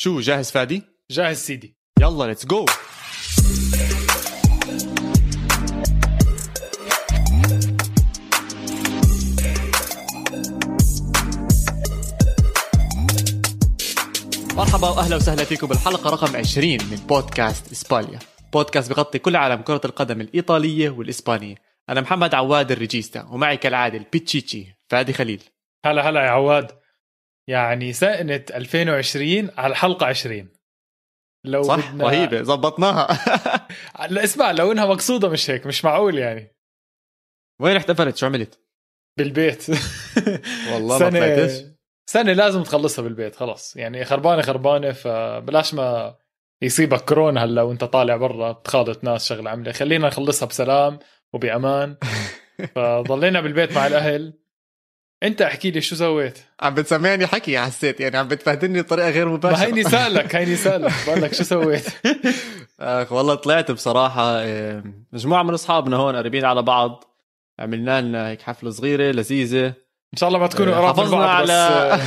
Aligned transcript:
شو 0.00 0.20
جاهز 0.20 0.50
فادي؟ 0.50 0.82
جاهز 1.10 1.36
سيدي. 1.36 1.76
يلا 2.00 2.24
let's 2.24 2.46
go 2.46 2.66
مرحبا 14.56 14.88
وأهلا 14.88 15.16
وسهلا 15.16 15.44
فيكم 15.44 15.66
بالحلقة 15.66 16.10
رقم 16.10 16.36
20 16.36 16.72
من 16.72 16.96
بودكاست 17.08 17.72
إسبانيا. 17.72 18.18
بودكاست 18.52 18.90
بغطي 18.90 19.18
كل 19.18 19.36
عالم 19.36 19.62
كرة 19.62 19.80
القدم 19.84 20.20
الإيطالية 20.20 20.90
والإسبانية. 20.90 21.54
أنا 21.88 22.00
محمد 22.00 22.34
عواد 22.34 22.72
الريجيستا 22.72 23.22
ومعي 23.30 23.56
كالعادة 23.56 23.98
البيتشيتشي 23.98 24.66
فادي 24.88 25.12
خليل. 25.12 25.42
هلا 25.84 26.08
هلا 26.08 26.24
يا 26.24 26.30
عواد. 26.30 26.79
يعني 27.50 27.92
سنة 27.92 28.44
2020 28.54 29.50
على 29.58 29.70
الحلقة 29.70 30.06
20 30.06 30.48
لو 31.46 31.62
صح 31.62 31.92
بدنا... 31.92 32.04
رهيبة 32.04 32.42
زبطناها 32.42 33.08
لا 34.10 34.24
اسمع 34.24 34.50
لو 34.50 34.72
إنها 34.72 34.86
مقصودة 34.86 35.28
مش 35.28 35.50
هيك 35.50 35.66
مش 35.66 35.84
معقول 35.84 36.18
يعني. 36.18 36.56
وين 37.60 37.76
احتفلت؟ 37.76 38.16
شو 38.16 38.26
عملت؟ 38.26 38.60
بالبيت. 39.18 39.66
والله 40.72 40.98
سنة... 40.98 41.20
ما 41.20 41.36
طلعتش. 41.36 41.52
سنة 42.10 42.32
لازم 42.32 42.62
تخلصها 42.62 43.02
بالبيت 43.02 43.36
خلص. 43.36 43.76
يعني 43.76 44.04
خربانة 44.04 44.42
خربانة 44.42 44.92
فبلاش 44.92 45.74
ما 45.74 46.16
يصيبك 46.62 47.00
كورونا 47.00 47.44
هلا 47.44 47.62
وانت 47.62 47.84
طالع 47.84 48.16
برا 48.16 48.52
تخالط 48.52 49.04
ناس 49.04 49.28
شغلة 49.28 49.50
عملة. 49.50 49.72
خلينا 49.72 50.06
نخلصها 50.06 50.46
بسلام 50.46 50.98
وبأمان. 51.32 51.96
فضلينا 52.74 53.40
بالبيت 53.40 53.72
مع 53.72 53.86
الأهل. 53.86 54.40
انت 55.22 55.42
احكي 55.42 55.70
لي 55.70 55.80
شو 55.80 55.96
سويت؟ 55.96 56.38
عم 56.60 56.74
بتسمعني 56.74 57.26
حكي 57.26 57.58
حسيت 57.58 58.00
يعني 58.00 58.16
عم 58.16 58.28
بتفهدني 58.28 58.82
بطريقة 58.82 59.10
غير 59.10 59.28
مباشرة. 59.28 59.58
ما 59.58 59.64
هيني 59.64 59.82
سألك 59.82 60.36
هيني 60.36 60.56
سألك. 60.56 60.92
بقول 61.06 61.22
لك 61.22 61.34
شو 61.34 61.44
سويت؟ 61.44 61.86
اخ 62.80 63.12
والله 63.12 63.34
طلعت 63.34 63.70
بصراحة 63.70 64.44
مجموعة 65.12 65.42
من 65.42 65.54
أصحابنا 65.54 65.96
هون 65.96 66.16
قريبين 66.16 66.44
على 66.44 66.62
بعض 66.62 67.04
عملنا 67.58 68.00
لنا 68.00 68.28
هيك 68.28 68.42
حفلة 68.42 68.70
صغيرة 68.70 69.12
لذيذة. 69.12 69.66
إن 69.66 70.18
شاء 70.18 70.28
الله 70.28 70.38
ما 70.38 70.46
تكونوا 70.46 70.74
قراب 70.74 70.96
حافظنا 70.96 71.26
على 71.26 71.98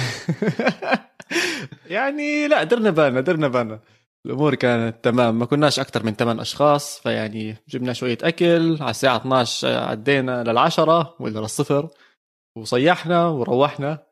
يعني 1.90 2.48
لا 2.48 2.64
درنا 2.64 2.90
بالنا 2.90 3.22
درنا 3.22 3.48
بالنا 3.48 3.80
الأمور 4.26 4.56
كانت 4.56 4.96
تمام. 5.04 5.40
ما 5.40 5.46
كناش 5.46 5.80
أكثر 5.80 6.04
من 6.04 6.14
8 6.16 6.42
أشخاص 6.42 7.00
فيعني 7.00 7.58
جبنا 7.70 7.94
شوية 7.94 8.18
أكل 8.24 8.78
على 8.82 8.90
الساعة 8.90 9.18
12 9.18 9.68
عدينا 9.78 10.44
للعشرة 10.44 11.16
ولا 11.20 11.40
للصفر 11.40 11.88
وصيحنا 12.56 13.28
وروحنا. 13.28 14.04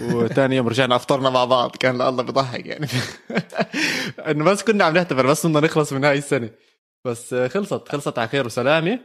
وثاني 0.00 0.56
يوم 0.56 0.68
رجعنا 0.68 0.96
أفطرنا 0.96 1.30
مع 1.30 1.44
بعض. 1.44 1.76
كان 1.76 2.00
الله 2.00 2.22
بضحك 2.22 2.66
يعني. 2.66 2.86
إنه 4.30 4.44
بس 4.44 4.62
كنا 4.62 4.84
عم 4.84 4.96
نحتفل 4.96 5.26
بس 5.26 5.46
بدنا 5.46 5.60
نخلص 5.60 5.92
من 5.92 6.04
هاي 6.04 6.18
السنة. 6.18 6.50
بس 7.04 7.34
خلصت 7.34 7.88
خلصت 7.88 8.18
على 8.18 8.28
خير 8.28 8.46
وسلامة. 8.46 9.00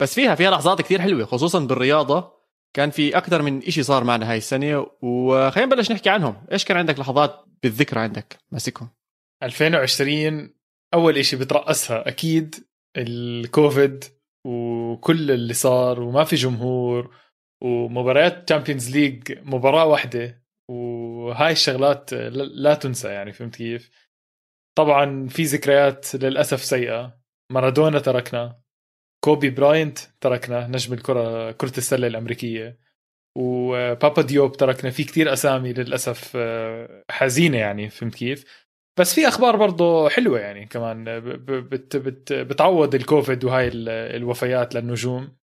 بس 0.00 0.14
فيها 0.14 0.34
فيها 0.34 0.50
لحظات 0.50 0.82
كثير 0.82 1.00
حلوة 1.02 1.24
خصوصا 1.24 1.58
بالرياضة. 1.58 2.38
كان 2.74 2.90
في 2.90 3.16
أكثر 3.16 3.42
من 3.42 3.62
إشي 3.62 3.82
صار 3.82 4.04
معنا 4.04 4.30
هاي 4.30 4.38
السنة. 4.38 4.86
وخلينا 5.02 5.74
نبلش 5.74 5.92
نحكي 5.92 6.10
عنهم. 6.10 6.46
إيش 6.52 6.64
كان 6.64 6.76
عندك 6.76 6.98
لحظات 6.98 7.44
بالذكرى 7.62 8.00
عندك؟ 8.00 8.36
ماسكهم. 8.52 8.88
2020 9.42 10.54
أول 10.94 11.18
إشي 11.18 11.36
بترأسها 11.36 12.08
أكيد 12.08 12.54
الكوفيد 12.96 14.04
وكل 14.46 15.30
اللي 15.30 15.54
صار 15.54 16.00
وما 16.00 16.24
في 16.24 16.36
جمهور. 16.36 17.10
ومباريات 17.62 18.48
Champions 18.48 18.96
League 18.96 19.38
مباراة 19.38 19.86
واحدة 19.86 20.42
وهاي 20.70 21.52
الشغلات 21.52 22.14
لا 22.14 22.74
تنسى 22.74 23.08
يعني 23.08 23.32
فهمت 23.32 23.56
كيف؟ 23.56 23.90
طبعا 24.78 25.28
في 25.28 25.42
ذكريات 25.42 26.14
للأسف 26.14 26.64
سيئة. 26.64 27.20
مارادونا 27.52 27.98
تركنا. 27.98 28.60
كوبي 29.24 29.50
براينت 29.50 29.98
تركنا 30.20 30.66
نجم 30.66 30.94
الكره 30.94 31.52
كرة 31.52 31.78
السلة 31.78 32.06
الأمريكية. 32.06 32.78
وبابا 33.38 34.22
ديوب 34.22 34.52
تركنا. 34.56 34.90
في 34.90 35.04
كتير 35.04 35.32
أسامي 35.32 35.72
للأسف 35.72 36.32
آه، 36.36 37.04
حزينة 37.10 37.58
يعني 37.58 37.90
فهمت 37.90 38.14
كيف؟ 38.14 38.66
بس 38.98 39.14
في 39.14 39.28
أخبار 39.28 39.56
برضه 39.56 40.08
حلوة 40.08 40.40
يعني 40.40 40.66
كمان 40.66 41.20
بت 41.46 41.96
بت 41.96 42.32
بتعوض 42.32 42.94
الكوفيد 42.94 43.44
وهاي 43.44 43.68
الوفيات 44.16 44.74
للنجوم. 44.74 45.38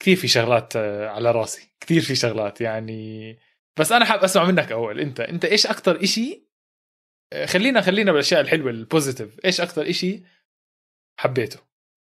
كثير 0.00 0.16
في 0.16 0.28
شغلات 0.28 0.76
آه، 0.76 1.08
على 1.08 1.30
راسي 1.30 1.70
كثير 1.80 2.02
في 2.02 2.14
شغلات 2.14 2.60
يعني. 2.60 3.38
بس 3.78 3.92
أنا 3.92 4.04
حاب 4.04 4.24
أسمع 4.24 4.44
منك 4.44 4.72
أول 4.72 5.00
أنت 5.00 5.20
أنت 5.20 5.44
إيش 5.44 5.66
أكثر 5.66 6.02
إشي 6.02 6.46
آه، 7.32 7.46
خلينا 7.46 7.80
خلينا 7.80 8.12
بالأشياء 8.12 8.40
الحلوة 8.40 8.70
ال 8.70 8.78
positive 8.78 9.44
إيش 9.44 9.60
أكثر 9.60 9.90
إشي 9.90 10.22
حبيته؟ 11.20 11.60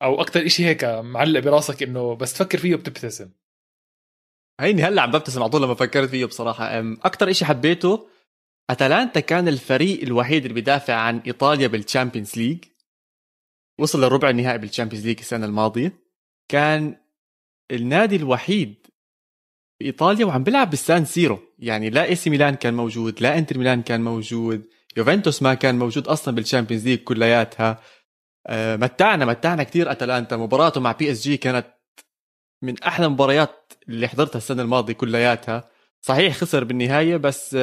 أو 0.02 0.20
أكثر 0.20 0.46
إشي 0.46 0.64
هيك 0.66 0.84
معلق 0.84 1.40
براسك 1.40 1.82
إنه 1.82 2.14
بس 2.14 2.32
تفكر 2.32 2.58
فيه 2.58 2.76
بتبتسم 2.76 3.30
هيني 4.60 4.82
هلأ 4.82 5.02
عم 5.02 5.10
ببتسم 5.10 5.42
على 5.42 5.50
طول 5.50 5.62
لما 5.62 5.74
فكرت 5.74 6.08
فيه 6.08 6.24
بصراحة. 6.24 6.78
أكثر 6.80 7.30
إشي 7.30 7.44
حبيته 7.44 8.08
أتلانتا 8.70 9.20
كان 9.20 9.48
الفريق 9.48 10.02
الوحيد 10.02 10.42
اللي 10.42 10.54
بيدافع 10.54 10.94
عن 10.94 11.18
إيطاليا 11.18 11.66
بال 11.66 11.80
Champions 11.80 12.38
League 12.38 12.64
وصل 13.80 14.04
للربع 14.04 14.30
النهائي 14.30 14.58
بال 14.58 14.67
Champions 14.67 15.06
League 15.06 15.19
السنة 15.18 15.46
الماضية. 15.46 15.92
كان 16.48 16.96
النادي 17.70 18.16
الوحيد 18.16 18.86
بايطاليا 19.80 20.26
وعم 20.26 20.44
بيلعب 20.44 20.70
بالسان 20.70 21.04
سيرو. 21.04 21.38
يعني 21.58 21.91
لا 21.91 22.04
إي 22.04 22.14
سي 22.14 22.30
ميلان 22.30 22.54
كان 22.54 22.75
موجود 22.75 23.20
لا 23.20 23.38
إنتر 23.38 23.58
ميلان 23.58 23.82
كان 23.82 24.00
موجود 24.00 24.69
يوفنتوس 24.97 25.42
ما 25.42 25.54
كان 25.54 25.78
موجود 25.78 26.08
أصلا 26.08 26.34
بال 26.34 26.44
Champions 26.44 26.88
League 26.88 26.98
كلياتها. 26.98 27.82
آه، 28.47 28.76
متعنا 28.76 29.25
متعنا 29.25 29.62
كثير 29.62 29.91
أتلانتا. 29.91 30.36
مباراته 30.36 30.80
مع 30.80 30.92
بي 30.92 31.12
إس 31.12 31.22
جي 31.22 31.36
كانت 31.36 31.66
من 32.62 32.82
أحلى 32.82 33.06
المباريات 33.06 33.72
اللي 33.88 34.08
حضرتها 34.08 34.38
السنة 34.38 34.62
الماضية 34.62 34.92
كلياتها. 34.92 35.70
صحيح 36.00 36.36
خسر 36.36 36.64
بالنهاية 36.64 37.16
بس 37.16 37.56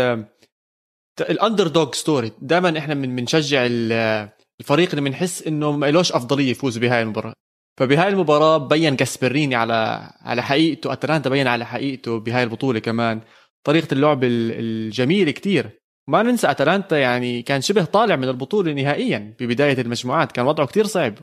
ال 1.19 1.67
underdog 1.67 1.91
story. 1.93 2.31
دائما 2.41 2.77
إحنا 2.77 2.93
بنشجع 2.93 3.65
الفريق 3.65 4.89
اللي 4.89 5.01
بنحس 5.01 5.47
إنه 5.47 5.71
ما 5.71 5.91
لهش 5.91 6.11
أفضلية 6.11 6.51
يفوز 6.51 6.77
بهاي 6.77 7.01
المباراة. 7.01 7.33
فبهاي 7.77 8.07
المباراة 8.09 8.57
بين 8.57 8.95
جاسبريني 8.95 9.55
على 9.55 10.09
على 10.21 10.43
حقيقته 10.43 10.93
أتلانتا 10.93 11.29
بين 11.29 11.47
على 11.47 11.65
حقيقته 11.65 12.19
بهاي 12.19 12.43
البطولة 12.43 12.79
كمان. 12.79 13.21
طريقة 13.63 13.93
اللعب 13.93 14.23
الجميلة 14.23 15.31
كتير. 15.31 15.81
ما 16.07 16.23
ننسى 16.23 16.51
أتلانتا 16.51 16.97
يعني 16.97 17.41
كان 17.41 17.61
شبه 17.61 17.85
طالع 17.85 18.15
من 18.15 18.27
البطولة 18.27 18.73
نهائيا 18.73 19.35
ببداية 19.39 19.81
المجموعات 19.81 20.31
كان 20.31 20.45
وضعه 20.45 20.67
كتير 20.67 20.85
صعب. 20.85 21.13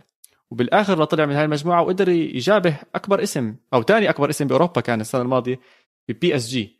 وبالآخر 0.51 1.05
طلع 1.05 1.27
من 1.27 1.35
هاي 1.35 1.45
المجموعة 1.45 1.83
وقدر 1.83 2.09
يجابه 2.09 2.77
أكبر 2.95 3.23
اسم 3.23 3.57
أو 3.75 3.83
ثاني 3.83 4.11
أكبر 4.11 4.31
اسم 4.31 4.47
بأوروبا 4.47 4.81
كان 4.81 5.01
السنة 5.01 5.23
الماضية 5.23 5.61
ببي 6.09 6.37
اس 6.37 6.49
جي 6.49 6.79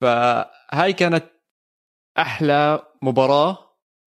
فهاي 0.00 0.92
كانت 0.92 1.24
أحلى 2.18 2.82
مباراة 3.02 3.58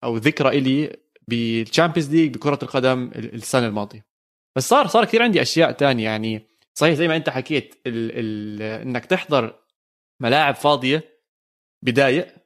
أو 0.05 0.17
ذكرى 0.17 0.59
إلي 0.59 0.97
بال 1.29 1.44
Champions 1.44 2.15
League 2.15 2.35
بكرة 2.35 2.59
القدم 2.63 3.11
السنة 3.15 3.67
الماضية. 3.67 4.12
بس 4.57 4.69
صار 4.69 4.87
صار 4.87 5.05
كثير 5.05 5.23
عندي 5.23 5.43
أشياء 5.43 5.73
تانية. 5.73 6.05
يعني 6.05 6.47
صحيح 6.75 6.95
زي 6.95 7.09
ما 7.09 7.17
أنت 7.17 7.31
حكيت 7.31 7.75
ال 7.87 8.11
ال 8.19 8.63
إنك 8.63 9.05
تحضر 9.05 9.63
ملاعب 10.23 10.55
فاضية 10.55 11.19
بداية 11.85 12.37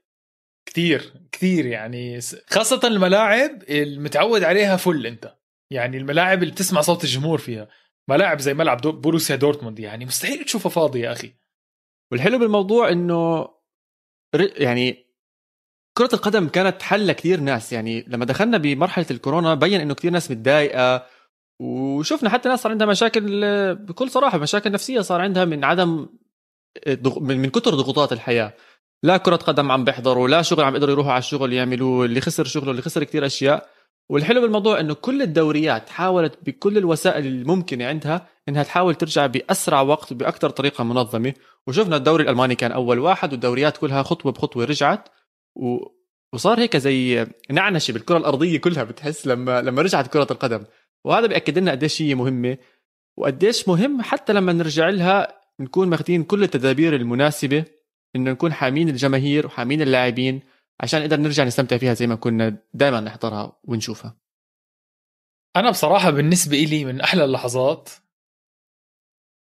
كثير 0.68 1.12
كثير 1.32 1.66
يعني. 1.66 2.20
خاصة 2.46 2.80
الملاعب 2.84 3.62
المتعود 3.70 4.42
عليها 4.42 4.76
full 4.76 5.06
أنت. 5.06 5.36
يعني 5.70 5.96
الملاعب 5.96 6.42
اللي 6.42 6.52
بتسمع 6.52 6.80
صوت 6.80 7.04
الجمهور 7.04 7.38
فيها. 7.38 7.68
ملاعب 8.08 8.38
زي 8.38 8.54
ملعب 8.54 8.80
دو 8.80 8.92
بوروسيا 8.92 9.36
دورتموند. 9.36 9.78
يعني 9.78 10.04
مستحيل 10.04 10.44
تشوفها 10.44 10.70
فاضية 10.70 11.04
يا 11.04 11.12
أخي. 11.12 11.32
والحلو 12.12 12.38
بالموضوع 12.38 12.88
إنه 12.88 13.48
يعني 14.56 15.06
كرة 15.98 16.08
القدم 16.12 16.48
كانت 16.48 16.82
حل 16.82 17.06
لكثير 17.06 17.40
ناس. 17.40 17.72
يعني 17.72 18.04
لما 18.09 18.24
دخلنا 18.24 18.59
بمرحلة 18.59 19.06
الكورونا 19.10 19.54
بين 19.54 19.80
إنه 19.80 19.94
كثير 19.94 20.10
ناس 20.10 20.30
متضايقة 20.30 21.06
وشفنا 21.60 22.30
حتى 22.30 22.48
ناس 22.48 22.62
صار 22.62 22.72
عندها 22.72 22.86
مشاكل 22.86 23.44
بكل 23.74 24.10
صراحة 24.10 24.38
مشاكل 24.38 24.72
نفسية 24.72 25.00
صار 25.00 25.20
عندها 25.20 25.44
من 25.44 25.64
عدم 25.64 26.08
من 27.20 27.50
كثر 27.50 27.74
ضغوطات 27.74 28.12
الحياة. 28.12 28.54
لا 29.03 29.16
كرة 29.16 29.36
قدم 29.36 29.72
عم 29.72 29.84
بيحضروا 29.84 30.28
لا 30.28 30.42
شغل 30.42 30.64
عم 30.64 30.74
يقدروا 30.74 30.92
يروحوا 30.92 31.12
على 31.12 31.18
الشغل 31.18 31.53
يعملوه 31.53 32.04
اللي 32.04 32.20
خسر 32.20 32.44
شغله 32.44 32.70
اللي 32.70 32.82
خسر 32.82 33.04
كتير 33.04 33.26
أشياء. 33.26 33.68
والحلو 34.08 34.41
بالموضوع 34.41 34.80
إنه 34.80 34.94
كل 34.94 35.22
الدوريات 35.22 35.88
حاولت 35.88 36.38
بكل 36.42 36.78
الوسائل 36.78 37.26
الممكنة 37.26 37.86
عندها 37.86 38.28
إنها 38.48 38.62
تحاول 38.62 38.94
ترجع 38.94 39.26
بأسرع 39.26 39.80
وقت 39.80 40.12
باكثر 40.12 40.50
طريقة 40.50 40.84
منظمة. 40.84 41.34
وشفنا 41.66 41.97
الدوري 41.97 42.24
الألماني 42.24 42.54
كان 42.54 42.72
أول 42.72 42.98
واحد 42.98 43.32
والدوريات 43.32 43.76
كلها 43.76 44.02
خطوة 44.02 44.32
بخطوة 44.32 44.64
رجعت. 44.64 45.09
و... 45.54 45.78
وصار 46.32 46.60
هيك 46.60 46.76
زي 46.76 47.26
نعنشة 47.50 47.92
بالكرة 47.92 48.16
الأرضية 48.16 48.59
كلها 48.59 48.84
بتحس 48.84 49.26
لما 49.26 49.62
لما 49.62 49.82
رجعت 49.82 50.06
كرة 50.06 50.26
القدم. 50.30 50.64
وهذا 51.06 51.26
بيأكد 51.26 51.58
لنا 51.58 51.70
قديش 51.70 52.03
هي 52.03 52.14
مهمة 52.14 52.58
وقديش 53.16 53.68
مهم 53.68 54.03
حتى 54.03 54.32
لما 54.32 54.53
نرجع 54.53 54.88
لها 54.88 55.41
نكون 55.60 55.88
ماخذين 55.88 56.24
كل 56.24 56.42
التدابير 56.42 56.97
المناسبة 56.97 57.64
إنه 58.16 58.30
نكون 58.30 58.53
حامين 58.53 58.88
الجماهير 58.88 59.47
وحامين 59.47 59.82
اللاعبين 59.82 60.42
عشان 60.80 61.00
نقدر 61.00 61.16
نرجع 61.16 61.44
نستمتع 61.44 61.76
فيها 61.76 61.94
زي 61.94 62.06
ما 62.06 62.14
كنا 62.14 62.56
دائما 62.74 63.00
نحضرها 63.00 63.60
ونشوفها. 63.64 64.16
أنا 65.56 65.70
بصراحة 65.70 66.10
بالنسبة 66.10 66.56
إلي 66.56 66.84
من 66.84 67.00
أحلى 67.00 67.24
اللحظات 67.24 67.91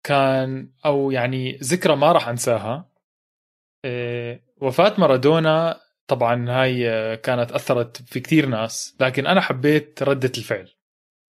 كان 0.03 0.71
أو 0.85 1.11
يعني 1.11 1.57
ذكرى 1.57 1.95
ما 1.95 2.11
راح 2.11 2.27
أنساها 2.27 2.91
إيه، 3.85 4.43
وفاة 4.61 4.93
مارادونا 4.97 5.81
طبعا 6.07 6.49
هاي 6.49 6.83
كانت 7.17 7.51
أثرت 7.51 8.01
في 8.01 8.19
كثير 8.19 8.45
ناس 8.45 8.95
لكن 8.99 9.27
أنا 9.27 9.41
حبيت 9.41 10.03
ردة 10.03 10.31
الفعل. 10.37 10.80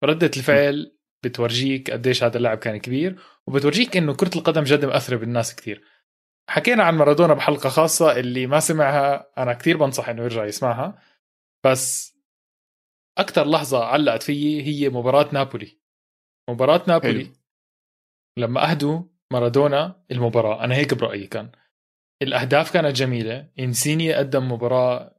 ردة 0.03 0.31
الفعل 0.37 0.97
بتورجيك 1.23 1.91
قديش 1.91 2.23
هذا 2.23 2.37
اللاعب 2.37 2.57
كان 2.57 2.77
كبير 2.77 3.19
وبتورجيك 3.47 3.97
إنه 3.97 4.13
كرة 4.15 4.37
القدم 4.37 4.63
جد 4.63 4.85
مأثرة 4.85 5.15
بالناس 5.15 5.55
كثير 5.55 5.83
حكينا 6.49 6.83
عن 6.83 6.95
مارادونا 6.95 7.33
بحلقة 7.33 7.69
خاصة 7.69 8.19
اللي 8.19 8.47
ما 8.47 8.59
سمعها 8.59 9.31
أنا 9.37 9.53
كثير 9.53 9.77
بنصح 9.77 10.09
إنه 10.09 10.23
يرجع 10.23 10.45
يسمعها. 10.45 11.01
بس 11.65 12.17
أكثر 13.17 13.47
لحظة 13.47 13.85
علقت 13.85 14.23
فيي 14.23 14.63
هي 14.63 14.89
مباراة 14.89 15.29
نابولي. 15.33 15.79
مباراة 16.49 16.81
نابولي. 16.87 17.25
حلو. 17.25 17.33
لما 18.37 18.71
أهدوا 18.71 19.03
مارادونا 19.33 20.03
المباراة 20.11 20.63
أنا 20.63 20.75
هيك 20.75 20.93
برأيي 20.93 21.27
كان. 21.27 21.51
الأهداف 22.21 22.73
كانت 22.73 22.95
جميلة. 22.95 23.49
إنسيني 23.59 24.13
قدم 24.13 24.51
مباراة 24.51 25.15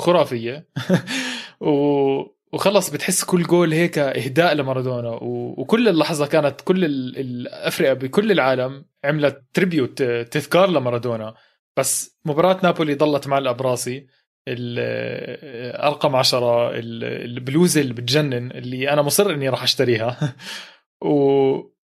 خرافية. 0.00 0.68
و... 1.60 2.37
وخلص 2.52 2.90
بتحس 2.90 3.24
كل 3.24 3.42
جول 3.42 3.72
هيك 3.72 3.98
إهداء 3.98 4.54
لمارادونا. 4.54 5.18
وكل 5.22 5.88
اللحظة 5.88 6.26
كانت 6.26 6.60
كل 6.60 6.84
الافرقه 6.84 7.92
بكل 7.92 8.32
العالم 8.32 8.84
عملت 9.04 9.42
تريبيوت 9.54 10.02
تذكار 10.02 10.70
لمارادونا. 10.70 11.34
بس 11.76 12.18
مباراة 12.24 12.60
نابولي 12.62 12.94
ضلت 12.94 13.28
معلقه 13.28 13.52
براسي 13.52 14.06
ارقم 14.48 16.16
عشرة 16.16 16.70
البلوزه 16.74 17.80
اللي 17.80 17.94
بتجنن 17.94 18.50
اللي 18.50 18.90
أنا 18.90 19.02
مصر 19.02 19.30
إني 19.30 19.48
راح 19.48 19.62
أشتريها. 19.62 20.36
و 21.04 21.78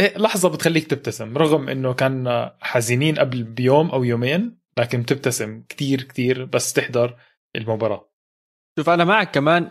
إيه 0.00 0.18
لحظة 0.18 0.48
بتخليك 0.48 0.86
تبتسم 0.86 1.38
رغم 1.38 1.68
إنه 1.68 1.94
كان 1.94 2.50
حزينين 2.60 3.18
قبل 3.18 3.42
بيوم 3.42 3.90
أو 3.90 4.04
يومين 4.04 4.58
لكن 4.78 5.02
بتبتسم 5.02 5.62
كتير 5.68 6.02
كتير 6.02 6.44
بس 6.44 6.72
تحضر 6.72 7.16
المباراة. 7.56 8.10
شوف 8.78 8.88
أنا 8.88 9.04
معك 9.04 9.34
كمان 9.34 9.68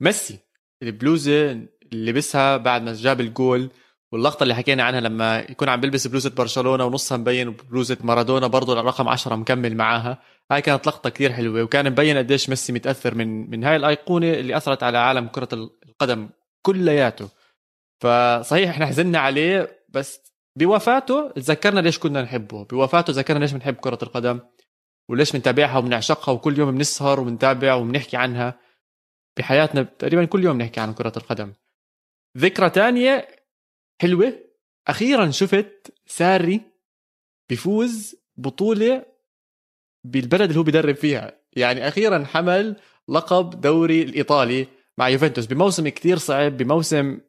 ميسي. 0.00 0.38
البلوزة 0.82 1.50
اللي 1.50 2.10
لبسها 2.10 2.56
بعد 2.56 2.82
ما 2.82 2.92
جاب 2.94 3.20
الجول 3.20 3.70
واللقطة 4.12 4.42
اللي 4.42 4.54
حكينا 4.54 4.82
عنها 4.82 5.00
لما 5.00 5.38
يكون 5.38 5.68
عم 5.68 5.80
بيلبس 5.80 6.06
بلوزة 6.06 6.30
برشلونة 6.30 6.84
ونصها 6.84 7.18
مبين 7.18 7.50
بلوزة 7.50 7.96
مارادونا 8.00 8.46
برضه 8.46 8.80
الرقم 8.80 9.08
10 9.08 9.36
مكمل 9.36 9.76
معاها. 9.76 10.18
هاي 10.50 10.62
كانت 10.62 10.86
لقطة 10.86 11.10
كتير 11.10 11.32
حلوة 11.32 11.62
وكان 11.62 11.90
مبين 11.90 12.16
قديش 12.18 12.48
ميسي 12.48 12.72
متأثر 12.72 13.14
من 13.14 13.50
من 13.50 13.64
هاي 13.64 13.76
الأيقونة 13.76 14.32
اللي 14.32 14.56
أثرت 14.56 14.82
على 14.82 14.98
عالم 14.98 15.26
كرة 15.26 15.48
القدم 15.88 16.28
كلياته. 16.62 17.28
فصحيح 18.00 18.70
إحنا 18.70 18.86
حزننا 18.86 19.18
عليه 19.18 19.84
بس 19.88 20.20
بوفاته 20.56 21.30
تذكرنا 21.30 21.80
ليش 21.80 21.98
كنا 21.98 22.22
نحبه. 22.22 22.64
بوفاته 22.64 23.12
تذكرنا 23.12 23.38
ليش 23.38 23.52
بنحب 23.52 23.74
كرة 23.74 23.98
القدم 24.02 24.40
وليش 25.08 25.32
بنتابعها 25.32 25.78
وبنعشقها 25.78 26.32
وكل 26.32 26.58
يوم 26.58 26.70
بنسهر 26.70 27.20
وبنتابع 27.20 27.74
وبنحكي 27.74 28.16
عنها. 28.16 28.67
بحياتنا 29.38 29.82
تقريبا 29.82 30.24
كل 30.24 30.44
يوم 30.44 30.58
نحكي 30.58 30.80
عن 30.80 30.94
كرة 30.94 31.12
القدم. 31.16 31.52
ذكرى 32.38 32.70
تانية 32.70 33.28
حلوة. 34.02 34.32
أخيرا 34.88 35.30
شفت 35.30 35.94
ساري 36.06 36.60
بيفوز 37.48 38.16
بطولة 38.36 39.06
بالبلد 40.04 40.42
اللي 40.42 40.58
هو 40.58 40.62
بيدرب 40.62 40.94
فيها. 40.94 41.40
يعني 41.56 41.88
أخيرا 41.88 42.24
حمل 42.24 42.76
لقب 43.08 43.60
دوري 43.60 44.02
الإيطالي 44.02 44.66
مع 44.98 45.08
يوفنتوس 45.08 45.46
بموسم 45.46 45.88
كتير 45.88 46.18
صعب 46.18 46.56
بموسم 46.56 47.20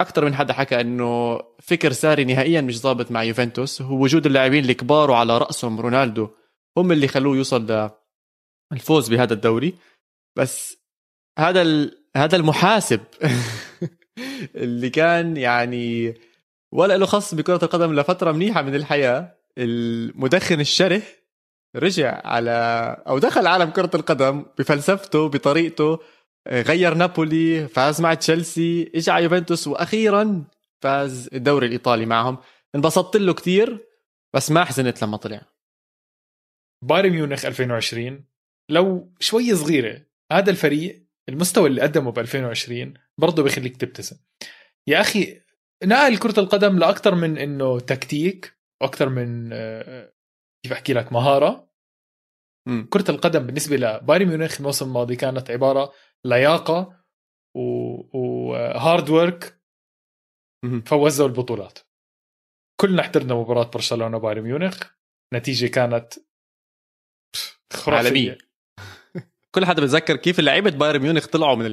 أكثر 0.00 0.24
من 0.24 0.34
حدا 0.34 0.52
حكى 0.52 0.80
إنه 0.80 1.40
فكر 1.62 1.92
ساري 1.92 2.24
نهائيا 2.24 2.60
مش 2.60 2.80
ظابط 2.80 3.10
مع 3.10 3.22
يوفنتوس. 3.22 3.82
هو 3.82 4.02
وجود 4.02 4.26
اللاعبين 4.26 4.64
الكبار 4.64 5.10
وعلى 5.10 5.38
رأسهم 5.38 5.80
رونالدو 5.80 6.28
هم 6.76 6.92
اللي 6.92 7.08
خلوه 7.08 7.36
يوصل 7.36 7.90
للفوز 8.72 9.08
بهذا 9.08 9.34
الدوري. 9.34 9.74
بس 10.36 10.85
هذا. 11.38 11.90
هذا 12.16 12.36
المحاسب 12.36 13.00
اللي 14.54 14.90
كان 14.90 15.36
يعني 15.36 16.14
ولا 16.72 16.96
له 16.96 17.06
خص 17.06 17.34
بكرة 17.34 17.60
القدم 17.62 17.94
لفترة 17.94 18.32
منيحة 18.32 18.62
من 18.62 18.74
الحياة. 18.74 19.36
المدخن 19.58 20.60
الشره 20.60 21.02
رجع 21.76 22.20
على 22.24 22.50
أو 23.06 23.18
دخل 23.18 23.46
عالم 23.46 23.70
كرة 23.70 23.90
القدم 23.94 24.44
بفلسفته 24.58 25.28
بطريقته. 25.28 25.98
غير 26.48 26.94
نابولي 26.94 27.68
فاز 27.68 28.00
مع 28.00 28.14
تشيلسي 28.14 28.92
اجى 28.94 29.10
على 29.10 29.24
يوفنتوس 29.24 29.68
وأخيرا 29.68 30.44
فاز 30.82 31.28
الدوري 31.32 31.66
الإيطالي 31.66 32.06
معهم. 32.06 32.38
انبسطت 32.74 33.16
له 33.16 33.34
كثير 33.34 33.86
بس 34.34 34.50
ما 34.50 34.64
حزنت 34.64 35.02
لما 35.02 35.16
طلع. 35.16 35.40
بايرن 36.82 37.10
ميونخ 37.10 37.44
2020 37.44 38.24
لو 38.70 39.12
شوي 39.20 39.54
صغيرة 39.54 40.02
هذا 40.32 40.50
الفريق 40.50 41.05
المستوى 41.28 41.68
اللي 41.68 41.82
قدمه 41.82 42.12
ب 42.12 42.18
2020 42.18 42.94
برضه 43.18 43.42
بيخليك 43.42 43.76
تبتسم. 43.76 44.16
يا 44.88 45.00
أخي 45.00 45.42
نقل 45.84 46.18
كرة 46.18 46.40
القدم 46.40 46.78
لأكثر 46.78 47.14
من 47.14 47.38
إنه 47.38 47.80
تكتيك 47.80 48.58
وأكثر 48.82 49.08
من 49.08 49.50
آه، 49.52 50.12
كيف 50.62 50.72
أحكي 50.72 50.92
لك 50.92 51.12
مهارة. 51.12 51.70
م. 52.68 52.82
كرة 52.82 53.10
القدم 53.10 53.46
بالنسبة 53.46 53.76
لبايرن 53.76 54.26
ميونخ 54.28 54.56
الموسم 54.56 54.86
الماضي 54.86 55.16
كانت 55.16 55.50
عبارة 55.50 55.92
لياقة 56.24 57.04
و 57.56 57.87
hard 57.87 59.10
work 59.10 59.60
فوزوا 60.86 61.26
البطولات. 61.26 61.78
كلنا 62.80 63.02
حضرنا 63.02 63.34
مباراة 63.34 63.70
برشلونة 63.70 64.18
بايرن 64.18 64.42
ميونخ 64.42 64.82
نتيجة 65.34 65.66
كانت 65.66 66.14
خرافية. 67.72 68.38
كل 69.56 69.66
حدا 69.66 69.82
بتذكر 69.82 70.16
كيف 70.16 70.40
لعيبة 70.40 70.70
بايرن 70.70 71.00
ميونخ 71.00 71.26
طلعوا 71.26 71.56
من 71.56 71.64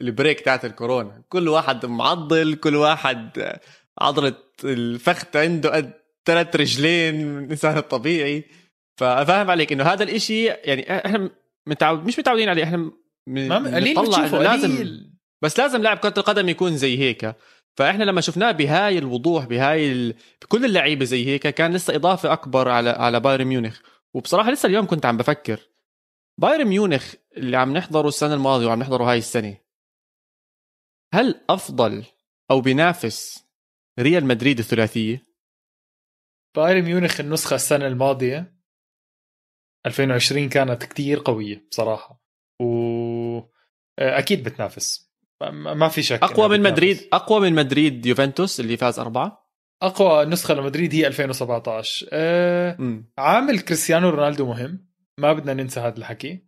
ال 0.00 0.07
break 0.07 0.40
تاعت 0.40 0.64
الكورونا. 0.64 1.22
كل 1.28 1.48
واحد 1.48 1.86
معضل 1.86 2.54
كل 2.54 2.76
واحد 2.76 3.52
عضلة 4.00 4.34
الفخذ 4.64 5.26
عنده 5.38 5.76
قد 5.76 5.92
ثلاث 6.24 6.56
رجلين 6.56 7.26
من 7.26 7.44
الإنسان 7.44 7.76
الطبيعي. 7.76 8.44
ففاهم 8.96 9.50
عليك 9.50 9.72
إنه 9.72 9.84
هذا 9.84 10.02
الإشي 10.02 10.44
يعني 10.44 11.06
إحنا 11.06 11.30
متعود 11.66 12.06
مش 12.06 12.18
متعودين 12.18 12.48
عليه 12.48 12.64
إحنا 12.64 12.90
ما 13.26 13.76
قليل 13.76 14.02
بتشوفه 14.02 14.42
لازم 14.42 14.76
قليل. 14.76 15.10
بس 15.42 15.58
لازم 15.58 15.82
لاعب 15.82 15.98
كرة 15.98 16.14
القدم 16.18 16.48
يكون 16.48 16.76
زي 16.76 16.98
هيك. 16.98 17.34
فإحنا 17.76 18.04
لما 18.04 18.20
شفناه 18.20 18.50
بهاي 18.50 18.98
الوضوح 18.98 19.44
بهاي 19.44 19.92
ال... 19.92 20.14
بكل 20.42 20.64
اللعيبة 20.64 21.04
زي 21.04 21.26
هيك 21.26 21.48
كان 21.48 21.74
لسه 21.74 21.94
إضافة 21.94 22.32
أكبر 22.32 22.68
على 22.68 22.90
على 22.90 23.20
بايرن 23.20 23.44
ميونخ. 23.44 23.80
وبصراحة 24.14 24.50
لسه 24.50 24.66
اليوم 24.66 24.86
كنت 24.86 25.06
عم 25.06 25.16
بفكر. 25.16 25.69
بايرن 26.40 26.64
ميونخ 26.64 27.14
اللي 27.36 27.56
عم 27.56 27.72
نحضره 27.76 28.08
السنة 28.08 28.34
الماضية 28.34 28.66
وعم 28.66 28.78
نحضره 28.78 29.04
هاي 29.04 29.18
السنة 29.18 29.56
هل 31.14 31.40
أفضل 31.50 32.04
أو 32.50 32.60
بينافس 32.60 33.46
ريال 33.98 34.24
مدريد 34.24 34.58
الثلاثية؟ 34.58 35.26
بايرن 36.56 36.82
ميونخ 36.82 37.20
النسخة 37.20 37.54
السنة 37.54 37.86
الماضية 37.86 38.60
2020 39.86 40.48
كانت 40.48 40.84
كتير 40.84 41.22
قوية 41.24 41.66
بصراحة 41.70 42.22
واكيد 42.60 44.44
بتنافس. 44.44 45.10
ما 45.52 45.88
في 45.88 46.02
شك 46.02 46.22
أقوى 46.22 46.48
من 46.48 46.62
مدريد 46.62 47.08
أقوى 47.12 47.40
من 47.40 47.54
مدريد 47.54 48.06
يوفنتوس 48.06 48.60
اللي 48.60 48.76
فاز 48.76 48.98
أربعة؟ 48.98 49.50
أقوى 49.82 50.24
نسخة 50.24 50.54
لمدريد 50.54 50.94
هي 50.94 51.06
2017 51.06 52.08
أه 52.12 53.04
عامل 53.18 53.60
كريستيانو 53.60 54.08
رونالدو 54.08 54.46
مهم؟ 54.46 54.89
ما 55.20 55.32
بدنا 55.32 55.54
ننسى 55.54 55.80
هذا 55.80 55.98
الحكي. 55.98 56.44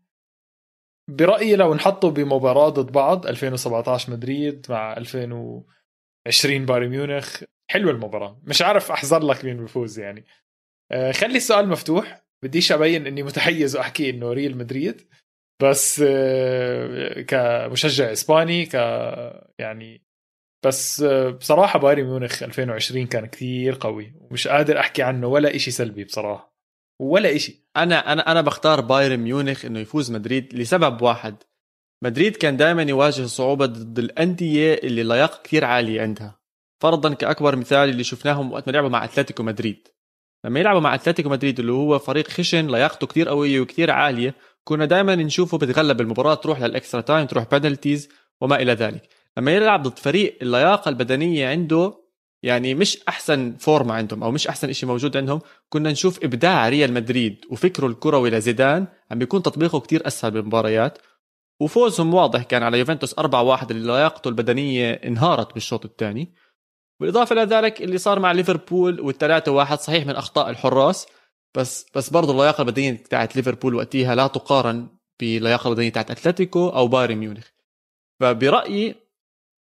برأيي 1.11 1.57
لو 1.57 1.75
نحطه 1.75 2.11
بمباراة 2.11 2.69
ضد 2.69 2.93
بعض 2.93 3.27
2017 3.27 4.13
مدريد 4.13 4.67
مع 4.71 4.97
2020 4.97 6.67
بايرن 6.67 6.89
ميونخ 6.89 7.43
حلوة 7.71 7.93
المباراة. 7.93 8.41
مش 8.45 8.63
عارف 8.63 8.91
أحذر 8.91 9.23
لك 9.27 9.45
مين 9.45 9.57
بيفوز 9.57 9.99
يعني. 9.99 10.25
أه 10.93 11.13
خلي 11.13 11.37
السؤال 11.37 11.69
مفتوح. 11.69 12.23
بديش 12.43 12.73
أبين 12.73 13.07
إني 13.07 13.23
متحيز 13.23 13.77
وأحكي 13.77 14.11
إنه 14.11 14.33
ريال 14.33 14.59
مدريد. 14.59 15.09
بس 15.63 16.03
آه، 16.07 17.21
كمشجع 17.21 18.13
إسباني 18.13 18.67
ك 18.67 18.75
يعني 19.59 20.05
بس 20.65 21.03
آه، 21.03 21.31
بصراحة 21.31 21.79
بايرن 21.79 22.05
ميونخ 22.05 22.43
2020 22.43 23.07
كان 23.07 23.27
كثير 23.27 23.79
قوي. 23.81 24.15
ومش 24.21 24.49
قادر 24.49 24.81
أحكي 24.81 25.03
عنه 25.03 25.27
ولا 25.27 25.57
إشي 25.57 25.71
سلبي 25.71 26.05
بصراحة. 26.05 26.52
ولا 27.03 27.37
إشي. 27.37 27.67
أنا 27.77 28.13
أنا 28.13 28.33
أنا 28.33 28.41
بختار 28.41 28.81
بايرن 28.81 29.21
ميونخ 29.21 29.65
إنه 29.65 29.81
يفوز 29.81 30.11
مدريد 30.11 30.55
لسبب 30.55 31.03
واحد. 31.03 31.37
مدريد 32.03 32.37
كان 32.37 32.57
دائما 32.57 32.83
يواجه 32.83 33.27
صعوبة 33.27 33.67
ضد 33.67 33.99
الأندية 33.99 34.75
اللي 34.75 35.01
اللياقه 35.01 35.41
كثير 35.45 35.65
عالية 35.65 36.03
عندها. 36.03 36.39
فرضا 36.83 37.15
كأكبر 37.15 37.57
مثال 37.57 37.89
اللي 37.89 38.05
شفناهم 38.05 38.53
وقت 38.53 38.67
ما 38.67 38.73
لعبوا 38.73 38.89
مع 38.89 39.05
أتلتيكو 39.05 39.43
مدريد. 39.43 39.89
لما 40.45 40.61
يلعبوا 40.61 40.81
مع 40.81 40.95
أتلتيكو 40.95 41.29
مدريد 41.29 41.61
اللي 41.61 41.73
هو 41.73 41.99
فريق 41.99 42.29
خشن 42.29 42.67
لياقته 42.67 43.07
كتير 43.07 43.29
قوية 43.29 43.61
وكتير 43.61 43.91
عالية 43.91 44.35
كنا 44.65 44.85
دائما 44.85 45.15
نشوفه 45.15 45.59
بتغلب 45.59 46.01
المباراة 46.01 46.35
تروح 46.35 46.63
لل 46.63 46.74
extra 46.74 47.01
time 47.01 47.27
تروح 47.27 47.45
penalties 47.53 48.09
وما 48.41 48.63
إلى 48.63 48.73
ذلك. 48.73 49.09
لما 49.39 49.53
يلعب 49.53 49.83
ضد 49.83 49.99
فريق 49.99 50.39
اللياقة 50.43 50.89
البدنية 50.89 51.49
عنده 51.49 52.02
يعني 52.43 52.75
مش 52.75 52.99
أحسن 53.09 53.57
forma 53.57 53.95
عندهم 53.95 54.23
أو 54.23 54.31
مش 54.31 54.49
أحسن 54.49 54.73
شيء 54.73 54.89
موجود 54.89 55.17
عندهم. 55.17 55.41
كنا 55.69 55.91
نشوف 55.91 56.25
إبداع 56.25 56.69
ريال 56.69 56.93
مدريد 56.93 57.45
وفكره 57.51 57.87
الكروي 57.87 58.31
لزيدان 58.31 58.87
عم 59.11 59.19
بيكون 59.19 59.43
تطبيقه 59.43 59.81
كتير 59.81 60.07
أسهل 60.07 60.31
بالمباريات. 60.31 60.99
وفوزهم 61.61 62.15
واضح 62.15 62.43
كان 62.43 62.63
على 62.63 62.79
يوفنتوس 62.79 63.15
4-1 63.15 63.71
اللي 63.71 63.87
لياقته 63.87 64.29
البدنية 64.29 64.93
انهارت 64.93 65.55
بالشوط 65.55 65.85
الثاني. 65.85 66.35
بالإضافة 67.01 67.33
إلى 67.33 67.43
ذلك 67.43 67.83
اللي 67.83 67.99
صار 67.99 68.19
مع 68.19 68.33
ليفربول 68.33 69.01
والثلاثة 69.01 69.53
واحد 69.53 69.79
صحيح 69.79 70.07
من 70.07 70.15
أخطاء 70.17 70.51
الحراس. 70.51 71.07
بس 71.57 71.87
بس 71.95 72.11
برضه 72.11 72.33
اللياقة 72.33 72.63
البدنية 72.63 72.93
بتاعت 72.93 73.37
ليفربول 73.37 73.75
وقتها 73.75 74.15
لا 74.15 74.27
تقارن 74.27 74.89
باللياقه 75.21 75.69
البدنية 75.69 75.91
بتاعت 75.91 76.11
أتلتيكو 76.11 76.69
أو 76.69 76.89
بايرن 76.89 77.15
ميونخ. 77.15 77.47
فبرأيي 78.21 78.95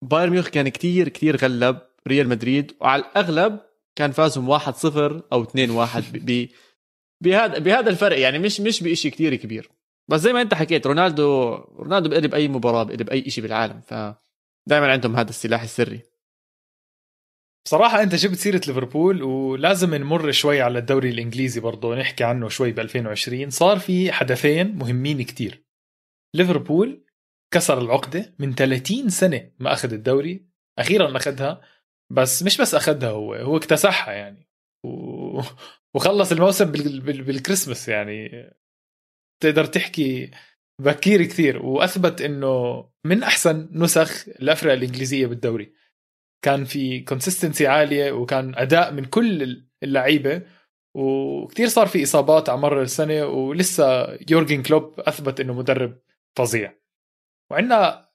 بايرن 0.02 0.30
ميونخ 0.30 0.49
كان 0.49 0.68
كتير 0.68 1.08
كتير 1.08 1.37
غلب. 1.37 1.89
ريال 2.09 2.28
مدريد 2.28 2.73
وعلى 2.80 3.02
الأغلب 3.02 3.61
كان 3.97 4.12
فازهم 4.12 4.59
1-0 4.59 5.23
أو 5.33 5.45
2-1 5.45 5.49
بهذا 7.23 7.59
بهذا 7.59 7.90
الفرق. 7.90 8.19
يعني 8.19 8.38
مش 8.38 8.61
مش 8.61 8.83
بشيء 8.83 9.11
كتير 9.11 9.35
كبير. 9.35 9.71
بس 10.09 10.21
زي 10.21 10.33
ما 10.33 10.42
أنت 10.42 10.54
حكيت 10.54 10.87
رونالدو 10.87 11.54
رونالدو 11.54 12.09
بيقلب 12.09 12.35
أي 12.35 12.49
مباراة 12.49 12.83
بيقلب 12.83 13.11
أي 13.11 13.30
شيء 13.30 13.45
بالعالم. 13.45 13.80
ف 13.80 13.95
دائما 14.69 14.92
عندهم 14.92 15.16
هذا 15.16 15.30
السلاح 15.30 15.62
السري. 15.62 16.00
بصراحة 17.64 18.02
أنت 18.02 18.14
جبت 18.14 18.37
سيرة 18.37 18.61
ليفربول 18.66 19.23
ولازم 19.23 19.95
نمر 19.95 20.30
شوي 20.30 20.61
على 20.61 20.78
الدوري 20.78 21.11
الإنجليزي 21.11 21.61
برضه 21.61 21.95
نحكي 21.95 22.25
عنه 22.25 22.49
شوي 22.49 22.73
ب 22.73 22.80
2020 22.80 23.50
صار 23.50 23.78
في 23.78 24.12
حدثين 24.12 24.76
مهمين 24.76 25.23
كتير. 25.23 25.64
ليفربول 26.35 27.07
كسر 27.50 27.78
العقدة 27.78 28.35
من 28.38 28.54
30 28.54 29.09
سنة 29.09 29.50
ما 29.59 29.73
أخذ 29.73 29.92
الدوري 29.92 30.47
أخيرا 30.78 31.16
أخذها 31.16 31.61
بس 32.11 32.43
مش 32.43 32.61
بس 32.61 32.75
أخذها 32.75 33.11
هو 33.11 33.35
هو 33.35 33.57
اكتسحها 33.57 34.14
يعني. 34.14 34.49
و... 34.85 35.40
وخلص 35.95 36.33
الموسم 36.33 36.73
بال... 36.73 37.00
بال... 37.00 37.23
بالكريسماس 37.23 37.88
يعني. 37.88 38.50
تقدر 39.43 39.64
تحكي 39.64 40.31
بكير 40.81 41.25
كثير. 41.25 41.67
وأثبت 41.67 42.21
إنه 42.21 42.85
من 43.07 43.23
أحسن 43.23 43.69
نسخ 43.73 44.29
الافرقه 44.29 44.75
الإنجليزية 44.75 45.26
بالدوري. 45.26 45.73
كان 46.45 46.64
في 46.64 47.00
consistency 47.00 47.66
عالية 47.67 48.12
وكان 48.12 48.55
أداء 48.57 48.93
من 48.93 49.05
كل 49.05 49.62
اللعيبة. 49.83 50.43
وكثير 50.97 51.69
صار 51.69 51.87
في 51.87 52.02
إصابات 52.02 52.49
على 52.49 52.61
مر 52.61 52.83
السنة. 52.83 53.26
ولسه 53.26 54.12
يورجن 54.31 54.62
كلوب 54.62 55.00
أثبت 55.00 55.40
إنه 55.40 55.55
مدرب 55.55 55.99
فظيع. 56.37 56.81
وعندنا 57.50 58.11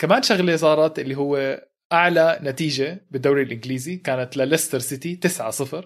كمان 0.00 0.22
شغلة 0.22 0.56
صارت 0.56 0.98
اللي 0.98 1.14
هو 1.14 1.60
أعلى 1.92 2.38
نتيجة 2.42 3.06
بالدوري 3.10 3.42
الإنجليزي 3.42 3.96
كانت 3.96 4.36
لليستر 4.36 4.78
سيتي 4.78 5.20
9-0 5.28 5.84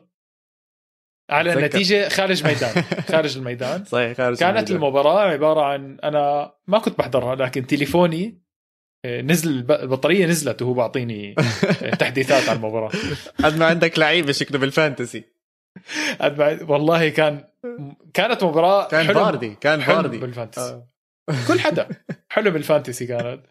أعلى 1.30 1.54
نتيجة 1.54 2.08
خارج 2.08 2.44
ميدان. 2.46 2.82
خارج 3.12 3.38
الميدان. 3.38 3.84
صحيح 3.84 4.16
خارج 4.16 4.38
كانت 4.38 4.56
الميدان. 4.56 4.76
المباراة 4.76 5.20
عبارة 5.20 5.60
عن 5.62 5.98
أنا 6.04 6.52
ما 6.66 6.78
كنت 6.78 6.98
بحضرها 6.98 7.34
لكن 7.34 7.66
تليفوني 7.66 8.42
آه، 9.04 9.20
نزل 9.20 9.50
البطارية 9.72 10.26
نزلت 10.26 10.62
وهو 10.62 10.74
بعطيني 10.74 11.34
آه، 11.82 11.94
تحديثات 12.00 12.48
عن 12.48 12.56
المباراة. 12.56 12.90
قد 13.44 13.56
ما 13.58 13.66
عندك 13.66 13.98
لعيبه 13.98 14.32
شكله 14.32 14.58
بال 14.58 14.71
fantasy. 14.71 15.24
والله 16.68 17.08
كان 17.08 17.44
كانت 18.14 18.44
مباراة 18.44 18.88
كان 18.88 19.06
حلو 19.06 19.14
باردي 19.24 19.54
كان 19.54 19.82
حلو 19.82 19.96
باردي. 19.96 20.18
بال 20.18 20.27
fantasy. 20.27 20.60
آه. 20.60 20.88
كل 21.48 21.60
حدا. 21.60 21.88
حلو 22.28 22.50
بال 22.50 22.63
fantasy 22.63 23.06
كانت. 23.06 23.42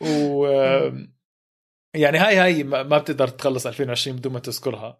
و 0.00 0.46
يعني 1.94 2.18
هاي 2.18 2.36
هاي 2.36 2.62
ما 2.64 2.98
بتقدر 2.98 3.28
تخلص 3.28 3.66
2020 3.66 4.16
بدون 4.16 4.32
ما 4.32 4.38
تذكرها. 4.38 4.98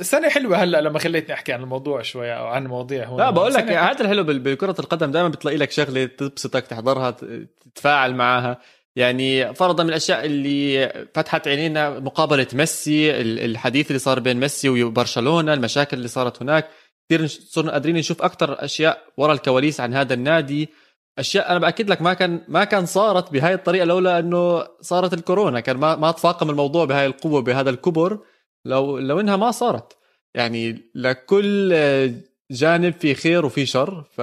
السنة 0.00 0.28
حلوة 0.28 0.56
هلأ 0.62 0.80
لما 0.80 0.98
خليتني 0.98 1.34
أحكي 1.34 1.52
عن 1.52 1.62
الموضوع 1.62 2.02
شوي 2.02 2.32
أو 2.36 2.46
عن 2.46 2.66
مواضيع 2.66 3.04
هون. 3.06 3.18
لا 3.20 3.30
بقول 3.30 3.52
لك 3.54 3.64
السنة- 3.66 3.70
هذا 3.72 4.00
الحلو 4.00 4.24
بكره 4.24 4.76
القدم 4.78 5.10
دائما 5.10 5.28
بتلاقي 5.28 5.56
لك 5.56 5.70
شغلة 5.70 6.04
تبسطك 6.04 6.66
تحضرها 6.66 7.10
تتفاعل 7.10 8.14
معها 8.14 8.58
يعني 8.96 9.54
فرضا 9.54 9.82
من 9.84 9.88
الأشياء 9.90 10.24
اللي 10.26 10.88
فتحت 11.14 11.48
عينينا 11.48 11.98
مقابلة 12.00 12.46
ميسي 12.52 13.20
ال- 13.20 13.38
الحديث 13.38 13.86
اللي 13.86 13.98
صار 13.98 14.20
بين 14.20 14.36
ميسي 14.40 14.82
وبرشلونة 14.82 15.54
المشاكل 15.54 15.96
اللي 15.96 16.08
صارت 16.08 16.42
هناك. 16.42 16.68
كثير 17.10 17.26
صرنا 17.26 17.72
قادرين 17.72 17.96
نشوف 17.96 18.22
أكثر 18.22 18.64
أشياء 18.64 19.02
ورا 19.16 19.32
الكواليس 19.32 19.80
عن 19.80 19.94
هذا 19.94 20.14
النادي. 20.14 20.68
أشياء 21.18 21.50
أنا 21.50 21.58
بأكد 21.58 21.90
لك 21.90 22.02
ما 22.02 22.14
كان 22.14 22.44
ما 22.48 22.64
كان 22.64 22.86
صارت 22.86 23.32
بهاي 23.32 23.54
الطريقة 23.54 23.84
لولا 23.84 24.18
إنه 24.18 24.66
صارت 24.80 25.14
الكورونا. 25.14 25.60
كان 25.60 25.76
ما 25.76 25.96
ما 25.96 26.10
تفاقم 26.10 26.50
الموضوع 26.50 26.84
بهاي 26.84 27.06
القوة 27.06 27.40
بهذا 27.42 27.70
الكبر 27.70 28.18
لو 28.64 28.98
لو 28.98 29.20
إنها 29.20 29.36
ما 29.36 29.50
صارت. 29.50 29.98
يعني 30.34 30.90
لكل 30.94 31.74
جانب 32.50 32.92
في 32.92 33.14
خير 33.14 33.46
وفي 33.46 33.66
شر. 33.66 34.02
ف 34.02 34.20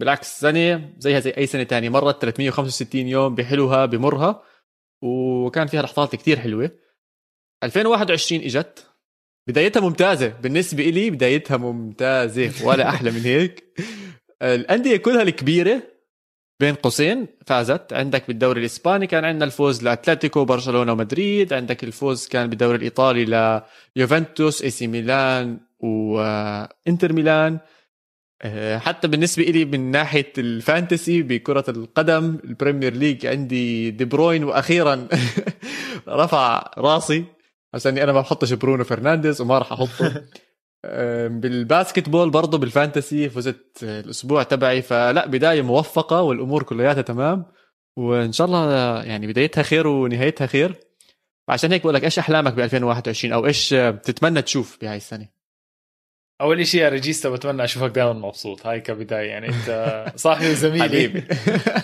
بالعكس 0.00 0.40
سنه 0.40 0.92
زيها 0.98 1.20
زي 1.20 1.30
أي 1.30 1.46
سنة 1.46 1.62
تانية. 1.62 1.88
مرت 1.88 2.22
365 2.22 3.08
يوم 3.08 3.34
بحلوها 3.34 3.86
بمرها. 3.86 4.42
وكان 5.02 5.66
فيها 5.66 5.82
لحظات 5.82 6.16
كتير 6.16 6.38
حلوة. 6.38 6.70
2021 7.64 8.40
إجت. 8.42 8.86
بدايتها 9.48 9.80
ممتازة. 9.80 10.28
بالنسبة 10.28 10.88
إلي 10.88 11.10
بدايتها 11.10 11.56
ممتازة 11.56 12.66
ولا 12.66 12.88
أحلى 12.88 13.10
من 13.10 13.20
هيك. 13.20 13.64
الأندية 14.42 14.96
كلها 14.96 15.22
الكبيرة 15.22 15.91
بين 16.60 16.74
قوسين 16.74 17.26
فازت. 17.46 17.92
عندك 17.92 18.24
بالدوري 18.28 18.60
الإسباني 18.60 19.06
كان 19.06 19.24
عندنا 19.24 19.44
الفوز 19.44 19.82
لأتلتيكو 19.82 20.44
برشلونة 20.44 20.92
ومدريد. 20.92 21.52
عندك 21.52 21.84
الفوز 21.84 22.28
كان 22.28 22.46
بالدوري 22.50 22.76
الإيطالي 22.76 23.62
ليوفنتوس 23.96 24.62
AC 24.62 24.86
ميلان 24.86 25.60
وانتر 25.80 27.12
ميلان. 27.12 27.58
آه، 28.42 28.78
حتى 28.78 29.08
بالنسبة 29.08 29.42
إلي 29.42 29.64
من 29.64 29.90
ناحية 29.90 30.32
ال 30.38 30.48
fantasy 30.48 31.22
بكرة 31.22 31.64
القدم 31.68 32.38
ال 32.44 32.50
Premier 32.50 32.94
League 32.94 33.26
عندي 33.26 33.90
دي 33.90 34.04
بروين 34.04 34.44
وأخيرا 34.44 35.08
رفع 36.08 36.70
راسي. 36.78 37.24
عشان 37.74 37.98
أنا 37.98 38.12
ما 38.12 38.20
بحطش 38.20 38.52
برونو 38.52 38.84
فرنانديز 38.84 39.40
وما 39.40 39.58
راح 39.58 39.72
أحطه. 39.72 40.06
آه، 40.06 40.22
بال 41.28 42.08
basketball 42.08 42.30
برضه 42.30 42.58
بال 42.58 42.74
fantasy 42.74 43.28
فزت 43.28 43.78
الأسبوع 43.82 44.42
تبعي 44.42 44.82
فلا 44.82 45.26
بداية 45.26 45.62
موفقة 45.62 46.22
والأمور 46.22 46.62
كلياتها 46.62 47.02
تمام 47.02 47.44
وإن 47.98 48.32
شاء 48.32 48.46
الله 48.46 49.02
يعني 49.02 49.26
بدايتها 49.26 49.62
خير 49.62 49.86
ونهايتها 49.86 50.46
خير. 50.46 50.80
عشان 51.48 51.72
هيك 51.72 51.82
بقول 51.82 51.94
لك 51.94 52.04
إيش 52.04 52.18
أحلامك 52.18 52.52
ب 52.52 52.60
2021 52.60 53.34
أو 53.34 53.46
إيش 53.46 53.74
بتتمنى 53.74 54.42
تشوف 54.42 54.78
بهاي 54.80 54.96
السنة؟ 54.96 55.28
أول 56.40 56.66
شيء 56.66 56.80
يا 56.80 56.88
ريجيستا 56.88 57.28
بتمنى 57.28 57.64
أشوفك 57.64 57.90
دائما 57.90 58.12
مبسوط 58.12 58.66
هاي 58.66 58.80
كبداية 58.80 59.28
يعني 59.28 59.48
أنت 59.48 60.04
صاحبي 60.16 60.50
وزميلي. 60.50 61.08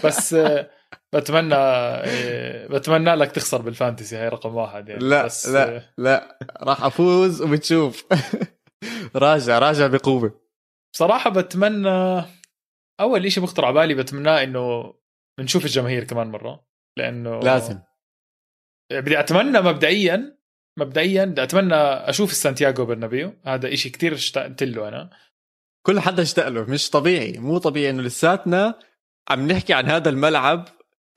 بس 0.04 0.34
آه، 0.34 0.70
بتمنى 1.12 1.54
آه، 1.54 2.66
بتمنى 2.66 3.14
لك 3.14 3.32
تخسر 3.32 3.62
بال 3.62 3.74
fantasy 3.74 4.16
هاي 4.16 4.28
رقم 4.28 4.54
واحد 4.54 4.88
يعني. 4.88 5.04
لا 5.04 5.24
بس 5.24 5.48
لا 5.48 5.76
آه، 5.76 5.82
لا 5.98 6.38
راح 6.62 6.84
أفوز 6.84 7.42
وبتشوف. 7.42 8.04
راجع 9.16 9.58
راجع 9.58 9.86
بقوة. 9.86 10.40
بصراحة 10.92 11.30
بتمنى 11.30 12.24
أول 13.00 13.32
شيء 13.32 13.42
بخطر 13.42 13.64
على 13.64 13.74
بالي 13.74 13.94
بتمناه 13.94 14.42
إنه 14.42 14.94
نشوف 15.40 15.64
الجماهير 15.64 16.04
كمان 16.04 16.26
مرة 16.30 16.64
لأنه 16.96 17.40
لازم. 17.40 17.78
بدي 18.92 19.20
أتمنى 19.20 19.60
مبدئيا 19.60 20.38
مبدئيا 20.78 21.24
بدي 21.24 21.42
أتمنى 21.42 21.74
أشوف 21.74 22.30
السانتياغو 22.30 22.84
برنابيو. 22.84 23.32
هذا 23.44 23.72
إشي 23.72 23.90
كتير 23.90 24.14
اشتقت 24.14 24.62
له 24.62 24.88
أنا. 24.88 25.10
كل 25.86 26.00
حدا 26.00 26.22
اشتاق 26.22 26.48
له 26.48 26.64
مش 26.64 26.90
طبيعي 26.90 27.32
مو 27.32 27.58
طبيعي 27.58 27.90
إنه 27.90 28.02
لساتنا 28.02 28.78
عم 29.30 29.46
نحكي 29.52 29.74
عن 29.74 29.86
هذا 29.86 30.08
الملعب 30.10 30.68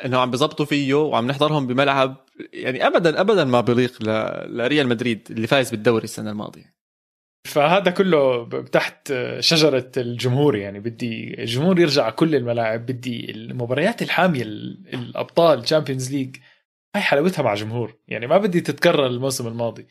إنه 0.05 0.19
عم 0.19 0.31
بيظبطوا 0.31 0.65
فيه 0.65 0.93
وعم 0.93 1.27
نحضرهم 1.27 1.67
بملعب 1.67 2.25
يعني 2.53 2.87
ابدا 2.87 3.21
ابدا 3.21 3.43
ما 3.43 3.61
بيليق 3.61 4.03
ل- 4.03 4.57
لريال 4.57 4.87
مدريد 4.87 5.27
اللي 5.31 5.47
فايز 5.47 5.71
بالدوري 5.71 6.03
السنة 6.03 6.31
الماضية. 6.31 6.80
فهذا 7.48 7.91
كله 7.91 8.45
تحت 8.63 9.13
شجرة 9.39 9.91
الجمهور 9.98 10.55
يعني. 10.55 10.79
بدي 10.79 11.41
الجمهور 11.43 11.79
يرجع 11.79 12.10
كل 12.10 12.36
الملاعب 12.36 12.86
بدي 12.86 13.31
المباريات 13.31 14.01
الحامية 14.01 14.41
ال- 14.41 14.88
الأبطال 14.93 15.63
Champions 15.63 16.11
League 16.13 16.35
هاي 16.95 17.01
حلاوتها 17.03 17.43
مع 17.43 17.53
جمهور. 17.53 17.98
يعني 18.07 18.27
ما 18.27 18.38
بدي 18.38 18.62
تتكرر 18.62 19.05
الموسم 19.07 19.48
الماضي. 19.48 19.88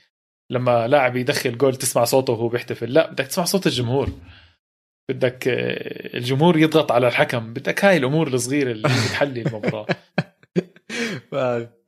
لما 0.50 0.88
لاعب 0.88 1.16
يدخل 1.16 1.58
جول 1.58 1.76
تسمع 1.76 2.04
صوته 2.04 2.32
وهو 2.32 2.48
بيحتفل. 2.48 2.92
لا 2.92 3.10
بدك 3.10 3.26
تسمع 3.26 3.44
صوت 3.44 3.66
الجمهور. 3.66 4.08
بدك 5.10 5.48
آه، 5.48 6.16
الجمهور 6.16 6.58
يضغط 6.58 6.92
على 6.92 7.08
الحكم. 7.08 7.52
بدك 7.52 7.84
هاي 7.84 7.96
الأمور 7.96 8.28
الصغيرة 8.28 8.70
اللي 8.72 8.88
بتحلي 8.88 9.42
المباراة. 9.42 9.86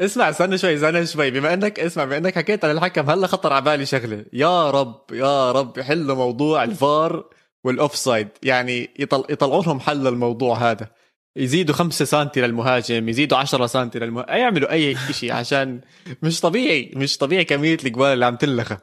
اسمع 0.00 0.30
استنى 0.30 0.58
شوي 0.58 0.74
استنى 0.74 1.06
شوي. 1.06 1.30
بما 1.30 1.54
إنك 1.54 1.80
اسمع 1.80 2.04
بما 2.04 2.16
إنك 2.16 2.34
حكيت 2.34 2.64
عن 2.64 2.70
الحكم 2.70 3.10
هلا 3.10 3.26
خطر 3.26 3.52
على 3.52 3.64
بالي 3.64 3.86
شغلة. 3.86 4.24
يا 4.32 4.70
رب 4.70 5.04
يا 5.12 5.52
رب 5.52 5.78
يحلوا 5.78 6.16
موضوع 6.16 6.64
الفار 6.64 7.30
وال 7.64 7.96
offside 7.96 8.28
يعني 8.42 8.90
يط- 8.98 9.24
يطلعوا 9.30 9.62
لهم 9.62 9.80
حل 9.80 10.04
للموضوع 10.04 10.70
هذا. 10.70 10.88
يزيدوا 11.36 11.74
5 11.74 12.04
سم 12.04 12.28
للمهاجم 12.36 13.08
يزيدوا 13.08 13.38
10 13.38 13.66
سم 13.66 13.90
للمهاجم 13.94 14.32
يعملوا 14.32 14.72
أي 14.72 14.96
شيء 15.10 15.32
عشان 15.32 15.80
مش 16.22 16.40
طبيعي 16.40 16.92
مش 16.96 17.18
طبيعي 17.18 17.44
كمية 17.44 17.78
الجوال 17.84 18.12
اللي 18.12 18.26
عم 18.26 18.36
تنلغى 18.36 18.76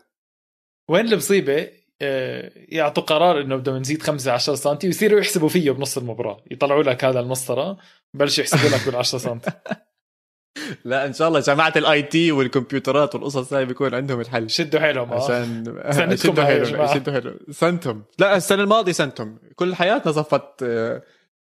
وين 0.89 1.07
المصيبة؟ 1.07 1.69
آه، 2.01 2.51
يعطوا 2.55 3.03
قرار 3.03 3.41
إنه 3.41 3.55
بدهم 3.55 3.77
نزيد 3.77 4.01
5 4.01 4.31
10 4.31 4.55
سم 4.55 4.77
ويصيروا 4.83 5.19
يحسبوا 5.19 5.49
فيه 5.49 5.71
بنص 5.71 5.97
المباراة. 5.97 6.43
يطلعوا 6.51 6.83
لك 6.83 7.03
هذا 7.03 7.19
المسطرة 7.19 7.77
بلشوا 8.13 8.43
يحسبوا 8.43 8.69
لك 8.69 8.85
بال 8.85 8.95
10 8.95 9.17
سم 9.17 9.39
لا 10.85 11.05
إن 11.05 11.13
شاء 11.13 11.27
الله 11.27 11.39
جماعة 11.39 11.73
ال 11.75 12.03
IT 12.03 12.31
والكمبيوترات 12.31 13.15
والقصص 13.15 13.53
هاي 13.53 13.65
بيكون 13.65 13.95
عندهم 13.95 14.19
الحل. 14.19 14.49
شدوا 14.49 14.79
حيلهم 14.79 15.13
آه. 15.13 15.15
عشان 15.15 16.17
شدوا 16.17 16.43
حيلهم. 16.43 16.93
شدوا 16.93 17.13
حيلهم. 17.13 17.37
سنتهم. 17.49 18.03
لا 18.19 18.35
السنة 18.35 18.63
الماضية 18.63 18.91
سنتهم. 18.91 19.39
كل 19.55 19.75
حياتنا 19.75 20.11
صفت 20.11 20.63
آه، 20.63 21.03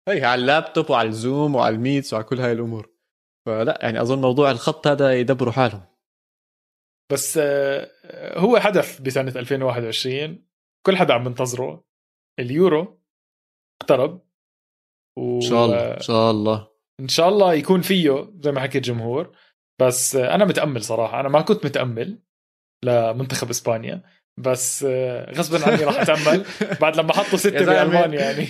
هي 0.09 0.25
على 0.25 0.41
اللابتوب 0.41 0.89
وعلى 0.89 1.09
ال 1.09 1.18
Zoom 1.18 1.55
وعلى 1.55 1.75
ال 1.75 1.81
Meets 1.81 2.13
وعلى 2.13 2.25
كل 2.25 2.39
هاي 2.39 2.51
الأمور. 2.51 2.89
فلا 3.45 3.79
يعني 3.81 4.01
أظن 4.01 4.21
موضوع 4.21 4.51
الخط 4.51 4.87
هذا 4.87 5.13
يدبروا 5.13 5.53
حالهم. 5.53 5.85
بس 7.11 7.39
آه، 7.41 8.39
هو 8.39 8.59
حدث 8.59 9.01
بسنة 9.01 9.31
2021 9.35 10.45
كل 10.85 10.97
حدا 10.97 11.13
عم 11.13 11.23
بنتظره. 11.23 11.83
اليورو 12.39 13.01
اقترب. 13.81 14.21
و... 15.17 15.35
إن 15.35 15.41
شاء 15.41 15.65
الله 15.65 15.93
إن 15.93 16.01
شاء 16.01 16.31
الله. 16.31 16.76
إن 16.99 17.07
شاء 17.07 17.29
الله 17.29 17.53
يكون 17.53 17.81
فيه 17.81 18.31
زي 18.43 18.51
ما 18.51 18.61
حكي 18.61 18.77
الجمهور. 18.77 19.35
بس 19.81 20.15
آه، 20.15 20.35
أنا 20.35 20.45
متأمل 20.45 20.83
صراحة. 20.83 21.19
أنا 21.19 21.29
ما 21.29 21.41
كنت 21.41 21.65
متأمل 21.65 22.19
لمنتخب 22.83 23.49
إسبانيا. 23.49 24.03
بس 24.37 24.85
آه، 24.87 25.31
غصبا 25.31 25.71
عني 25.71 25.83
راح 25.83 25.99
أتأمل 25.99 26.45
بعد 26.81 26.97
لما 26.97 27.13
حطوا 27.13 27.37
ستة. 27.37 27.65
بألمانيا 27.65 28.19
يعني. 28.19 28.47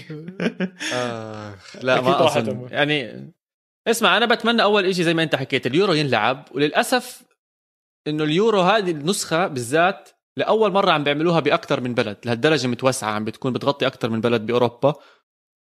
آخ 0.93 1.77
لا 1.81 2.01
ما 2.01 2.25
أظن. 2.25 2.67
يعني 2.71 3.31
اسمع 3.87 4.17
أنا 4.17 4.25
بتمنى 4.25 4.63
أول 4.63 4.95
شيء 4.95 5.05
زي 5.05 5.13
ما 5.13 5.23
أنت 5.23 5.35
حكيت 5.35 5.67
اليورو 5.67 5.93
ينلعب. 5.93 6.47
وللأسف 6.51 7.23
إنه 8.07 8.23
اليورو 8.23 8.61
هذه 8.61 8.91
النسخة 8.91 9.47
بالذات 9.47 10.09
لأول 10.37 10.71
مرة 10.71 10.91
عم 10.91 11.03
بيعملوها 11.03 11.39
باكثر 11.39 11.81
من 11.81 11.93
بلد. 11.93 12.17
لهالدرجة 12.25 12.67
متوسعة 12.67 13.11
عم 13.11 13.25
بتكون 13.25 13.53
بتغطي 13.53 13.87
أكثر 13.87 14.09
من 14.09 14.21
بلد 14.21 14.45
بأوروبا. 14.45 14.93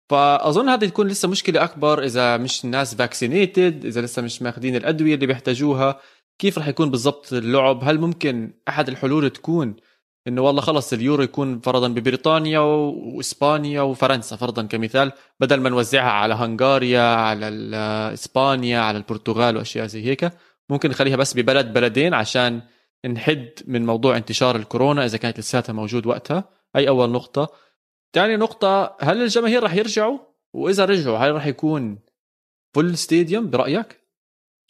فأظن 0.09 0.69
هذه 0.69 0.85
تكون 0.85 1.07
لسه 1.07 1.27
مشكلة 1.27 1.63
أكبر 1.63 2.03
إذا 2.03 2.38
مش 2.38 2.65
الناس 2.65 2.95
vaccinated 2.95 3.86
إذا 3.85 4.01
لسه 4.01 4.21
مش 4.21 4.41
ماخذين 4.41 4.75
الأدوية 4.75 5.15
اللي 5.15 5.25
بيحتاجوها. 5.25 6.00
كيف 6.39 6.57
رح 6.57 6.67
يكون 6.67 6.91
بالضبط 6.91 7.33
اللعب؟ 7.33 7.83
هل 7.83 8.00
ممكن 8.00 8.53
أحد 8.69 8.89
الحلول 8.89 9.29
تكون 9.29 9.75
إنه 10.27 10.41
والله 10.41 10.62
خلص 10.62 10.93
اليورو 10.93 11.24
يكون 11.24 11.59
فرضا 11.59 11.88
ببريطانيا 11.88 12.59
وإسبانيا 12.59 13.81
وفرنسا 13.81 14.35
فرضا 14.35 14.63
كمثال 14.63 15.12
بدل 15.39 15.62
ما 15.62 15.69
نوزعها 15.69 16.12
على 16.12 16.33
هنغاريا 16.33 17.15
على 17.15 17.47
إسبانيا 18.13 18.79
على 18.79 18.97
البرتغال 18.97 19.57
وأشياء 19.57 19.88
زي 19.88 20.05
هيك. 20.05 20.31
ممكن 20.69 20.89
نخليها 20.89 21.15
بس 21.15 21.33
ببلد 21.33 21.74
بلدين 21.74 22.13
عشان 22.13 22.62
نحد 23.05 23.50
من 23.67 23.85
موضوع 23.85 24.17
انتشار 24.17 24.55
الكورونا 24.55 25.05
إذا 25.05 25.17
كانت 25.17 25.39
لساتها 25.39 25.74
موجود 25.74 26.05
وقتها. 26.05 26.50
هي 26.75 26.88
أول 26.88 27.09
نقطة؟ 27.09 27.64
ثاني 28.15 28.38
نقطة 28.38 28.98
هل 29.01 29.22
الجماهير 29.22 29.63
رح 29.63 29.74
يرجعوا؟ 29.74 30.19
وإذا 30.53 30.86
رجعوا 30.86 31.17
هل 31.17 31.36
رح 31.36 31.45
يكون 31.45 32.00
full 32.75 32.98
stadium 32.98 33.50
برأيك؟ 33.50 34.01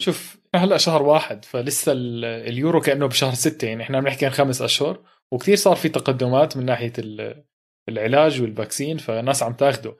شوف 0.02 0.36
هلأ 0.54 0.76
شهر 0.76 1.02
واحد 1.02 1.44
فلسه 1.44 1.92
ال- 1.92 2.24
اليورو 2.24 2.80
كأنه 2.80 3.06
بشهر 3.06 3.34
ستة 3.34 3.68
يعني 3.68 3.82
إحنا 3.82 4.00
بنحكي 4.00 4.26
عن 4.26 4.32
خمس 4.32 4.62
أشهر 4.62 5.04
وكثير 5.32 5.56
صار 5.56 5.76
في 5.76 5.88
تقدمات 5.88 6.56
من 6.56 6.64
ناحية 6.64 6.92
ال- 6.98 7.44
العلاج 7.88 8.42
وال 8.42 8.54
vaccine 8.54 8.98
فالناس 8.98 9.42
عم 9.42 9.52
تاخده. 9.52 9.96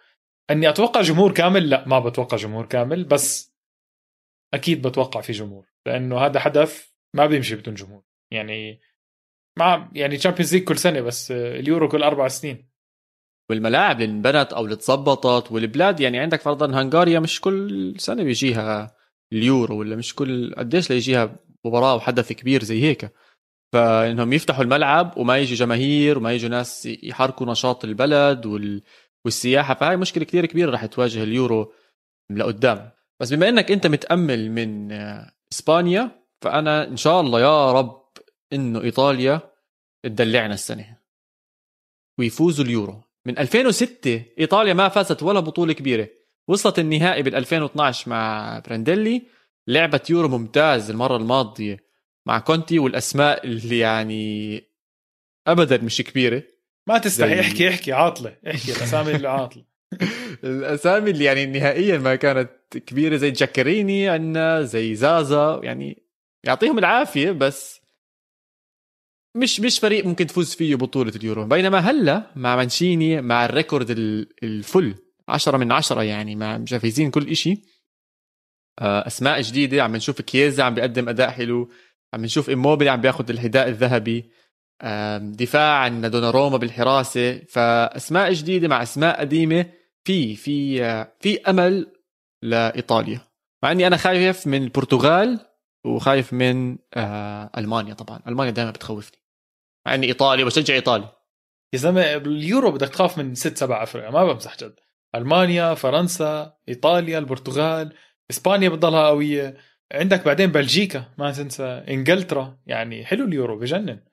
أني 0.50 0.69
أتوقع 0.69 1.00
جمهور 1.00 1.33
كامل 1.35 1.71
لأ 1.71 1.88
ما 1.88 1.99
بتوقع 1.99 2.37
جمهور 2.37 2.67
كامل 2.67 3.05
بس 3.05 3.57
أكيد 4.55 4.87
بتوقع 4.87 5.21
في 5.21 5.32
جمهور 5.32 5.67
لأنه 5.87 6.19
هذا 6.19 6.41
حدث 6.41 6.91
ما 7.15 7.26
بيمشي 7.26 7.56
بدون 7.56 7.75
جمهور. 7.75 8.02
يعني 8.32 8.80
مع 9.59 9.91
يعني 9.95 10.17
Champions 10.17 10.54
League 10.54 10.65
كل 10.65 10.78
سنة 10.78 11.00
بس 11.00 11.30
اليورو 11.32 11.89
كل 11.89 12.02
أربع 12.02 12.28
سنين. 12.28 12.75
والملاعب 13.50 14.00
اللي 14.00 14.13
انبنت 14.13 14.52
أو 14.52 14.65
اللي 14.65 14.76
تظبطت 14.76 15.52
والبلاد 15.52 16.00
يعني 16.00 16.19
عندك 16.19 16.41
فرضا 16.41 16.67
هنغاريا 16.67 17.21
مش 17.21 17.41
كل 17.41 17.95
سنة 17.99 18.23
بيجيها 18.23 18.97
اليورو 19.32 19.78
ولا 19.78 19.97
مش 19.97 20.15
كل 20.15 20.54
قديش 20.54 20.91
ليجيها 20.91 21.37
مباراة 21.65 21.95
وحدث 21.95 22.32
كبير 22.32 22.65
زي 22.65 22.82
هيك. 22.82 23.13
فإنهم 23.73 24.32
يفتحوا 24.32 24.65
الملعب 24.65 25.19
وما 25.19 25.39
يجي 25.39 25.54
جماهير 25.54 26.19
وما 26.19 26.32
يجوا 26.32 26.50
ناس 26.50 26.87
يحركوا 26.87 27.47
نشاط 27.47 27.85
البلد 27.85 28.47
وال... 28.47 28.82
والسياحة. 29.25 29.75
فهاي 29.75 29.97
مشكلة 29.97 30.25
كثير 30.25 30.47
كبيرة 30.47 30.71
رح 30.71 30.87
تواجه 30.87 31.23
اليورو 31.23 31.73
لقدام. 32.30 32.91
بس 33.21 33.32
بما 33.32 33.49
إنك 33.49 33.71
أنت 33.71 33.87
متأمل 33.87 34.50
من 34.50 34.93
إسبانيا 35.52 36.23
فأنا 36.41 36.89
إن 36.89 36.97
شاء 36.97 37.21
الله 37.21 37.41
يا 37.41 37.73
رب 37.73 38.06
إنه 38.52 38.80
إيطاليا 38.82 39.41
تدلعنا 40.04 40.54
السنة. 40.54 40.99
ويفوزوا 42.19 42.65
اليورو. 42.65 43.05
من 43.26 43.39
2006 43.39 44.23
إيطاليا 44.39 44.75
ما 44.75 44.89
فازت 44.89 45.23
ولا 45.23 45.41
بطولة 45.41 45.73
كبيرة. 45.73 46.08
وصلت 46.49 46.78
النهائي 46.78 47.23
بال 47.23 47.34
2012 47.34 48.10
مع 48.10 48.58
برانديلي 48.67 49.23
لعبت 49.69 50.10
يورو 50.10 50.28
ممتاز 50.28 50.91
المرة 50.91 51.17
الماضية 51.17 51.84
مع 52.26 52.39
كونتي 52.39 52.78
والأسماء 52.78 53.45
اللي 53.47 53.78
يعني 53.78 54.62
ابدا 55.47 55.76
مش 55.82 56.02
كبيرة. 56.02 56.43
ما 56.89 56.99
تستحي 56.99 57.34
زي- 57.34 57.41
احكي 57.41 57.69
احكي 57.69 57.93
عاطلة 57.93 58.36
احكي 58.47 58.73
الأسامي 58.73 59.15
اللي 59.17 59.28
عاطلة. 59.28 59.65
الأسامي 60.45 61.10
اللي 61.10 61.25
يعني 61.25 61.47
نهائيا 61.47 61.99
ما 61.99 62.15
كانت 62.15 62.50
كبيرة 62.86 63.17
زي 63.17 63.30
جاكيريني 63.30 64.09
عندنا 64.08 64.62
زي 64.62 64.95
زازا 64.95 65.60
يعني 65.65 66.02
يعطيهم 66.45 66.78
العافية 66.78 67.30
بس 67.30 67.75
مش 69.37 69.61
مش 69.61 69.79
فريق 69.79 70.07
ممكن 70.07 70.27
تفوز 70.27 70.55
فيه 70.55 70.75
بطولة 70.75 71.13
اليورو. 71.17 71.45
بينما 71.47 71.79
هلا 71.79 72.31
مع 72.37 72.57
مانشيني 72.57 73.21
مع 73.23 73.45
ال 73.45 73.51
record 73.51 73.91
ال- 73.91 74.29
الفل 74.43 74.95
10 75.29 75.57
من 75.57 75.73
10 75.73 76.03
يعني 76.03 76.37
مع 76.37 76.59
مجهزين 76.59 77.11
كل 77.11 77.29
إشي. 77.29 77.63
آه، 78.79 79.07
أسماء 79.07 79.41
جديدة 79.41 79.83
عم 79.83 79.97
نشوف 79.97 80.21
كييزا 80.23 80.63
عم 80.63 80.75
بيقدم 80.75 81.09
أداء 81.09 81.31
حلو 81.31 81.71
عم 82.15 82.25
نشوف 82.25 82.49
ايموبيلي 82.49 82.91
عم 82.91 83.01
بياخذ 83.01 83.31
الحذاء 83.31 83.69
الذهبي. 83.69 84.25
دفاع 85.21 85.79
عندنا 85.79 86.09
دوناروما 86.09 86.57
بالحراسة. 86.57 87.39
فأسماء 87.39 88.33
جديدة 88.33 88.69
مع 88.69 88.83
أسماء 88.83 89.21
قديمة 89.21 89.67
في 90.05 90.37
في 90.37 90.79
في 91.21 91.41
أمل 91.51 91.87
لإيطاليا. 92.43 93.21
مع 93.63 93.73
إني 93.73 93.87
أنا 93.87 93.97
خايف 93.97 94.47
من 94.47 94.63
البرتغال 94.63 95.41
وخايف 95.85 96.33
من 96.33 96.79
آه، 96.95 97.51
ألمانيا 97.59 97.95
طبعا. 97.95 98.21
ألمانيا 98.29 98.53
دائما 98.53 98.71
بتخوفني. 98.71 99.19
مع 99.87 99.95
اني 99.95 100.07
ايطالي 100.07 100.43
وبشجع 100.43 100.75
ايطالي 100.75 101.09
يا 101.75 101.79
زلمة 101.79 102.17
باليورو 102.17 102.71
بدك 102.71 102.89
تخاف 102.89 103.19
من 103.19 103.35
ست 103.35 103.57
سبع 103.57 103.83
افرقه 103.83 104.11
ما 104.11 104.25
بمزح 104.25 104.57
جد. 104.57 104.75
ألمانيا 105.15 105.75
فرنسا 105.75 106.57
إيطاليا 106.69 107.19
البرتغال 107.19 107.95
إسبانيا 108.31 108.69
بتضلها 108.69 109.09
قوية. 109.09 109.57
عندك 109.93 110.25
بعدين 110.25 110.53
بلجيكا 110.53 111.15
ما 111.19 111.33
تنسى. 111.33 111.65
إنجلترا 111.65 112.59
يعني 112.67 113.05
حلو 113.05 113.25
اليورو 113.25 113.59
بجنن. 113.59 114.05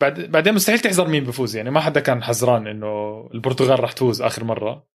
بعد 0.00 0.20
بعدين 0.20 0.54
مستحيل 0.54 0.78
تحذر 0.78 1.08
مين 1.08 1.24
بفوز 1.24 1.56
يعني 1.56 1.70
ما 1.70 1.80
حدا 1.80 2.00
كان 2.00 2.22
حذران 2.22 2.66
إنه 2.66 3.26
البرتغال 3.34 3.80
رح 3.84 3.92
تفوز 3.92 4.22
آخر 4.22 4.44
مرة 4.44 4.88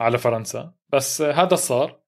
على 0.00 0.18
فرنسا. 0.18 0.74
بس 0.92 1.22
هذا 1.22 1.54
صار. 1.54 2.00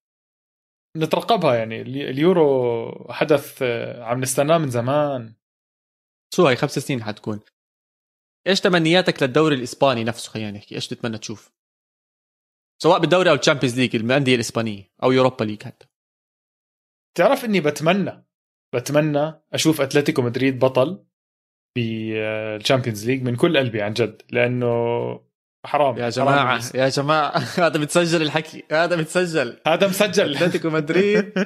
نترقبها 0.97 1.55
يعني. 1.55 1.81
الي- 1.83 2.11
اليورو 2.11 3.13
حدث 3.13 3.63
عم 3.99 4.21
نستناه 4.21 4.59
من 4.59 4.71
زمان. 4.71 5.35
شو 6.35 6.47
هاي 6.47 6.57
خمس 6.57 6.79
سنين 6.79 7.05
حتكون. 7.05 7.41
إيش 8.47 8.61
تمنياتك 8.61 9.23
للدوري 9.23 9.55
الإسباني 9.55 10.05
نفسه؟ 10.05 10.31
خلينا 10.31 10.51
نحكي 10.51 10.75
إيش 10.75 10.89
تتمنى 10.89 11.19
تشوف؟ 11.19 11.53
سواء 12.83 12.99
بالدوري 12.99 13.31
أو 13.31 13.35
ال 13.35 13.39
Champions 13.39 13.81
League 13.81 13.97
الأندية 13.97 14.35
الإسبانية 14.35 14.93
أو 15.03 15.13
Europa 15.13 15.45
League 15.45 15.63
حتى. 15.63 15.87
تعرف 17.19 17.45
إني 17.45 17.61
بتمنى 17.61 18.27
بتمنى 18.75 19.43
أشوف 19.53 19.81
أتلتيكو 19.81 20.23
مدريد 20.23 20.59
بطل 20.59 21.07
بال 21.77 22.00
Champions 22.00 23.07
League 23.07 23.23
من 23.23 23.37
كل 23.37 23.59
قلبي 23.59 23.83
عن 23.83 23.93
جد 23.93 24.23
لأنه 24.31 24.67
حرام 25.67 25.97
يا 25.97 26.01
حرام 26.01 26.11
جماعة 26.11 26.59
بس. 26.59 26.75
يا 26.75 26.89
جماعة 26.89 27.39
هذا 27.67 27.81
بتسجل 27.81 28.23
الحكي 28.23 28.65
هذا 28.71 28.97
بتسجل. 28.97 29.61
هذا 29.67 29.89
مسجل. 29.89 30.37
أتلتيكو 30.37 30.71
مدريد. 30.71 31.33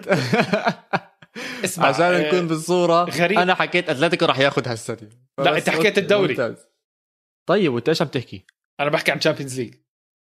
اسمع 1.64 1.86
عشان 1.86 2.02
آه، 2.04 2.26
نكون 2.28 2.48
بالصورة 2.48 3.04
غريب. 3.04 3.38
أنا 3.38 3.54
حكيت 3.54 3.88
أتلتيكو 3.90 4.24
راح 4.24 4.38
ياخذ 4.38 4.68
هالسنة 4.68 5.08
لا، 5.38 5.56
أنت 5.58 5.70
حكيت 5.70 5.98
الدوري. 5.98 6.28
ممتاز. 6.28 6.66
طيب 7.48 7.72
وأنت 7.74 7.88
إيش 7.88 8.02
عم 8.02 8.08
تحكي؟ 8.08 8.46
أنا 8.80 8.90
بحكي 8.90 9.12
عن 9.12 9.18
Champions 9.18 9.60
League 9.60 9.74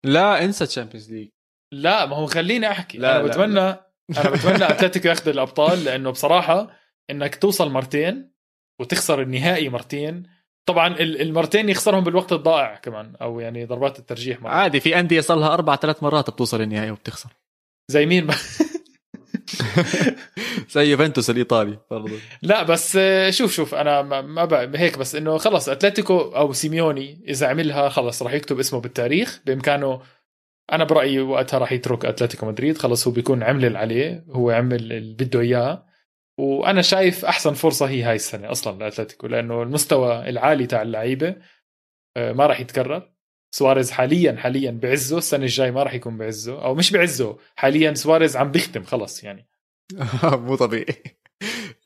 لا 0.07 0.44
انسى 0.44 0.66
Champions 0.66 1.12
League 1.12 1.28
لا 1.75 2.07
ما 2.07 2.16
هو 2.16 2.27
خليني 2.27 2.71
أحكي 2.71 2.99
لا، 2.99 3.16
أنا 3.16 3.27
لا، 3.27 3.29
بتمنى 3.33 3.61
أنا 3.61 4.31
بتمنى 4.37 4.71
أتلتيكو 4.71 5.09
ياخذ 5.09 5.29
الأبطال 5.29 5.85
لأنه 5.85 6.11
بصراحة 6.11 6.71
إنك 7.11 7.35
توصل 7.37 7.71
مرتين 7.71 8.33
وتخسر 8.81 9.23
النهائي 9.23 9.68
مرتين 9.68 10.23
طبعا 10.68 10.97
المرتين 11.01 11.68
يخسرهم 11.68 12.05
بالوقت 12.05 12.33
الضائع 12.33 12.75
كمان 12.77 13.16
أو 13.23 13.40
يعني 13.40 13.64
ضربات 13.64 13.99
الترجيح 13.99 14.40
مرة. 14.42 14.51
عادي 14.51 14.81
في 14.81 15.01
أندية 15.01 15.21
صار 15.21 15.38
لها 15.38 15.55
أربع 15.55 15.77
ثلاث 15.77 16.03
مرات 16.03 16.31
بتوصل 16.31 16.61
النهائي 16.61 16.90
وبتخسر 16.90 17.31
زي 17.90 18.07
مين 18.07 18.27
زي 20.75 20.90
يوفنتوس 20.90 21.31
الإيطالي 21.31 21.79
برضه 21.90 22.16
لا 22.42 22.62
بس 22.62 22.99
شوف 23.31 23.53
شوف 23.53 23.75
أنا 23.75 24.03
ما 24.03 24.71
هيك 24.75 24.99
بس 24.99 25.14
إنه 25.14 25.38
خلص 25.38 25.68
أتلتيكو 25.68 26.18
أو 26.21 26.53
سيميوني 26.53 27.25
إذا 27.29 27.47
عملها 27.47 27.88
خلص 27.88 28.23
راح 28.23 28.33
يكتب 28.33 28.59
اسمه 28.59 28.81
بالتاريخ. 28.81 29.40
بإمكانه 29.47 30.01
أنا 30.73 30.85
برأيي 30.85 31.21
وقتها 31.21 31.59
راح 31.59 31.73
يترك 31.73 32.05
أتلتيكو 32.05 32.47
مدريد. 32.47 32.79
خلص 32.79 33.07
هو 33.07 33.12
بيكون 33.12 33.42
عمل 33.42 33.64
اللي 33.64 33.79
عليه 33.79 34.25
هو 34.31 34.51
عمل 34.51 34.92
اللي 34.92 35.14
بده 35.14 35.40
إياه. 35.40 35.87
وأنا 36.38 36.83
شايف 36.83 37.25
أحسن 37.25 37.53
فرصة 37.53 37.88
هي 37.88 38.03
هاي 38.03 38.16
السنة 38.16 38.51
أصلا 38.51 38.79
لأتلتيكو 38.79 39.27
لأنه 39.27 39.62
المستوى 39.62 40.29
العالي 40.29 40.66
تاع 40.66 40.83
اللعيبة 40.83 41.37
آه، 42.16 42.33
ما 42.33 42.47
راح 42.47 42.61
يتكرر. 42.61 43.11
سواريز 43.54 43.90
حاليا 43.90 44.37
حاليا 44.37 44.70
بعزه 44.70 45.18
السنة 45.18 45.42
الجاي 45.42 45.70
ما 45.70 45.82
راح 45.82 45.94
يكون 45.94 46.18
بعزه 46.18 46.64
أو 46.64 46.74
مش 46.74 46.92
بعزه 46.92 47.38
حاليا 47.56 47.94
سواريز 47.94 48.37
عم 48.37 48.50
بيختم 48.50 48.84
خلص 48.84 49.24
يعني. 49.24 49.48
مو 50.46 50.56
طبيعي. 50.56 51.02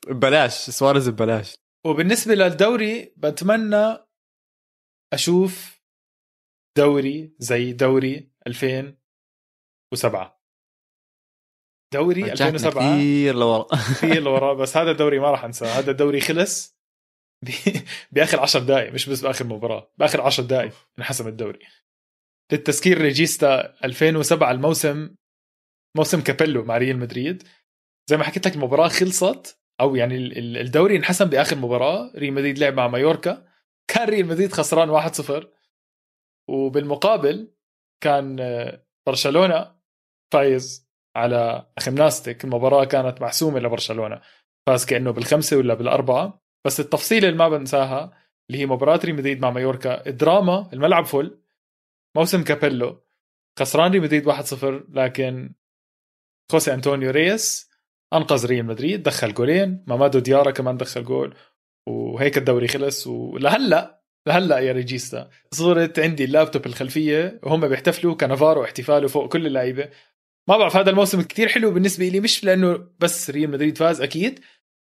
ببلاش 0.09 0.53
سواريز 0.53 1.09
ببلاش. 1.09 1.55
وبالنسبة 1.87 2.35
للدوري 2.35 3.15
بتمنى 3.17 3.99
أشوف 5.13 5.83
دوري 6.79 7.35
زي 7.39 7.73
دوري 7.73 8.31
2007 8.47 10.43
دوري 11.95 12.33
2007 12.33 12.95
كثير 12.95 13.35
لورا. 13.35 13.67
كثير 13.73 14.23
لورا 14.23 14.55
بس 14.63 14.77
هذا 14.77 14.91
الدوري 14.91 15.19
ما 15.19 15.31
راح 15.31 15.45
أنساه. 15.45 15.79
هذا 15.79 15.91
الدوري 15.91 16.21
خلص 16.21 16.82
بآخر 18.13 18.41
10 18.41 18.61
دقائق 18.61 18.93
مش 18.93 19.09
بس 19.09 19.21
بآخر 19.21 19.47
مباراة 19.47 19.91
بآخر 19.99 20.21
10 20.21 20.45
دقائق 20.45 20.73
انحسم 20.99 21.29
الدوري. 21.29 21.59
للتذكير 22.53 23.01
ريجيستا 23.01 23.85
2007 23.85 24.51
الموسم 24.51 25.15
موسم 25.97 26.21
كابيلو 26.21 26.65
مع 26.65 26.79
ريال 26.79 26.99
مدريد. 26.99 27.43
زي 28.11 28.17
ما 28.17 28.25
حكيت 28.25 28.47
لك 28.47 28.55
المباراة 28.55 28.89
خلصت 28.89 29.59
أو 29.81 29.97
يعني 29.97 30.17
الدوري 30.61 30.97
انحسم 30.97 31.25
بآخر 31.25 31.57
مباراة 31.57 32.13
ريال 32.17 32.33
مدريد 32.33 32.59
لعب 32.59 32.75
مع 32.75 32.89
مايوركا. 32.89 33.49
كان 33.89 34.09
ريال 34.09 34.27
مدريد 34.27 34.53
خسران 34.53 34.91
1-0 35.11 35.47
وبالمقابل 36.49 37.55
كان 38.03 38.37
برشلونة 39.07 39.77
فايز 40.33 40.89
على 41.17 41.71
جمناستيك 41.81 42.45
المباراة 42.45 42.85
كانت 42.85 43.23
محسومة 43.23 43.61
لبرشلونة. 43.61 44.21
فاز 44.67 44.87
كأنه 44.87 45.11
بالخمسة 45.11 45.57
ولا 45.57 45.75
بالأربعة. 45.75 46.42
بس 46.65 46.81
التفصيله 46.81 47.29
اللي 47.29 47.39
ما 47.39 47.49
بنساها 47.49 48.13
اللي 48.51 48.63
هي 48.63 48.67
مباراة 48.67 49.01
ريال 49.05 49.17
مدريد 49.17 49.41
مع 49.41 49.51
مايوركا 49.51 50.07
الدراما 50.07 50.71
الملعب 50.73 51.05
full. 51.05 51.41
موسم 52.17 52.45
كابيلو. 52.45 53.03
خسران 53.59 53.91
ريال 53.91 54.03
مدريد 54.03 54.29
1-0 54.29 54.65
لكن 54.89 55.55
خوسي 56.53 56.75
أنطونيو 56.75 57.11
رييس 57.11 57.71
أنقذ 58.13 58.47
ريال 58.47 58.67
مدريد 58.67 59.03
دخل 59.03 59.35
جولين. 59.35 59.85
مامادو 59.87 60.19
ديارا 60.19 60.51
كمان 60.51 60.77
دخل 60.77 61.05
جول. 61.05 61.35
وهيك 61.89 62.39
الدوري 62.39 62.69
خلص. 62.69 63.07
ولهلا 63.07 64.03
لهلا 64.27 64.59
يا 64.59 64.73
ريجيستا. 64.73 65.31
صورت 65.51 65.99
عندي 65.99 66.25
اللابتوب 66.25 66.67
الخلفية. 66.67 67.41
وهم 67.43 67.69
بيحتفلوا 67.69 68.15
كانافارو 68.15 68.65
احتفاله 68.65 69.09
فوق 69.09 69.33
كل 69.33 69.47
اللعيبة. 69.47 69.89
ما 70.49 70.57
بعرف 70.59 70.77
هذا 70.77 70.91
الموسم 70.91 71.23
كتير 71.23 71.49
حلو 71.49 71.71
بالنسبة 71.71 72.09
لي 72.09 72.21
مش 72.21 72.45
لأنه 72.45 72.89
بس 72.99 73.31
ريال 73.31 73.51
مدريد 73.51 73.79
فاز 73.79 74.01
أكيد. 74.01 74.41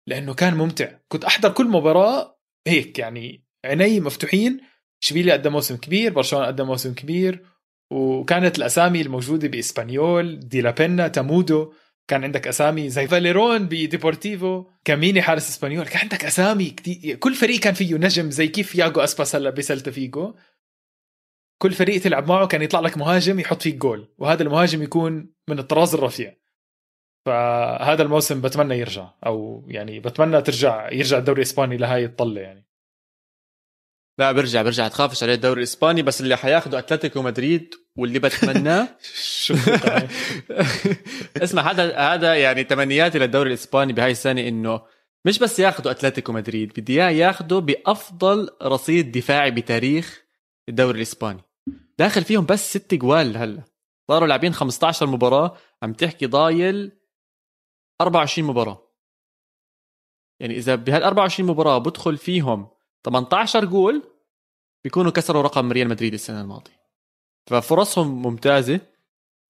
لأنه 0.07 0.33
كان 0.33 0.55
ممتع. 0.55 0.91
كنت 1.07 1.25
أحضر 1.25 1.49
كل 1.49 1.67
مباراة 1.67 2.39
هيك 2.67 2.99
يعني 2.99 3.45
عيني 3.65 3.99
مفتوحين. 3.99 4.61
اشبيليا 5.03 5.33
قدم 5.33 5.51
موسم 5.51 5.77
كبير 5.77 6.13
برشلونة 6.13 6.45
قدم 6.45 6.67
موسم 6.67 6.93
كبير 6.93 7.45
وكانت 7.91 8.57
الأسامي 8.57 9.01
الموجودة 9.01 9.47
بإسبانيول 9.47 10.39
دي 10.39 10.61
لا 10.61 10.73
بينا 10.73 11.07
تامودو. 11.07 11.73
كان 12.07 12.23
عندك 12.23 12.47
أسامي 12.47 12.89
زي 12.89 13.07
فاليرون 13.07 13.65
بديبورتيفو 13.65 14.65
كاميني 14.85 15.21
حارس 15.21 15.49
إسبانيول. 15.49 15.87
كان 15.87 16.01
عندك 16.01 16.25
أسامي 16.25 16.69
كتير 16.69 17.15
كل 17.15 17.33
فريق 17.35 17.59
كان 17.59 17.73
فيه 17.73 17.95
نجم 17.95 18.31
زي 18.31 18.47
كيف 18.47 18.75
ياجو 18.75 19.01
اسباس 19.01 19.35
هلا 19.35 19.49
بسلتا 19.49 19.91
فيجو 19.91 20.35
كل 21.61 21.71
فريق 21.71 22.01
تلعب 22.01 22.27
معه 22.27 22.47
كان 22.47 22.61
يطلع 22.61 22.79
لك 22.79 22.97
مهاجم 22.97 23.39
يحط 23.39 23.61
فيك 23.61 23.75
جول 23.75 24.13
وهذا 24.17 24.43
المهاجم 24.43 24.83
يكون 24.83 25.33
من 25.49 25.59
الطراز 25.59 25.93
الرفيع. 25.93 26.38
فهذا 27.25 28.03
الموسم 28.03 28.41
بتمنى 28.41 28.79
يرجع 28.79 29.09
أو 29.25 29.65
يعني 29.67 29.99
بتمنى 29.99 30.41
ترجع 30.41 30.91
يرجع 30.91 31.17
الدوري 31.17 31.37
الإسباني 31.37 31.77
لهاي 31.77 32.05
الطلة 32.05 32.41
يعني. 32.41 32.69
لا 34.19 34.31
برجع 34.31 34.61
برجع. 34.61 34.87
تخافش 34.87 35.23
عليه 35.23 35.33
الدوري 35.33 35.57
الإسباني 35.57 36.01
بس 36.01 36.21
اللي 36.21 36.35
حياخده 36.35 36.79
أتلتيكو 36.79 37.21
مدريد 37.21 37.73
واللي 37.95 38.19
بتمناه. 38.19 38.87
شو 39.43 39.55
اسمع 41.43 41.71
هذا 41.71 41.97
هذا 41.97 42.35
يعني 42.35 42.63
تمنياتي 42.63 43.19
للدوري 43.19 43.49
الإسباني 43.49 43.93
بهاي 43.93 44.11
السنة 44.11 44.47
إنه 44.47 44.81
مش 45.25 45.39
بس 45.39 45.59
ياخذوا 45.59 45.91
أتلتيكو 45.91 46.31
مدريد 46.31 46.69
بدي 46.69 46.93
إياه 46.93 47.09
ياخذوا 47.09 47.59
بأفضل 47.59 48.49
رصيد 48.63 49.11
دفاعي 49.11 49.51
بتاريخ 49.51 50.23
الدوري 50.69 50.97
الإسباني. 50.97 51.41
داخل 51.99 52.23
فيهم 52.23 52.45
بس 52.45 52.69
ست 52.69 52.93
جوال 52.93 53.37
هلا. 53.37 53.63
صاروا 54.07 54.27
لاعبين 54.27 54.53
15 54.53 55.05
مباراة 55.05 55.57
عم 55.83 55.93
تحكي 55.93 56.25
ضايل 56.25 56.98
24 58.01 58.47
مباراة. 58.47 58.81
يعني 60.39 60.57
إذا 60.57 60.75
بهال 60.75 61.03
24 61.03 61.49
مباراة 61.49 61.77
بدخل 61.77 62.17
فيهم 62.17 62.67
18 63.03 63.65
جول 63.65 64.03
بيكونوا 64.83 65.11
كسروا 65.11 65.41
رقم 65.41 65.71
ريال 65.71 65.87
مدريد 65.87 66.13
السنة 66.13 66.41
الماضية. 66.41 66.79
ففرصهم 67.47 68.21
ممتازة 68.21 68.79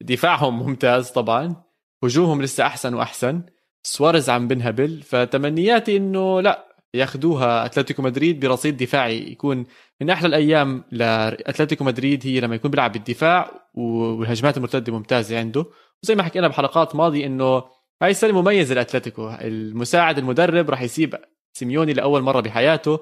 دفاعهم 0.02 0.60
ممتاز 0.60 1.10
طبعا 1.10 1.64
هجومهم 2.04 2.42
لسه 2.42 2.66
أحسن 2.66 2.94
وأحسن 2.94 3.44
سواريز 3.84 4.30
عم 4.30 4.48
بنهبل 4.48 5.02
فتمنياتي 5.02 5.98
إنه 5.98 6.42
لا 6.42 6.70
ياخذوها 6.94 7.66
أتلتيكو 7.66 8.02
مدريد 8.02 8.40
برصيد 8.46 8.78
دفاعي 8.78 9.32
يكون 9.32 9.66
من 10.02 10.10
أحلى 10.10 10.28
الأيام 10.28 10.84
لاتلتيكو 10.92 11.84
مدريد 11.84 12.28
هي 12.28 12.40
لما 12.40 12.56
يكون 12.56 12.72
بيلعب 12.72 12.92
بالدفاع 12.92 13.70
والهجمات 13.74 14.58
المرتدة 14.58 14.94
ممتازة 14.94 15.40
عنده. 15.40 15.66
وزي 16.04 16.16
ما 16.16 16.24
حكينا 16.24 16.48
بحلقات 16.48 16.96
ماضية 16.96 17.26
إنه 17.26 17.64
هاي 18.02 18.12
السنة 18.12 18.42
مميزه 18.42 18.76
لاتلتيكو 18.76 19.30
المساعد 19.30 20.18
المدرب 20.18 20.70
راح 20.70 20.82
يسيب 20.82 21.16
سيميوني 21.54 21.94
لأول 21.94 22.22
مرة 22.22 22.40
بحياته 22.42 23.00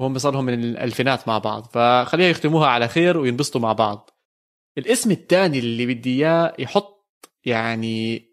وهم 0.00 0.18
صار 0.18 0.32
لهم 0.32 0.44
من 0.44 0.54
الألفينات 0.64 1.28
مع 1.28 1.38
بعض. 1.38 1.66
فخليها 1.66 2.28
يختموها 2.28 2.68
على 2.68 2.88
خير 2.88 3.18
وينبسطوا 3.18 3.60
مع 3.60 3.72
بعض. 3.72 4.10
الاسم 4.78 5.10
الثاني 5.10 5.58
اللي 5.58 5.86
بدي 5.86 6.24
إياه 6.24 6.54
يحط 6.58 7.30
يعني 7.44 8.28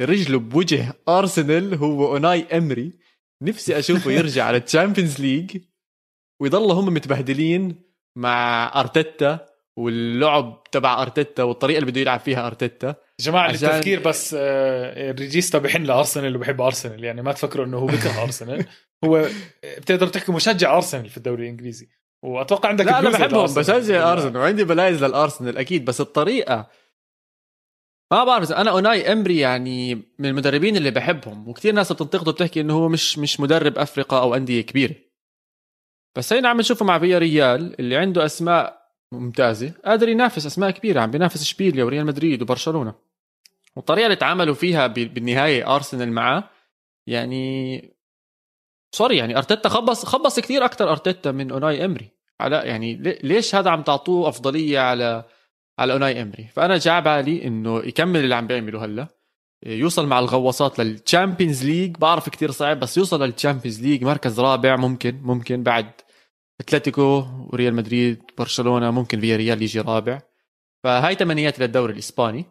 رجله 0.00 0.38
بوجه 0.38 0.94
أرسنال 1.08 1.74
هو 1.74 2.12
أوناي 2.12 2.58
إمري. 2.58 2.92
نفسي 3.42 3.78
أشوفه 3.78 4.10
يرجع 4.10 4.44
على 4.44 4.56
ال 4.56 4.62
Champions 4.62 5.20
League 5.20 5.58
ويضلوا 6.40 6.72
هم 6.72 6.94
متبهدلين 6.94 7.82
مع 8.16 8.72
أرتيتا. 8.80 9.53
واللعب 9.76 10.62
تبع 10.72 11.02
أرتيتا 11.02 11.42
والطريقة 11.42 11.78
اللي 11.78 11.90
بده 11.90 12.00
يلعب 12.00 12.20
فيها 12.20 12.46
أرتيتا. 12.46 12.94
جماعة 13.20 13.48
عشان... 13.48 13.68
التفكير 13.68 14.00
بس 14.00 14.36
آه، 14.38 15.12
ريجيستا 15.12 15.58
بحن 15.58 15.82
لأرسنال 15.82 16.36
وبحب 16.36 16.60
أرسنال. 16.60 17.04
يعني 17.04 17.22
ما 17.22 17.32
تفكروا 17.32 17.66
إنه 17.66 17.78
هو 17.78 17.86
بكره 17.86 18.22
أرسنال. 18.22 18.66
هو 19.04 19.28
بتقدر 19.64 20.06
تحكي 20.06 20.32
مشجع 20.32 20.76
أرسنال 20.76 21.08
في 21.08 21.16
الدوري 21.16 21.42
الإنجليزي. 21.42 21.88
وأتوقع 22.22 22.68
عندك 22.68 22.86
لا 22.86 22.98
أنا 22.98 23.10
بحبهم 23.10 23.54
بشجع 23.54 24.12
أرسنال. 24.12 24.36
وعندي 24.36 24.64
بلايز 24.64 25.04
للأرسنال 25.04 25.58
أكيد. 25.58 25.84
بس 25.84 26.00
الطريقة 26.00 26.70
ما 28.12 28.24
بعرف 28.24 28.52
أنا 28.52 28.70
أوناي 28.70 29.12
إمري 29.12 29.38
يعني 29.38 29.94
من 29.94 30.26
المدربين 30.26 30.76
اللي 30.76 30.90
بحبهم. 30.90 31.48
وكثير 31.48 31.74
ناس 31.74 31.92
بتنتقده 31.92 32.32
بتحكي 32.32 32.60
إنه 32.60 32.74
هو 32.74 32.88
مش 32.88 33.18
مش 33.18 33.40
مدرب 33.40 33.78
أفرقة 33.78 34.18
أو 34.18 34.34
أندية 34.34 34.60
كبيرة. 34.60 34.94
بس 36.16 36.32
هينا 36.32 36.48
عم 36.48 36.60
نشوفه 36.60 36.84
مع 36.84 36.98
فيا 36.98 37.18
ريال 37.18 37.80
اللي 37.80 37.96
عنده 37.96 38.24
أسماء 38.24 38.83
ممتازة. 39.18 39.72
قادر 39.84 40.08
ينافس 40.08 40.46
أسماء 40.46 40.70
كبيرة 40.70 41.00
عم 41.00 41.10
بينافس 41.10 41.42
اشبيليا 41.42 41.84
وريال 41.84 42.06
مدريد 42.06 42.42
وبرشلونة. 42.42 42.94
والطريقة 43.76 44.04
اللي 44.04 44.16
تعاملوا 44.16 44.54
فيها 44.54 44.86
بالنهاية 44.86 45.74
أرسنال 45.74 46.12
معاه 46.12 46.44
يعني 47.06 47.94
sorry 48.92 49.16
يعني 49.16 49.36
أرتيتا 49.36 49.68
خبص 49.68 50.04
خبص 50.04 50.40
كثير 50.40 50.64
أكثر 50.64 50.90
أرتيتا 50.90 51.30
من 51.30 51.50
أوناي 51.50 51.84
إمري. 51.84 52.10
على 52.40 52.56
يعني 52.56 52.94
ليش 53.22 53.54
هذا 53.54 53.70
عم 53.70 53.82
تعطوه 53.82 54.28
أفضلية 54.28 54.78
على 54.78 55.24
على 55.78 55.92
أوناي 55.92 56.22
إمري؟ 56.22 56.48
فأنا 56.52 56.78
جاء 56.78 57.00
بالي 57.00 57.44
إنه 57.44 57.78
يكمل 57.78 58.20
اللي 58.20 58.34
عم 58.34 58.46
بيعمله 58.46 58.84
هلا. 58.84 59.08
يوصل 59.66 60.06
مع 60.06 60.18
الغواصات 60.18 60.78
لل 60.78 60.94
Champions 60.94 61.64
League 61.64 61.96
بعرف 61.96 62.28
كتير 62.28 62.50
صعب 62.50 62.80
بس 62.80 62.98
يوصل 62.98 63.22
لل 63.22 63.33
Champions 63.33 63.82
League 63.82 64.04
مركز 64.04 64.40
رابع 64.40 64.76
ممكن 64.76 65.20
ممكن 65.22 65.62
بعد 65.62 65.86
أتلتيكو 66.60 67.24
وريال 67.52 67.74
مدريد 67.74 68.22
برشلونة 68.38 68.90
ممكن 68.90 69.20
فيا 69.20 69.36
ريال 69.36 69.62
يجي 69.62 69.80
رابع. 69.80 70.22
فهاي 70.84 71.14
تمنياتي 71.14 71.62
للدوري 71.62 71.92
الإسباني. 71.92 72.44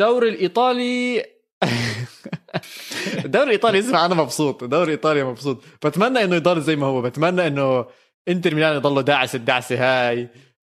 الدوري 0.00 0.28
الإيطالي 0.28 1.24
الدوري 3.24 3.46
الإيطالي 3.46 3.78
اسمع 3.78 4.06
أنا 4.06 4.14
مبسوط. 4.14 4.62
الدوري 4.62 4.84
الإيطالي 4.84 5.24
مبسوط. 5.24 5.62
بتمنى 5.84 6.24
إنه 6.24 6.36
يضل 6.36 6.60
زي 6.60 6.76
ما 6.76 6.86
هو. 6.86 7.02
بتمنى 7.02 7.46
إنه 7.46 7.86
إنتر 8.28 8.54
ميلان 8.54 8.76
يضلوا 8.76 9.02
داعس 9.02 9.34
الدعسه 9.34 9.76
هاي. 9.78 10.28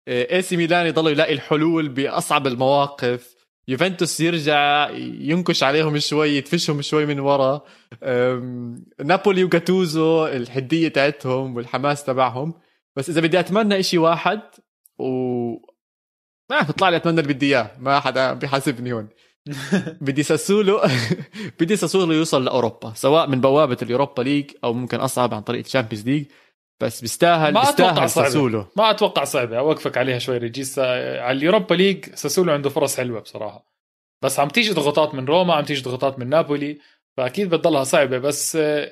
إي 0.07 0.41
سي 0.41 0.57
ميلان 0.57 0.87
يضلوا 0.87 1.11
يلاقي 1.11 1.33
الحلول 1.33 1.89
بأصعب 1.89 2.47
المواقف. 2.47 3.32
يوفنتوس 3.67 4.19
يرجع 4.19 4.89
ينكش 5.19 5.63
عليهم 5.63 5.99
شوي 5.99 6.29
يدفشهم 6.29 6.81
شوي 6.81 7.05
من 7.05 7.19
ورا. 7.19 7.61
نابولي 9.03 9.43
وجاتوزو 9.43 10.27
الحدية 10.27 10.87
تاعتهم 10.87 11.55
والحماس 11.55 12.03
تبعهم. 12.03 12.53
بس 12.95 13.09
إذا 13.09 13.21
بدي 13.21 13.39
أتمنى 13.39 13.79
إشي 13.79 13.97
واحد 13.97 14.41
و 14.99 15.05
ما 16.49 16.61
بيطلع 16.61 16.89
لي 16.89 16.95
أتمنى 16.95 17.21
اللي 17.21 17.33
بدي 17.33 17.45
إياه. 17.45 17.71
ما 17.79 17.99
حدا 17.99 18.33
بيحاسبني 18.33 18.93
هون. 18.93 19.09
بدي 20.01 20.23
ساسولو 20.23 20.81
بدي 21.59 21.75
ساسولو 21.75 22.11
يوصل 22.13 22.45
لأوروبا 22.45 22.93
سواء 22.95 23.29
من 23.29 23.41
بوابة 23.41 23.77
ال 23.81 23.87
Europa 23.87 24.21
League 24.21 24.51
أو 24.63 24.73
ممكن 24.73 24.99
أصعب 24.99 25.33
عن 25.33 25.41
طريق 25.41 25.65
ال 25.65 25.69
Champions 25.69 26.05
League. 26.07 26.25
بس 26.83 27.01
بيستاهل 27.01 27.53
ما 27.53 27.59
بيستاهل 27.59 27.89
أتوقع 27.89 28.07
ساسولو. 28.07 28.65
ما 28.77 28.91
أتوقع 28.91 29.23
صعبة. 29.23 29.57
أوقفك 29.57 29.97
عليها 29.97 30.19
شوي 30.19 30.37
ريجيستا 30.37 30.79
على 30.79 31.31
ال 31.31 31.38
Europa 31.38 31.75
League 31.75 32.15
ساسولو 32.15 32.53
عنده 32.53 32.69
فرص 32.69 32.97
حلوة 32.97 33.19
بصراحة. 33.19 33.65
بس 34.23 34.39
عم 34.39 34.47
تيجي 34.47 34.73
ضغوطات 34.73 35.15
من 35.15 35.25
روما 35.25 35.53
عم 35.53 35.63
تيجي 35.63 35.81
ضغوطات 35.81 36.19
من 36.19 36.29
نابولي 36.29 36.79
فأكيد 37.17 37.49
بتضلها 37.49 37.83
صعبة. 37.83 38.17
بس 38.17 38.57
آه، 38.61 38.91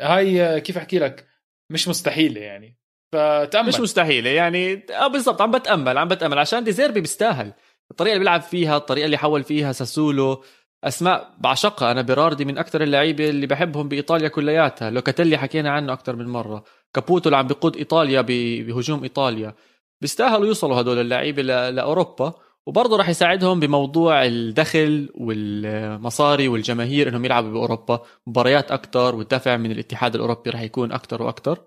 هاي 0.00 0.60
كيف 0.60 0.76
أحكي 0.76 0.98
لك؟ 0.98 1.26
مش 1.72 1.88
مستحيلة 1.88 2.40
يعني. 2.40 2.78
فتأمل. 3.12 3.68
مش 3.68 3.80
مستحيلة 3.80 4.30
يعني. 4.30 4.86
آه 4.90 5.06
بالضبط 5.06 5.42
عم 5.42 5.50
بتأمل 5.50 5.98
عم 5.98 6.08
بتأمل. 6.08 6.38
عشان 6.38 6.64
ديزيربي 6.64 7.00
بيستاهل. 7.00 7.52
الطريقة 7.90 8.12
اللي 8.12 8.18
بيلعب 8.24 8.42
فيها 8.42 8.76
الطريقة 8.76 9.04
اللي 9.06 9.18
حول 9.18 9.44
فيها 9.44 9.72
ساسولو 9.72 10.44
أسماء 10.86 11.34
بعشقها. 11.38 11.92
أنا 11.92 12.02
بيراردي 12.02 12.44
من 12.44 12.58
أكثر 12.58 12.82
اللعيبة 12.82 13.30
اللي 13.30 13.46
بحبهم 13.46 13.88
بإيطاليا 13.88 14.28
كلياتها. 14.28 14.90
لوكاتيلي 14.90 15.38
حكينا 15.38 15.70
عنه 15.70 15.92
أكثر 15.92 16.16
من 16.16 16.26
مرة. 16.28 16.64
كابوتو 16.94 17.28
اللي 17.28 17.36
عم 17.36 17.46
بيقود 17.46 17.76
إيطاليا 17.76 18.20
بهجوم 18.20 19.02
إيطاليا. 19.02 19.54
بيستاهلوا 20.00 20.46
يوصلوا 20.46 20.80
هدول 20.80 20.98
اللعيبة 20.98 21.42
لأوروبا. 21.42 22.34
وبرضه 22.66 22.96
راح 22.96 23.08
يساعدهم 23.08 23.60
بموضوع 23.60 24.24
الدخل 24.24 25.08
والمصاري 25.14 26.48
والجماهير 26.48 27.08
إنهم 27.08 27.24
يلعبوا 27.24 27.50
بأوروبا. 27.50 28.02
مباريات 28.26 28.70
أكثر 28.70 29.14
والدفع 29.14 29.56
من 29.56 29.70
الاتحاد 29.70 30.14
الأوروبي 30.14 30.50
راح 30.50 30.60
يكون 30.60 30.92
أكثر 30.92 31.22
وأكثر. 31.22 31.58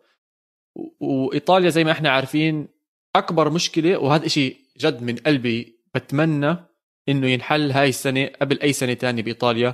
وإيطاليا 1.00 1.70
زي 1.70 1.84
ما 1.84 1.92
إحنا 1.92 2.10
عارفين 2.10 2.68
أكبر 3.16 3.50
مشكلة 3.50 3.98
وهذا 3.98 4.26
إشي 4.26 4.58
جد 4.78 5.04
من 5.04 5.16
قلبي 5.16 5.80
بتمنى 5.96 6.69
إنه 7.10 7.28
ينحل 7.28 7.72
هاي 7.72 7.90
السنة 7.90 8.26
قبل 8.42 8.62
أي 8.62 8.74
سنة 8.74 8.94
تانية 8.94 9.24
بإيطاليا. 9.24 9.74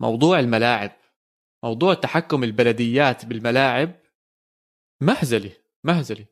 موضوع 0.00 0.38
الملاعب 0.38 0.92
موضوع 1.64 1.94
تحكم 1.94 2.44
البلديات 2.44 3.24
بالملاعب 3.26 4.00
مهزلة 5.02 5.52
مهزلة. 5.84 6.26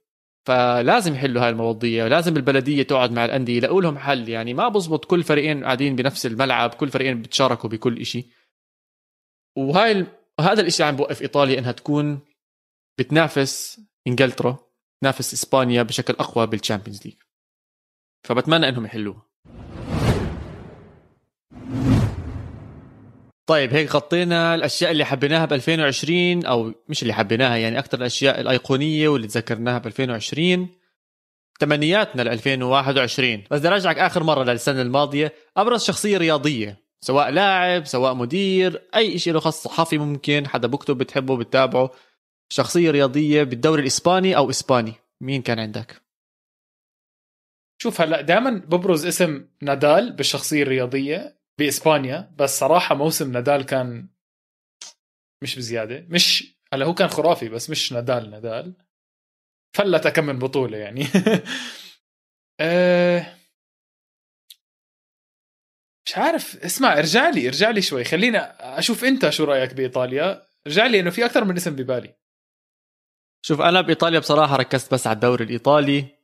فلازم 0.46 1.14
يحلوا 1.14 1.42
هاي 1.42 1.50
المواضيع 1.50 2.04
ولازم 2.04 2.36
البلدية 2.36 2.82
تقعد 2.82 3.12
مع 3.12 3.24
الأندية 3.24 3.56
يلاقوا 3.56 3.82
لهم 3.82 3.98
حل. 3.98 4.28
يعني 4.28 4.54
ما 4.54 4.68
بزبط 4.68 5.04
كل 5.04 5.22
فريقين 5.22 5.64
قاعدين 5.64 5.96
بنفس 5.96 6.26
الملعب 6.26 6.74
كل 6.74 6.88
فريقين 6.88 7.22
بتشاركوا 7.22 7.70
بكل 7.70 8.00
إشي. 8.00 8.30
وهاي 9.56 10.06
هذا 10.40 10.60
الإشي 10.60 10.82
عم 10.82 10.96
بوقف 10.96 11.22
إيطاليا 11.22 11.58
إنها 11.58 11.72
تكون 11.72 12.20
بتنافس 12.98 13.80
إنجلترا 14.06 14.58
تنافس 15.00 15.32
إسبانيا 15.32 15.82
بشكل 15.82 16.12
أقوى 16.12 16.46
بال 16.46 16.57
Champions 16.57 17.06
League 17.06 17.16
فبتمنى 18.26 18.68
إنهم 18.68 18.84
يحلوها. 18.84 19.27
طيب 23.48 23.74
هيك 23.74 23.94
غطينا 23.94 24.54
الأشياء 24.54 24.90
اللي 24.90 25.04
حبيناها 25.04 25.44
ب 25.44 25.52
2020 25.52 26.46
أو 26.46 26.72
مش 26.88 27.02
اللي 27.02 27.14
حبيناها 27.14 27.56
يعني 27.56 27.78
أكثر 27.78 27.98
الأشياء 27.98 28.40
الأيقونية 28.40 29.08
واللي 29.08 29.26
تذكرناها 29.26 29.78
ب 29.78 29.86
2020 29.86 30.68
تمنياتنا 31.60 32.22
ل 32.22 32.28
2021 32.28 33.44
بس 33.50 33.58
بدي 33.58 33.68
أرجعك 33.68 33.98
آخر 33.98 34.22
مرة 34.22 34.44
للسنة 34.44 34.82
الماضية. 34.82 35.32
أبرز 35.56 35.84
شخصية 35.84 36.18
رياضية 36.18 36.78
سواء 37.00 37.30
لاعب 37.30 37.86
سواء 37.86 38.14
مدير 38.14 38.82
أي 38.96 39.18
شيء 39.18 39.32
له 39.32 39.40
خاص 39.40 39.62
صحفي 39.62 39.98
ممكن 39.98 40.48
حدا 40.48 40.68
بكتب 40.68 40.98
بتحبه 40.98 41.36
بتتابعه. 41.36 41.90
شخصية 42.52 42.90
رياضية 42.90 43.42
بالدوري 43.42 43.82
الإسباني 43.82 44.36
أو 44.36 44.50
إسباني. 44.50 44.92
مين 45.20 45.42
كان 45.42 45.58
عندك؟ 45.58 46.02
شوف 47.82 48.00
هلا 48.00 48.20
دائما 48.20 48.50
ببرز 48.50 49.06
اسم 49.06 49.44
نادال 49.62 50.12
بالشخصية 50.12 50.62
الرياضية. 50.62 51.37
بإسبانيا 51.58 52.34
بس 52.38 52.58
صراحة 52.58 52.94
موسم 52.94 53.32
نادال 53.32 53.66
كان 53.66 54.08
مش 55.42 55.56
بزيادة. 55.56 56.06
مش 56.08 56.58
هلا 56.72 56.86
هو 56.86 56.94
كان 56.94 57.08
خرافي 57.08 57.48
بس 57.48 57.70
مش 57.70 57.92
نادال 57.92 58.30
نادال. 58.30 58.74
فلت 59.76 60.08
كم 60.08 60.26
من 60.26 60.38
بطولة 60.38 60.78
يعني. 60.78 61.04
أه 62.60 63.34
مش 66.06 66.18
عارف. 66.18 66.56
اسمع 66.56 66.98
ارجع 66.98 67.28
لي 67.28 67.46
ارجع 67.48 67.70
لي 67.70 67.82
شوي. 67.82 68.04
خلينا 68.04 68.38
أشوف 68.78 69.04
أنت 69.04 69.28
شو 69.28 69.44
رأيك 69.44 69.74
بإيطاليا. 69.74 70.46
ارجع 70.66 70.86
لي 70.86 71.00
إنه 71.00 71.10
في 71.10 71.24
أكثر 71.24 71.44
من 71.44 71.56
اسم 71.56 71.76
ببالي. 71.76 72.14
شوف 73.46 73.60
أنا 73.60 73.80
بإيطاليا 73.80 74.18
بصراحة 74.18 74.56
ركزت 74.56 74.94
بس 74.94 75.06
على 75.06 75.14
الدوري 75.14 75.44
الإيطالي 75.44 76.18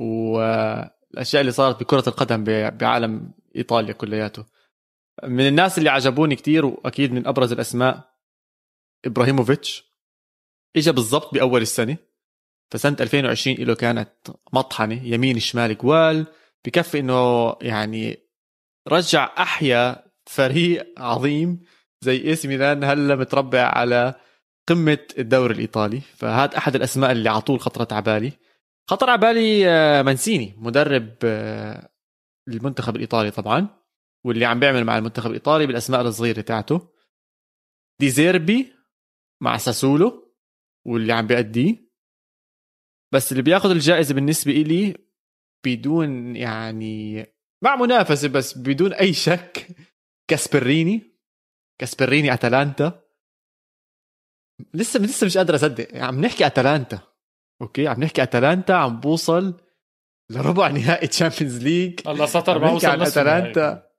والاشياء 0.00 1.40
اللي 1.40 1.52
صارت 1.52 1.80
بكرة 1.80 2.08
القدم 2.08 2.44
بعالم 2.70 3.34
إيطاليا 3.56 3.92
كلياته. 3.92 4.53
من 5.26 5.46
الناس 5.46 5.78
اللي 5.78 5.90
عجبوني 5.90 6.36
كتير 6.36 6.66
وأكيد 6.66 7.12
من 7.12 7.26
أبرز 7.26 7.52
الأسماء 7.52 8.14
إبراهيموفيتش. 9.04 9.94
اجى 10.76 10.92
بالضبط 10.92 11.34
بأول 11.34 11.62
السنة 11.62 11.96
فسنة 12.70 12.96
2020 13.00 13.56
له 13.56 13.74
كانت 13.74 14.10
مطحنة 14.52 15.06
يمين 15.06 15.38
شمال 15.38 15.78
جوال 15.78 16.26
بكفي 16.64 16.98
إنه 16.98 17.52
يعني 17.62 18.18
رجع 18.88 19.34
أحيا 19.38 20.04
فريق 20.26 21.00
عظيم 21.00 21.60
زي 22.00 22.16
إي 22.24 22.36
سي 22.36 22.48
ميلان 22.48 22.84
هلأ 22.84 23.16
متربع 23.16 23.60
على 23.60 24.14
قمة 24.68 24.98
الدوري 25.18 25.54
الإيطالي. 25.54 26.00
فهذا 26.00 26.58
أحد 26.58 26.74
الأسماء 26.74 27.12
اللي 27.12 27.28
على 27.30 27.40
طول 27.40 27.60
خطرت 27.60 27.92
على 27.92 28.02
بالي. 28.02 28.32
خطر 28.90 29.10
على 29.10 29.20
بالي 29.20 29.68
آه، 29.68 30.02
مانسيني 30.02 30.54
مدرب 30.58 31.14
آه، 31.24 31.88
المنتخب 32.48 32.96
الإيطالي 32.96 33.30
طبعا. 33.30 33.83
واللي 34.24 34.44
عم 34.44 34.60
بيعمل 34.60 34.84
مع 34.84 34.98
المنتخب 34.98 35.26
الإيطالي 35.26 35.66
بالأسماء 35.66 36.00
الصغيرة 36.00 36.40
تاعته. 36.40 36.88
ديزيربي 38.00 38.72
مع 39.42 39.56
ساسولو 39.56 40.36
واللي 40.86 41.12
عم 41.12 41.26
بيأديه. 41.26 41.90
بس 43.14 43.32
اللي 43.32 43.42
بياخذ 43.42 43.70
الجائزة 43.70 44.14
بالنسبة 44.14 44.52
إلي 44.52 44.96
بدون 45.66 46.36
يعني 46.36 47.26
مع 47.64 47.76
منافسة 47.76 48.28
بس 48.28 48.58
بدون 48.58 48.92
أي 48.92 49.12
شك 49.12 49.66
كاسبريني 50.30 51.20
كاسبريني 51.80 52.34
أتلانتا. 52.34 53.04
لسه 54.74 55.00
لسه 55.00 55.24
مش 55.24 55.36
قادر 55.36 55.54
أصدق. 55.54 55.96
عم 55.96 56.20
نحكي 56.20 56.46
أتلانتا 56.46 56.98
okay؟ 57.62 57.88
عم 57.88 58.04
نحكي 58.04 58.22
أتلانتا 58.22 58.72
عم 58.72 59.00
بوصل 59.00 59.60
لربع 60.30 60.68
نهائي 60.68 61.06
Champions 61.06 61.62
League 61.62 62.08
الله 62.08 62.26
ستر 62.26 62.58
ما 62.58 62.70
وصل 62.70 63.02
أتلانتا. 63.02 63.93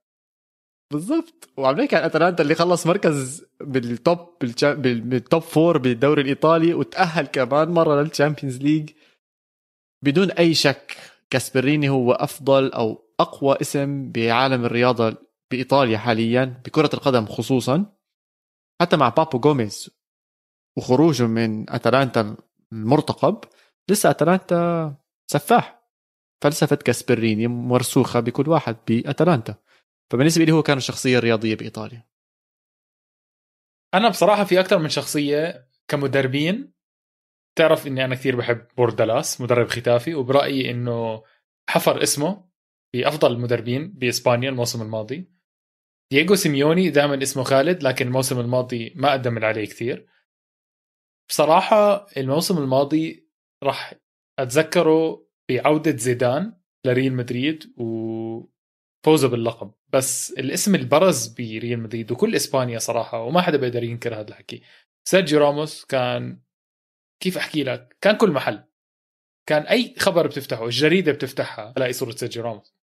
بالضبط 0.91 1.49
وعم 1.57 1.75
نحكي 1.81 1.95
عن 1.95 2.03
أتلانتا 2.03 2.43
اللي 2.43 2.55
خلص 2.55 2.87
مركز 2.87 3.45
بال 3.61 3.88
top 3.88 4.29
بال 4.77 5.03
top 5.03 5.41
four 5.41 5.77
بالدوري 5.77 6.21
الإيطالي 6.21 6.73
وتأهل 6.73 7.25
كمان 7.25 7.69
مرة 7.69 8.01
لل 8.01 8.12
Champions 8.12 8.57
League 8.57 8.89
بدون 10.03 10.31
أي 10.31 10.53
شك 10.53 10.97
كاسبريني 11.29 11.89
هو 11.89 12.11
أفضل 12.11 12.71
أو 12.71 13.05
أقوى 13.19 13.57
اسم 13.61 14.11
بعالم 14.11 14.65
الرياضة 14.65 15.17
بإيطاليا 15.51 15.97
حاليا 15.97 16.61
بكرة 16.65 16.89
القدم 16.93 17.25
خصوصا 17.25 17.85
حتى 18.81 18.97
مع 18.97 19.09
بابو 19.09 19.39
جوميز 19.39 19.89
وخروجه 20.77 21.27
من 21.27 21.69
أتلانتا 21.69 22.35
المرتقب 22.71 23.37
لسه 23.89 24.09
أتلانتا 24.09 24.95
سفاح 25.27 25.85
فلسفة 26.43 26.75
كاسبريني 26.75 27.47
مرسوخة 27.47 28.19
بكل 28.19 28.49
واحد 28.49 28.75
بأتلانتا. 28.87 29.55
فبالنسبة 30.11 30.45
لي 30.45 30.51
هو 30.51 30.63
كان 30.63 30.77
الشخصيه 30.77 31.17
الرياضيه 31.17 31.55
بإيطاليا. 31.55 32.07
أنا 33.93 34.09
بصراحة 34.09 34.43
في 34.43 34.59
أكثر 34.59 34.79
من 34.79 34.89
شخصية 34.89 35.69
كمدربين 35.87 36.73
تعرف 37.57 37.87
إني 37.87 38.05
أنا 38.05 38.15
كثير 38.15 38.35
بحب 38.35 38.67
بوردالاس 38.77 39.41
مدرب 39.41 39.67
ختافي 39.67 40.15
وبرأيي 40.15 40.71
إنه 40.71 41.23
حفر 41.69 42.03
اسمه 42.03 42.49
بافضل 42.93 43.31
المدربين 43.31 43.91
بإسبانيا 43.91 44.49
الموسم 44.49 44.81
الماضي. 44.81 45.31
دييغو 46.11 46.35
سيميوني 46.35 46.89
دائما 46.89 47.23
اسمه 47.23 47.43
خالد 47.43 47.83
لكن 47.83 48.07
الموسم 48.07 48.39
الماضي 48.39 48.93
ما 48.95 49.11
قدم 49.11 49.45
عليه 49.45 49.65
كثير. 49.65 50.07
بصراحة 51.29 52.07
الموسم 52.17 52.57
الماضي 52.57 53.29
راح 53.63 53.93
أتذكره 54.39 55.27
بعودة 55.49 55.97
زيدان 55.97 56.57
لريال 56.85 57.13
مدريد 57.13 57.73
و 57.77 58.54
فوزه 59.05 59.27
باللقب. 59.27 59.71
بس 59.89 60.31
الاسم 60.31 60.75
اللي 60.75 60.85
برز 60.85 61.27
بريال 61.27 61.79
مدريد 61.79 62.11
وكل 62.11 62.35
إسبانيا 62.35 62.79
صراحة 62.79 63.21
وما 63.21 63.41
حدا 63.41 63.57
بيقدر 63.57 63.83
ينكر 63.83 64.15
هذا 64.15 64.29
الحكي. 64.29 64.61
سيرجيو 65.07 65.39
راموس 65.39 65.85
كان 65.85 66.39
كيف 67.19 67.37
أحكي 67.37 67.63
لك؟ 67.63 67.97
كان 68.01 68.17
كل 68.17 68.31
محل. 68.31 68.63
كان 69.49 69.61
أي 69.61 69.95
خبر 69.99 70.27
بتفتحه 70.27 70.65
الجريدة 70.65 71.11
بتفتحها 71.11 71.71
تلاقي 71.71 71.93
صورة 71.93 72.11
سيرجيو 72.11 72.43
راموس. 72.43 72.75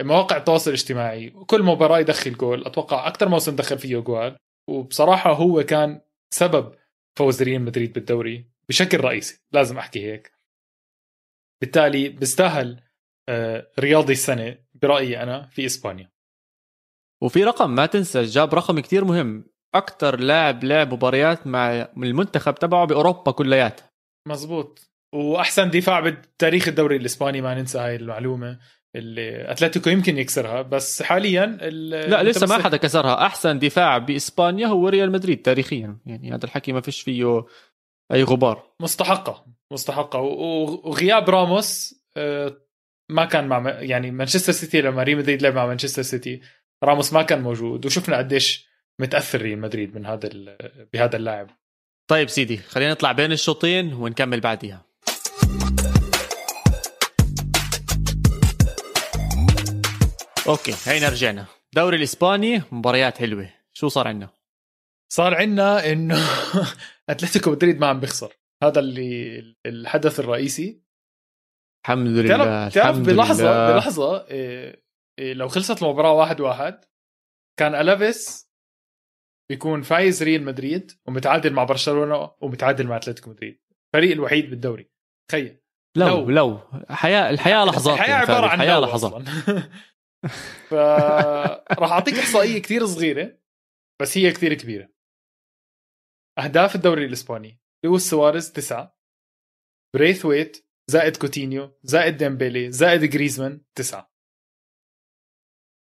مواقع 0.00 0.36
التواصل 0.36 0.70
الاجتماعي 0.70 1.30
كل 1.30 1.62
مباراة 1.62 1.98
يدخل 1.98 2.32
جول. 2.32 2.66
أتوقع 2.66 3.06
أكثر 3.06 3.28
موسم 3.28 3.56
دخل 3.56 3.78
فيه 3.78 3.98
جول 3.98 4.36
وبصراحة 4.68 5.32
هو 5.32 5.62
كان 5.62 6.00
سبب 6.30 6.74
فوز 7.18 7.42
ريال 7.42 7.62
مدريد 7.62 7.92
بالدوري 7.92 8.46
بشكل 8.68 9.00
رئيسي. 9.00 9.40
لازم 9.52 9.78
أحكي 9.78 10.12
هيك. 10.12 10.32
بالتالي 11.60 12.08
بيستاهل 12.08 12.82
آه، 13.28 13.70
رياضي 13.78 14.12
السنة 14.12 14.58
برأيي 14.82 15.22
أنا 15.22 15.48
في 15.52 15.66
إسبانيا. 15.66 16.10
وفي 17.22 17.44
رقم 17.44 17.70
ما 17.70 17.86
تنسى 17.86 18.22
جاب 18.22 18.54
رقم 18.54 18.80
كتير 18.80 19.04
مهم. 19.04 19.44
أكثر 19.74 20.20
لاعب 20.20 20.64
لعب 20.64 20.94
مباريات 20.94 21.46
مع 21.46 21.88
المنتخب 21.96 22.54
تبعه 22.54 22.84
بأوروبا 22.84 23.32
كلياتها. 23.32 23.90
مزبوط 24.28 24.90
وأحسن 25.14 25.70
دفاع 25.70 26.00
بتاريخ 26.00 26.68
الدوري 26.68 26.96
الإسباني 26.96 27.40
ما 27.40 27.54
ننسى 27.54 27.78
هاي 27.78 27.96
المعلومة 27.96 28.58
اللي 28.96 29.52
أتلتيكو 29.52 29.90
يمكن 29.90 30.18
يكسرها 30.18 30.62
بس 30.62 31.02
حاليا 31.02 31.46
لا 31.46 32.22
لسه 32.22 32.46
ما 32.46 32.62
حدا 32.62 32.76
كسرها. 32.76 33.26
أحسن 33.26 33.58
دفاع 33.58 33.98
بإسبانيا 33.98 34.66
هو 34.66 34.88
ريال 34.88 35.12
مدريد 35.12 35.42
تاريخيا. 35.42 35.98
يعني 36.06 36.34
هذا 36.34 36.44
الحكي 36.44 36.72
ما 36.72 36.80
فيش 36.80 37.00
فيه 37.00 37.44
أي 38.12 38.22
غبار. 38.22 38.74
مستحقة 38.80 39.46
مستحقة. 39.72 40.20
وغياب 40.20 41.30
راموس 41.30 42.02
آه، 42.16 42.61
ما 43.12 43.24
كان 43.24 43.48
مع 43.48 43.68
يعني 43.68 44.10
مانشستر 44.10 44.52
سيتي 44.52 44.80
لما 44.80 45.02
ريال 45.02 45.18
مدريد 45.18 45.42
لعب 45.42 45.54
مع 45.54 45.66
مانشستر 45.66 46.02
سيتي 46.02 46.40
راموس 46.84 47.12
ما 47.12 47.22
كان 47.22 47.42
موجود 47.42 47.86
وشفنا 47.86 48.18
قديش 48.18 48.68
متأثر 48.98 49.42
ريال 49.42 49.58
مدريد 49.58 49.94
من 49.94 50.06
هذا 50.06 50.30
بهذا 50.92 51.16
اللاعب. 51.16 51.50
طيب 52.08 52.28
سيدي 52.28 52.56
خلينا 52.56 52.92
نطلع 52.92 53.12
بين 53.12 53.32
الشوطين 53.32 53.92
ونكمل 53.92 54.40
بعديها. 54.40 54.86
okay 60.48 60.74
هينا 60.84 61.08
رجعنا. 61.08 61.46
الدوري 61.74 61.96
الإسباني 61.96 62.62
مباريات 62.72 63.18
حلوة. 63.18 63.50
شو 63.72 63.88
صار 63.88 64.08
عندنا؟ 64.08 64.28
صار 65.08 65.34
عندنا 65.34 65.92
إنه 65.92 66.18
أتلتيكو 67.08 67.50
مدريد 67.50 67.80
ما 67.80 67.86
عم 67.86 68.00
بيخسر. 68.00 68.32
هذا 68.62 68.80
اللي 68.80 69.42
الحدث 69.66 70.20
الرئيسي. 70.20 70.81
الحمد 71.84 72.06
لله 72.06 72.68
تعرف 72.68 72.98
بلحظه 72.98 73.44
لله. 73.44 73.72
بلحظة 73.72 74.26
إيه 74.26 74.84
إيه 75.18 75.34
لو 75.34 75.48
خلصت 75.48 75.82
المباراة 75.82 76.12
واحد 76.12 76.40
واحد 76.40 76.84
كان 77.58 77.74
ألافيس 77.74 78.52
بيكون 79.50 79.82
فايز 79.82 80.22
ريال 80.22 80.44
مدريد 80.44 80.92
ومتعادل 81.06 81.52
مع 81.52 81.64
برشلونة 81.64 82.30
ومتعادل 82.40 82.86
مع 82.86 82.96
أتلتيكو 82.96 83.30
مدريد. 83.30 83.60
الفريق 83.94 84.12
الوحيد 84.12 84.50
بالدوري. 84.50 84.90
تخيل. 85.30 85.58
لو 85.96 86.06
لو, 86.06 86.30
لو. 86.30 86.58
حياه 86.90 87.30
الحياة 87.30 87.64
لحظات 87.64 87.94
الحياة 87.94 88.14
عبارة 88.14 88.46
عن 88.46 88.60
الحياة 88.60 88.80
لحظات. 88.80 89.22
فراح 90.70 91.92
أعطيك 91.92 92.14
إحصائية 92.14 92.62
كثير 92.62 92.86
صغيرة 92.86 93.38
بس 94.02 94.18
هي 94.18 94.32
كثير 94.32 94.54
كبيرة. 94.54 94.88
أهداف 96.38 96.74
الدوري 96.74 97.04
الإسباني. 97.04 97.60
لويس 97.84 98.10
سواريز 98.10 98.52
تسعة. 98.52 98.98
بريثويت 99.94 100.66
زائد 100.92 101.16
كوتينيو 101.16 101.78
زائد 101.82 102.16
ديمبيلي 102.16 102.72
زائد 102.72 103.04
جريزمان 103.04 103.60
تسعة. 103.74 104.12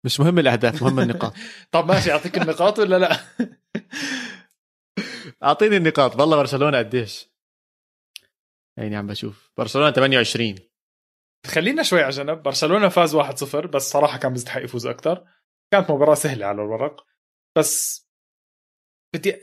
مش 0.05 0.21
مهم 0.21 0.39
الأهداف 0.39 0.83
مهم 0.83 1.01
النقاط. 1.01 1.33
طب 1.73 1.89
ماشي 1.89 2.13
أعطيك 2.13 2.39
النقاط 2.39 2.79
ولا 2.79 2.99
لا؟ 2.99 3.17
أعطيني 5.43 5.77
النقاط. 5.77 6.21
والله 6.21 6.37
برشلونة 6.37 6.79
قديش؟ 6.79 7.31
يعني 8.79 8.97
عم 8.97 9.07
بشوف. 9.07 9.53
برشلونة 9.57 9.91
28 9.91 10.55
خلينا 11.47 11.83
شوي 11.83 12.03
على 12.03 12.11
جنب. 12.11 12.43
برشلونة 12.43 12.89
فاز 12.89 13.17
1-0 13.17 13.57
بس 13.67 13.91
صراحة 13.91 14.19
كان 14.19 14.33
بيستحق 14.33 14.63
يفوز 14.63 14.87
أكثر. 14.87 15.25
كانت 15.73 15.91
مباراة 15.91 16.15
سهلة 16.15 16.47
على 16.47 16.63
الورق. 16.63 17.07
بس 17.57 18.07
بدي 19.15 19.37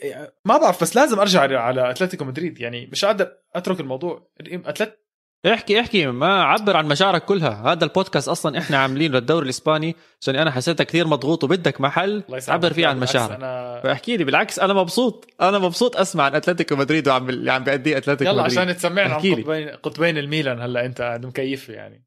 ما 0.45 0.57
بعرف 0.57 0.81
بس 0.81 0.95
لازم 0.95 1.19
أرجع 1.19 1.61
على 1.61 1.91
أتلتيكو 1.91 2.25
مدريد. 2.25 2.59
يعني 2.59 2.85
مش 2.85 3.05
قادر 3.05 3.37
أترك 3.55 3.79
الموضوع. 3.79 4.31
اتلت 4.39 5.02
احكي 5.45 5.79
احكي 5.79 6.07
ما 6.07 6.43
عبر 6.43 6.77
عن 6.77 6.85
مشاعرك 6.85 7.25
كلها. 7.25 7.71
هذا 7.71 7.83
البودكاست 7.83 8.27
أصلا 8.27 8.57
إحنا 8.57 8.77
عاملينه 8.77 9.13
للدوري 9.13 9.45
الإسباني 9.45 9.95
عشان 10.21 10.35
أنا 10.35 10.51
حسيتك 10.51 10.85
كثير 10.87 11.07
مضغوط 11.07 11.43
وبدك 11.43 11.81
محل 11.81 12.23
تعبر 12.47 12.73
فيه 12.73 12.87
عن 12.87 12.99
مشاعرك. 12.99 13.31
أنا... 13.31 13.81
فاحكي 13.83 14.17
لي 14.17 14.23
بالعكس 14.23 14.59
أنا 14.59 14.73
مبسوط. 14.73 15.27
أنا 15.41 15.59
مبسوط 15.59 15.97
أسمع 15.97 16.23
عن 16.23 16.35
أتلتيكو 16.35 16.75
مدريد 16.75 17.07
وعم 17.07 17.29
اللي 17.29 17.51
عم 17.51 17.63
بيأديه 17.63 17.97
أتلتيكو 17.97 18.31
يلا 18.31 18.43
مدريد. 18.43 18.59
عشان 18.59 18.75
تسمعنا 18.75 19.13
عن 19.13 19.19
قطبين 19.19 19.69
قطبين 19.69 20.17
الميلان 20.17 20.61
هلأ 20.61 20.85
أنت 20.85 21.01
قاعد 21.01 21.25
مكيف 21.25 21.69
يعني. 21.69 22.05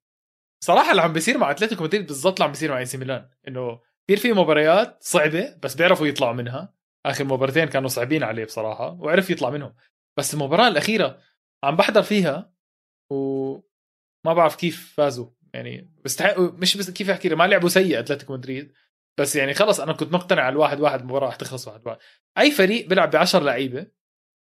صراحة 0.65 0.91
اللي 0.91 1.03
عم 1.03 1.13
بيصير 1.13 1.39
مع 1.39 1.51
أتلتيكو 1.51 1.85
مدريد 1.85 2.07
بالضبط 2.07 2.33
اللي 2.33 2.45
عم 2.45 2.51
بيصير 2.51 2.71
مع 2.71 2.79
إي 2.79 2.85
سي 2.85 2.99
ميلان 2.99 3.29
إنه 3.49 3.81
كثير 4.09 4.19
في 4.19 4.33
مباريات 4.33 4.99
صعبة 5.01 5.55
بس 5.63 5.75
بيعرفوا 5.75 6.07
يطلعوا 6.07 6.33
منها. 6.33 6.75
آخر 7.07 7.25
مباراتين 7.25 7.65
كانوا 7.65 7.89
صعبين 7.89 8.23
عليه 8.23 8.45
بصراحة 8.45 8.97
وعرف 9.01 9.31
يطلع 9.31 9.51
منهم. 9.51 9.75
بس 10.17 10.35
المباراة 10.35 10.69
الأخيرة 10.69 11.19
عم 11.65 11.77
بحضر 11.77 12.03
فيها 12.03 12.56
وما 13.11 14.35
بعرف 14.35 14.57
كيف 14.57 14.95
فازوا. 14.97 15.31
يعني 15.55 15.93
بيستحقوا 16.03 16.51
مش 16.51 16.77
بس 16.77 16.91
كيف 16.91 17.11
أحكي 17.11 17.29
ما 17.29 17.47
لعبوا 17.47 17.69
سيء 17.69 17.99
أتلتيكو 17.99 18.33
مدريد 18.33 18.73
بس 19.21 19.37
يعني 19.37 19.55
خلص 19.55 19.81
أنا 19.81 19.93
كنت 19.93 20.13
مقتنع 20.13 20.43
على 20.43 20.53
الواحد 20.53 20.81
واحد 20.81 21.01
المباراه 21.01 21.29
رح 21.29 21.37
تخلص 21.37 21.69
واحد 21.69 21.87
واحد. 21.87 21.99
أي 22.39 22.51
فريق 22.51 22.89
بيلعب 22.89 23.11
ب 23.11 23.17
10 23.17 23.41
لعيبة 23.41 23.87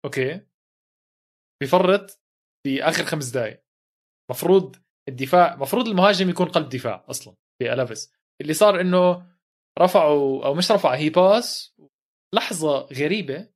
okay 0.06 0.42
بفرط 1.64 2.22
في 2.64 2.84
آخر 2.84 3.04
خمس 3.04 3.30
دقائق 3.30 3.64
مفروض 4.32 4.76
الدفاع 5.10 5.56
مفروض 5.56 5.88
المهاجم 5.88 6.30
يكون 6.30 6.48
قلب 6.48 6.70
دفاع 6.70 7.06
أصلا 7.10 7.36
في 7.60 7.74
ألافيس. 7.74 8.14
اللي 8.42 8.54
صار 8.54 8.82
إنه 8.82 9.34
رفعوا 9.80 10.46
أو 10.46 10.54
مش 10.54 10.72
رفع 10.72 10.96
هي 10.96 11.10
pass. 11.10 11.76
لحظة 12.34 12.80
غريبة 12.80 13.50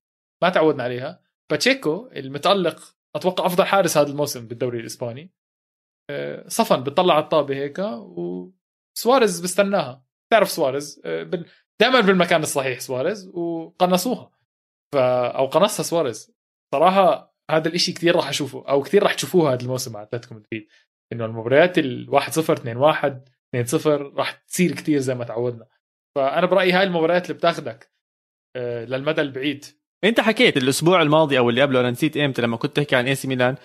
ما 0.43 0.49
تعودنا 0.49 0.83
عليها. 0.83 1.23
باتشيكو 1.51 2.09
المتألق 2.15 2.96
أتوقع 3.17 3.45
أفضل 3.45 3.65
حارس 3.65 3.97
هذا 3.97 4.09
الموسم 4.09 4.47
بالدوري 4.47 4.79
الإسباني. 4.79 5.31
آه، 6.09 6.47
صفن 6.47 6.83
بتطلع 6.83 7.13
على 7.13 7.23
الطابة 7.23 7.55
هيك 7.55 7.79
وسواريز 7.79 9.39
بستناها. 9.39 10.03
تعرف 10.31 10.49
سواريز 10.49 11.01
آه، 11.05 11.31
دائما 11.81 11.99
بالمكان 11.99 12.41
الصحيح 12.41 12.79
سواريز 12.79 13.27
وقنصوها. 13.27 14.31
ف 14.93 14.97
أو 14.97 15.45
قنصها 15.45 15.83
سواريز. 15.83 16.33
صراحة 16.73 17.35
هذا 17.51 17.67
الإشي 17.67 17.93
كثير 17.93 18.15
راح 18.15 18.29
أشوفه 18.29 18.69
أو 18.69 18.81
كثير 18.81 19.03
راح 19.03 19.13
تشوفوه 19.13 19.53
هذا 19.53 19.61
الموسم 19.61 19.93
مع 19.93 20.03
أتلتيكو 20.03 20.35
مدريد. 20.35 20.67
إنه 21.13 21.25
المباريات 21.25 21.77
ال 21.77 22.09
1 22.09 22.31
0 22.31 22.53
2 22.53 22.77
1 22.77 23.29
2 23.49 23.65
0 23.65 24.13
راح 24.13 24.31
تصير 24.31 24.71
كثير 24.71 24.99
زي 24.99 25.15
ما 25.15 25.23
تعودنا. 25.23 25.67
فأنا 26.15 26.45
برأيي 26.45 26.71
هاي 26.71 26.83
المباريات 26.83 27.23
اللي 27.23 27.33
بتاخذك 27.33 27.91
آه، 28.55 28.85
للمدى 28.85 29.21
البعيد. 29.21 29.65
انت 30.03 30.19
حكيت 30.19 30.57
الأسبوع 30.57 31.01
الماضي 31.01 31.37
أو 31.37 31.49
اللي 31.49 31.61
قبله 31.61 31.79
أنا 31.79 31.91
نسيت 31.91 32.17
إمتى 32.17 32.41
لما 32.41 32.57
كنت 32.57 32.75
تحكي 32.75 32.95
عن 32.95 33.07
اي 33.07 33.15
سي 33.15 33.27
ميلان 33.27 33.55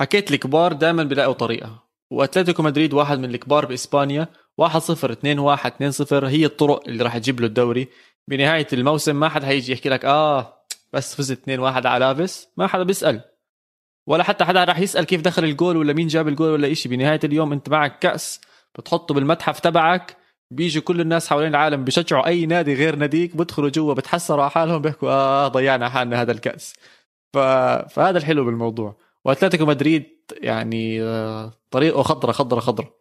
حكيت 0.00 0.30
الكبار 0.30 0.72
دائما 0.72 1.02
بيلاقوا 1.02 1.32
طريقة. 1.32 1.82
وأتلتيكو 2.10 2.62
مدريد 2.62 2.94
واحد 2.94 3.18
من 3.18 3.34
الكبار 3.34 3.66
بإسبانيا 3.66 4.28
1 4.58 4.80
0 4.80 5.12
2 5.12 5.38
1 5.38 5.72
2 5.72 5.90
0 5.90 6.26
هي 6.26 6.44
الطرق 6.44 6.88
اللي 6.88 7.04
راح 7.04 7.18
تجيب 7.18 7.40
له 7.40 7.46
الدوري. 7.46 7.88
بنهاية 8.28 8.66
الموسم 8.72 9.16
ما 9.20 9.28
حدا 9.28 9.48
هيجي 9.48 9.72
يحكي 9.72 9.88
لك 9.88 10.04
آه 10.04 10.64
بس 10.92 11.14
فزت 11.16 11.42
2 11.42 11.58
1 11.60 11.86
على 11.86 12.04
لابس 12.04 12.48
ما 12.56 12.66
حدا 12.66 12.82
بيسأل. 12.82 13.20
ولا 14.06 14.24
حتى 14.24 14.44
حدا 14.44 14.64
راح 14.64 14.78
يسأل 14.78 15.04
كيف 15.04 15.20
دخل 15.20 15.44
الجول 15.44 15.76
ولا 15.76 15.92
مين 15.92 16.06
جاب 16.06 16.28
الجول 16.28 16.50
ولا 16.50 16.72
إشي. 16.72 16.88
بنهاية 16.88 17.20
اليوم 17.24 17.52
أنت 17.52 17.68
معك 17.68 17.98
كأس 17.98 18.40
بتحطه 18.78 19.14
بالمتحف 19.14 19.60
تبعك. 19.60 20.16
بيجي 20.54 20.80
كل 20.80 21.00
الناس 21.00 21.28
حوالين 21.28 21.50
العالم 21.50 21.84
بشجعوا 21.84 22.26
أي 22.26 22.46
نادي 22.46 22.74
غير 22.74 22.96
ناديك 22.96 23.36
بدخلوا 23.36 23.70
جوا 23.70 23.94
بتحسروا 23.94 24.42
على 24.42 24.50
حالهم 24.50 24.82
بيحكوا 24.82 25.10
آه 25.10 25.48
ضيعنا 25.48 25.88
حالنا 25.88 26.22
هذا 26.22 26.32
الكأس. 26.32 26.74
ف... 27.34 27.38
فهذا 27.94 28.18
الحلو 28.18 28.44
بالموضوع. 28.44 28.96
وأتلتيكو 29.24 29.66
مدريد 29.66 30.06
يعني 30.32 31.02
آه، 31.02 31.52
طريقه 31.70 32.02
خضرة 32.02 32.32
خضرة 32.32 32.60
خضرة. 32.60 32.98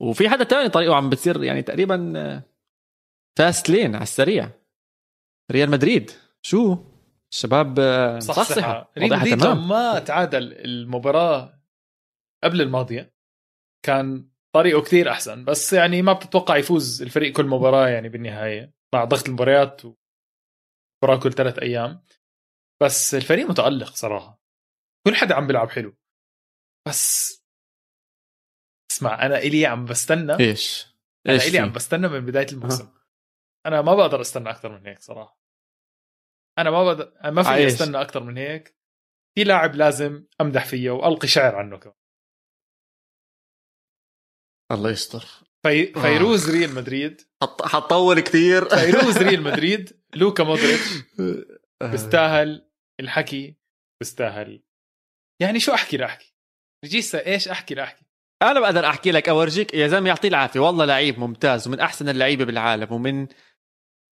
وفي 0.00 0.28
حدا 0.28 0.44
تاني 0.44 0.68
طريقه 0.68 0.94
عم 0.94 1.10
بتصير 1.10 1.42
يعني 1.44 1.62
تقريبا 1.62 2.12
فاست 3.38 3.70
آه، 3.70 3.74
لين 3.74 3.94
على 3.94 4.02
السريع. 4.02 4.50
ريال 5.52 5.70
مدريد. 5.70 6.10
شو؟ 6.42 6.78
الشباب 7.32 7.80
صح 8.20 8.42
صح 8.42 8.90
ريال 8.98 9.18
مدريد 9.18 9.44
ما 9.44 9.98
تعادل 9.98 10.52
المباراة 10.52 11.60
قبل 12.44 12.60
الماضية 12.60 13.14
كان 13.82 14.33
طريقه 14.54 14.82
كثير 14.82 15.10
أحسن. 15.10 15.44
بس 15.44 15.72
يعني 15.72 16.02
ما 16.02 16.12
بتتوقع 16.12 16.56
يفوز 16.56 17.02
الفريق 17.02 17.36
كل 17.36 17.46
مباراة 17.46 17.88
يعني 17.88 18.08
بالنهاية. 18.08 18.72
مع 18.94 19.04
ضغط 19.04 19.26
المباريات 19.26 19.82
مباراة 21.02 21.20
كل 21.22 21.32
ثلاث 21.32 21.58
أيام. 21.58 22.04
بس 22.82 23.14
الفريق 23.14 23.46
متألق 23.46 23.94
صراحة. 23.94 24.40
كل 25.06 25.14
حدا 25.14 25.34
عم 25.34 25.46
بيلعب 25.46 25.70
حلو. 25.70 25.96
بس 26.88 27.34
اسمع 28.90 29.26
أنا 29.26 29.38
إلي 29.38 29.66
عم 29.66 29.84
بستنى 29.84 30.38
إيش؟ 30.40 30.94
أنا 31.26 31.36
إلي 31.36 31.58
عم؟ 31.58 31.72
بستنى 31.72 32.08
من 32.08 32.26
بداية 32.26 32.46
الموسم. 32.52 32.94
أنا 33.66 33.82
ما 33.82 33.94
بقدر 33.94 34.20
أستنى 34.20 34.50
أكثر 34.50 34.78
من 34.78 34.86
هيك 34.86 35.00
صراحة. 35.00 35.40
أنا 36.58 36.70
ما 36.70 36.84
بقدر 36.84 37.30
ما 37.30 37.42
في 37.42 37.48
عايش. 37.48 37.72
أستنى 37.72 38.00
أكثر 38.00 38.22
من 38.22 38.38
هيك. 38.38 38.76
في 39.34 39.44
لاعب 39.44 39.74
لازم 39.74 40.26
أمدح 40.40 40.66
فيه 40.66 40.90
وألقي 40.90 41.28
شعر 41.28 41.56
عنه 41.56 41.78
كمان. 41.78 41.96
الله 44.74 44.90
يستر. 44.90 45.24
في... 45.66 45.86
فيروز 45.86 46.50
ريال 46.50 46.74
مدريد. 46.74 47.20
حط- 47.42 47.62
حطول 47.62 48.20
كثير 48.20 48.64
فيروز 48.68 49.18
ريال 49.18 49.42
مدريد 49.50 50.00
لوكا 50.14 50.44
مودريتش. 50.44 50.88
بيستاهل 51.82 52.70
الحكي 53.00 53.56
بيستاهل. 54.00 54.62
يعني 55.42 55.60
شو 55.60 55.74
أحكي 55.74 55.96
لاحكي 55.96 56.34
رجيستا 56.84 57.26
إيش 57.26 57.48
أحكي 57.48 57.74
لاحكي 57.74 58.04
أنا 58.42 58.60
بقدر 58.60 58.86
أحكي 58.88 59.10
لك 59.10 59.28
أورجيك 59.28 59.74
يا 59.74 59.88
زلمة 59.88 60.08
يعطيه 60.08 60.28
العافية. 60.28 60.60
والله 60.60 60.84
لعيب 60.84 61.18
ممتاز 61.18 61.68
ومن 61.68 61.80
أحسن 61.80 62.08
اللعيبة 62.08 62.44
بالعالم 62.44 62.92
ومن 62.92 63.26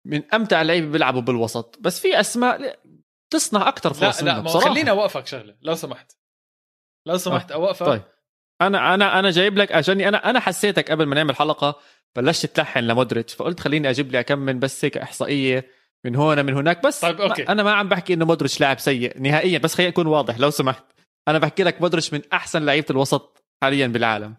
من 0.08 0.34
أمتع 0.34 0.62
اللعيبة 0.62 0.88
بيلعبوا 0.92 1.22
بالوسط. 1.22 1.78
بس 1.80 2.00
في 2.00 2.20
أسماء 2.20 2.58
لا- 2.62 2.80
تصنع 3.34 3.68
أكثر 3.68 3.90
لا 3.90 3.96
فرص 3.96 4.24
لا 4.24 4.34
ما 4.34 4.40
هو 4.40 4.44
بصراحه 4.44 4.70
خليني 4.74 4.90
أوقفك 4.90 5.28
شغلة 5.28 5.58
لو 5.62 5.76
سمحت. 5.76 6.12
لو 7.08 7.18
سمحت 7.18 7.52
أوقفك. 7.52 7.86
طيب. 7.86 8.02
أنا 8.62 8.94
أنا 8.94 9.20
أنا 9.20 9.32
جايب 9.32 9.58
لك 9.58 9.72
عشان 9.72 10.02
أنا 10.02 10.30
أنا 10.30 10.40
حسيتك 10.40 10.92
قبل 10.92 11.06
ما 11.06 11.16
نعمل 11.16 11.36
حلقة 11.36 11.80
بلشت 12.16 12.46
تلحن 12.46 12.80
لمودريتش 12.80 13.34
فقلت 13.34 13.60
خليني 13.60 13.90
أجيب 13.90 14.12
لي 14.12 14.24
كم 14.24 14.40
من 14.40 14.60
بس 14.60 14.86
هيك 14.86 14.98
إحصائية 14.98 15.68
من 16.06 16.16
هون 16.16 16.46
من 16.46 16.54
هناك. 16.54 16.84
بس 16.84 17.00
طيب، 17.00 17.22
okay. 17.22 17.44
ما 17.44 17.52
أنا 17.52 17.64
ما 17.64 17.72
عم 17.72 17.90
بحكي 17.90 18.14
إنه 18.14 18.26
مودريتش 18.26 18.62
لاعب 18.62 18.80
سيء 18.80 19.22
نهائيا 19.22 19.60
بس 19.60 19.76
خليني 19.76 19.92
أكون 19.94 20.08
واضح 20.08 20.40
لو 20.40 20.50
سمحت. 20.50 20.84
أنا 21.28 21.38
بحكي 21.38 21.64
لك 21.64 21.82
مودريتش 21.82 22.14
من 22.14 22.22
أحسن 22.34 22.66
لعيبة 22.66 22.88
الوسط 22.90 23.44
حاليا 23.64 23.88
بالعالم. 23.88 24.36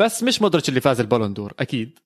بس 0.00 0.22
مش 0.22 0.42
مودريتش 0.42 0.68
اللي 0.68 0.80
فاز 0.80 1.00
البالون 1.00 1.34
دور 1.34 1.52
أكيد. 1.58 1.98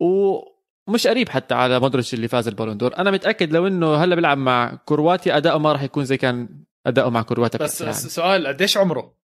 ومش 0.00 1.06
قريب 1.06 1.28
حتى 1.28 1.54
على 1.54 1.80
مودريتش 1.80 2.14
اللي 2.14 2.28
فاز 2.28 2.48
البالون 2.48 2.78
دور. 2.78 2.96
أنا 2.98 3.10
متأكد 3.10 3.52
لو 3.52 3.66
إنه 3.66 3.94
هلا 3.94 4.14
بيلعب 4.14 4.38
مع 4.38 4.78
كرواتيا 4.84 5.36
أداؤه 5.36 5.58
ما 5.58 5.72
راح 5.72 5.82
يكون 5.82 6.04
زي 6.04 6.16
كان 6.16 6.64
أداؤه 6.86 7.10
مع 7.10 7.22
كرواتيا 7.22 7.58
بس 7.60 7.82
بكأس 7.82 7.82
العالم. 7.82 8.08
سؤال 8.08 8.46
قديش 8.46 8.76
عمره؟ 8.76 9.19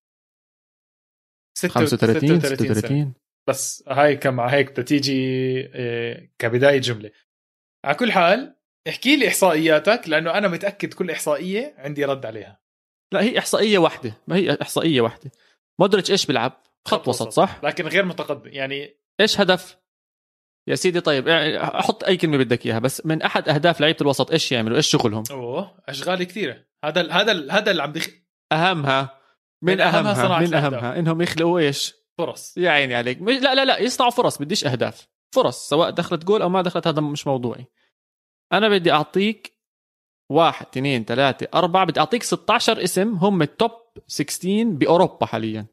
35 1.65 2.41
سنة. 2.41 2.57
36 2.57 3.13
بس 3.49 3.85
هاي 3.89 4.17
كم 4.17 4.41
هيك 4.41 4.71
بدها 4.71 4.85
تيجي 4.85 5.13
إيه، 5.75 6.33
كبداية 6.39 6.79
جملة. 6.79 7.11
على 7.85 7.95
كل 7.95 8.13
حال 8.13 8.57
احكي 8.89 9.17
لي 9.17 9.29
إحصائياتك 9.29 10.09
لأنه 10.09 10.31
أنا 10.39 10.49
متأكد 10.49 10.95
كل 10.95 11.11
إحصائية 11.11 11.75
عندي 11.79 12.05
رد 12.05 12.27
عليها. 12.27 12.61
لا 13.13 13.23
هي 13.23 13.39
إحصائية 13.39 13.79
واحدة. 13.79 14.13
ما 14.29 14.37
هي 14.37 14.59
إحصائية 14.63 15.01
واحدة. 15.01 15.31
مودريتش 15.81 16.11
إيش 16.11 16.27
بيلعب؟ 16.27 16.63
خط 16.89 17.09
وسط 17.09 17.29
صح؟ 17.29 17.61
لكن 17.65 17.87
غير 17.87 18.05
متقدم. 18.05 18.51
يعني 18.53 18.97
إيش 19.21 19.41
هدف؟ 19.41 19.77
يا 20.69 20.75
سيدي 20.75 21.01
طيب 21.01 21.29
يعني 21.29 21.63
أحط 21.63 22.05
أي 22.05 22.17
كلمة 22.17 22.37
بدك 22.37 22.67
إياها 22.67 22.79
بس 22.79 23.07
من 23.07 23.23
أحد 23.23 23.49
أهداف 23.49 23.81
لعيبة 23.81 23.99
الوسط 24.01 24.31
إيش 24.31 24.53
يعملوا؟ 24.53 24.77
إيش 24.77 24.87
شغلهم؟ 24.87 25.23
أوه 25.31 25.79
أشغال 25.89 26.25
كثيرة. 26.25 26.65
هذا 26.85 27.01
ال- 27.01 27.13
هذا 27.13 27.33
ال- 27.33 27.51
هذا 27.51 27.71
اللي 27.71 27.83
عم 27.83 27.93
بخ 27.93 28.09
أهمها 28.53 29.19
من, 29.63 29.81
أهمها 29.81 30.25
أهمها, 30.25 30.39
من. 30.41 30.55
أهمها 30.55 30.99
إنهم 30.99 31.23
يخلقوا 31.23 31.59
إيش؟ 31.59 31.95
فرص. 32.19 32.57
يا 32.59 32.71
عيني 32.71 32.95
عليك. 32.95 33.21
مش- 33.23 33.37
لا 33.43 33.55
لا 33.55 33.65
لا 33.65 33.79
يصنعوا 33.79 34.11
فرص 34.11 34.39
بديش 34.39 34.65
أهداف. 34.67 35.09
فرص 35.35 35.69
سواء 35.69 35.91
دخلت 35.91 36.25
جول 36.25 36.43
أو 36.43 36.49
ما 36.49 36.63
دخلت 36.63 36.87
هذا 36.87 37.01
مش 37.01 37.27
موضوعي. 37.27 37.67
أنا 38.53 38.69
بدي 38.69 38.93
أعطيك 38.93 39.57
واحد 40.31 40.67
اثنين 40.67 41.05
ثلاثة 41.05 41.49
أربعة 41.55 41.85
بدي 41.87 42.01
أعطيك 42.01 42.23
16 42.23 42.83
اسم 42.85 43.15
هم 43.15 43.43
ال 43.43 43.50
top 43.50 43.71
16 44.07 44.65
بأوروبا 44.65 45.27
حاليا. 45.27 45.67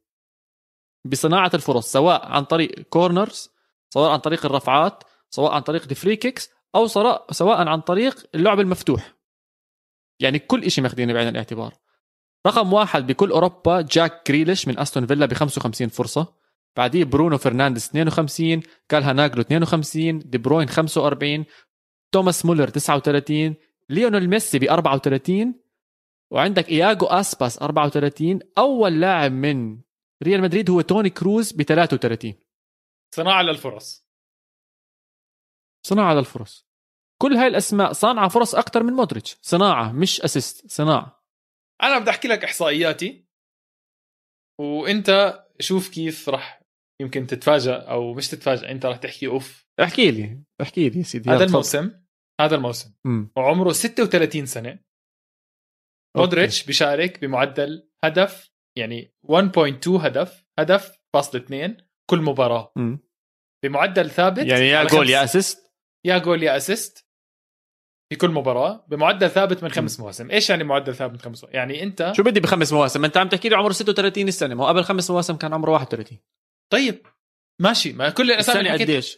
بصناعة 1.05 1.51
الفرص 1.53 1.91
سواء 1.91 2.25
عن 2.25 2.43
طريق 2.45 2.79
corners 2.79 3.49
سواء 3.93 4.11
عن 4.11 4.19
طريق 4.19 4.45
الرفعات 4.45 5.03
سواء 5.29 5.51
عن 5.51 5.61
طريق 5.61 5.83
ال 5.89 5.94
free 5.94 6.15
kicks 6.15 6.49
أو 6.75 6.87
سواء 7.31 7.67
عن 7.67 7.81
طريق 7.81 8.29
اللعب 8.35 8.59
المفتوح. 8.59 9.13
يعني 10.19 10.39
كل 10.39 10.71
شيء 10.71 10.83
ماخذينه 10.83 11.13
بعين 11.13 11.27
الاعتبار. 11.27 11.73
رقم 12.47 12.73
واحد 12.73 13.07
بكل 13.07 13.31
أوروبا 13.31 13.81
جاك 13.81 14.27
جريليش 14.27 14.67
من 14.67 14.79
أستون 14.79 15.05
فيلا 15.05 15.25
ب 15.25 15.33
55 15.33 15.87
فرصة. 15.87 16.33
بعديه 16.77 17.03
برونو 17.03 17.37
فرنانديز 17.37 17.85
52 17.85 18.61
كالهانوغلو 18.89 19.41
52 19.41 20.19
دي 20.19 20.37
بروين 20.37 20.69
45 20.69 21.45
توماس 22.11 22.45
مولر 22.45 22.67
39 22.67 23.55
ليونيل 23.89 24.29
ميسي 24.29 24.59
ب 24.59 24.63
34 24.63 25.55
وعندك 26.31 26.69
اياجو 26.69 27.05
أسباس 27.05 27.61
34 27.61 28.39
أول 28.57 29.01
لاعب 29.01 29.31
من 29.31 29.79
ريال 30.23 30.41
مدريد 30.41 30.69
هو 30.69 30.81
توني 30.81 31.09
كروز 31.09 31.51
ب 31.51 31.61
33 31.61 32.33
صناعة 33.15 33.41
للفرص. 33.41 34.07
صناعة 35.85 36.13
للفرص. 36.13 36.67
كل 37.21 37.33
هاي 37.33 37.47
الأسماء 37.47 37.93
صانعة 37.93 38.27
فرص 38.27 38.55
أكثر 38.55 38.83
من 38.83 38.93
مودريتش. 38.93 39.37
صناعة 39.41 39.91
مش 39.91 40.21
assist 40.21 40.71
صناعة. 40.71 41.22
أنا 41.83 41.99
بدي 41.99 42.09
أحكي 42.09 42.27
لك 42.27 42.43
إحصائياتي 42.43 43.25
وأنت 44.61 45.39
شوف 45.59 45.89
كيف 45.89 46.29
رح 46.29 46.61
يمكن 47.01 47.27
تتفاجئ 47.27 47.71
أو 47.71 48.13
مش 48.13 48.27
تتفاجئ 48.29 48.71
أنت 48.71 48.85
رح 48.85 48.97
تحكي 48.97 49.27
أوف. 49.27 49.65
احكي 49.83 50.11
لي 50.11 50.43
احكي 50.61 50.89
لي 50.89 50.97
يا 50.99 51.03
سيدي 51.03 51.29
هذا. 51.29 51.43
الموسم. 51.43 51.91
هذا 52.41 52.55
الموسم. 52.55 52.93
مم. 53.05 53.31
وعمره 53.37 53.71
36 53.71 54.45
سنة. 54.45 54.79
مودريتش 56.17 56.65
بيشارك 56.65 57.21
بمعدل 57.21 57.89
هدف 58.05 58.51
يعني 58.77 59.13
1.2 59.23 59.87
هدف 59.87 60.45
هدف 60.59 60.97
فاصل 61.13 61.37
2 61.37 61.77
كل 62.09 62.21
مباراة. 62.21 62.73
مم. 62.75 62.99
بمعدل 63.65 64.09
ثابت 64.09 64.45
يعني 64.45 64.67
يا 64.67 64.83
جول 64.83 64.99
خمس- 65.05 65.09
يا 65.09 65.23
assist؟ 65.23 65.73
يا 66.05 66.17
جول 66.17 66.43
يا 66.43 66.57
assist. 66.57 67.02
في 68.13 68.19
كل 68.19 68.29
مباراة 68.29 68.85
بمعدل 68.87 69.29
ثابت 69.29 69.63
من 69.63 69.69
خمس 69.69 69.99
مواسم. 69.99 70.31
إيش 70.31 70.49
يعني 70.49 70.63
معدل 70.63 70.95
ثابت 70.95 71.13
من 71.13 71.19
خمس 71.19 71.43
مواسم 71.43 71.57
يعني 71.57 71.83
أنت 71.83 72.11
شو 72.15 72.23
بدي 72.23 72.39
بخمس 72.39 72.73
مواسم؟ 72.73 73.01
ما 73.01 73.07
أنت 73.07 73.17
عم 73.17 73.29
تحكي 73.29 73.49
لي 73.49 73.55
عمره 73.55 73.71
36 73.71 74.31
سنه 74.31 74.55
ما 74.55 74.63
هو 74.63 74.67
قبل 74.67 74.83
خمس 74.83 75.11
مواسم 75.11 75.35
كان 75.35 75.53
عمره 75.53 75.71
31 75.71 76.17
طيب 76.69 77.07
ماشي. 77.59 77.93
ما 77.93 78.09
كل 78.09 78.31
الأسامي 78.31 78.59
اللي 78.59 78.69
حكيت 78.69 78.89
قديش؟ 78.89 79.17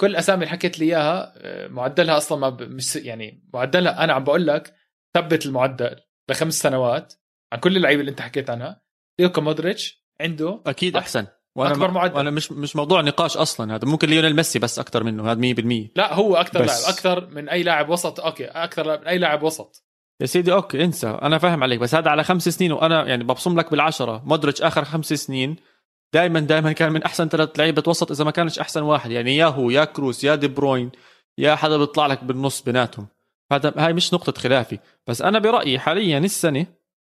كل 0.00 0.06
الأسامي 0.06 0.42
اللي 0.42 0.50
حكيت 0.50 0.78
لي 0.78 0.84
إياها 0.84 1.34
آه، 1.36 1.68
معدلها 1.68 2.16
أصلا 2.16 2.38
ما 2.38 2.48
ب... 2.48 2.62
مش 2.62 2.96
يعني 2.96 3.48
معدلها 3.54 4.04
أنا 4.04 4.12
عم 4.12 4.24
بقول 4.24 4.46
لك 4.46 4.74
ثبت 5.16 5.46
المعدل 5.46 5.96
لخمس 6.30 6.58
سنوات 6.58 7.14
عن 7.52 7.60
كل 7.60 7.76
اللعيبة 7.76 8.00
اللي 8.00 8.10
أنت 8.10 8.20
حكيت 8.20 8.50
عنها. 8.50 8.82
ليوكا 9.18 9.42
مودريتش 9.42 10.06
عنده 10.20 10.62
أكيد 10.66 10.96
أحسن. 10.96 11.26
وأنا 11.56 11.72
أكبر 11.74 11.86
ما- 11.88 11.94
معدل. 11.94 12.16
وأنا 12.16 12.30
مش 12.30 12.52
مش 12.52 12.76
موضوع 12.76 13.00
نقاش 13.00 13.36
أصلا. 13.36 13.74
هذا 13.74 13.88
ممكن 13.88 14.08
ليونيل 14.08 14.36
ميسي 14.36 14.58
بس 14.58 14.78
أكثر 14.78 15.04
منه. 15.04 15.30
هذا 15.32 15.40
100% 15.40 15.90
لا 15.96 16.14
هو 16.14 16.36
أكثر 16.36 16.62
بس. 16.62 16.82
لاعب. 16.82 16.94
أكثر 16.94 17.26
من 17.26 17.48
أي 17.48 17.62
لاعب 17.62 17.88
وسط. 17.88 18.20
okay 18.20 18.44
أكثر 18.44 19.00
من 19.00 19.06
أي 19.06 19.18
لاعب 19.18 19.42
وسط. 19.42 19.82
يا 20.20 20.26
سيدي 20.26 20.52
okay 20.52 20.84
انسى. 20.84 21.06
أنا 21.22 21.38
فاهم 21.38 21.62
عليك 21.62 21.80
بس 21.80 21.94
هذا 21.94 22.10
على 22.10 22.24
خمس 22.24 22.48
سنين 22.48 22.72
وأنا 22.72 23.06
يعني 23.06 23.24
ببصم 23.24 23.58
لك 23.58 23.70
بالعشرة. 23.70 24.22
مودريتش 24.24 24.62
آخر 24.62 24.84
خمس 24.84 25.06
سنين 25.12 25.56
دائما 26.14 26.40
دائما 26.40 26.72
كان 26.72 26.92
من 26.92 27.02
أحسن 27.02 27.28
ثلاث 27.28 27.58
لعيبة 27.58 27.82
وسط 27.86 28.10
إذا 28.10 28.24
ما 28.24 28.30
كانش 28.30 28.58
أحسن 28.58 28.82
واحد. 28.82 29.10
يعني 29.10 29.36
يا 29.36 29.46
هو 29.46 29.70
يا 29.70 29.84
كروس 29.84 30.24
يا 30.24 30.34
دي 30.34 30.48
بروين 30.48 30.90
يا 31.38 31.54
حدا 31.54 31.76
بيطلع 31.76 32.06
لك 32.06 32.24
بالنص 32.24 32.62
بيناتهم. 32.62 33.06
هذا 33.52 33.72
هاي 33.76 33.92
مش 33.92 34.14
نقطة 34.14 34.40
خلافي. 34.40 34.78
بس 35.06 35.22
أنا 35.22 35.38
برأيي 35.38 35.78
حاليا 35.78 36.18
السنة 36.18 36.66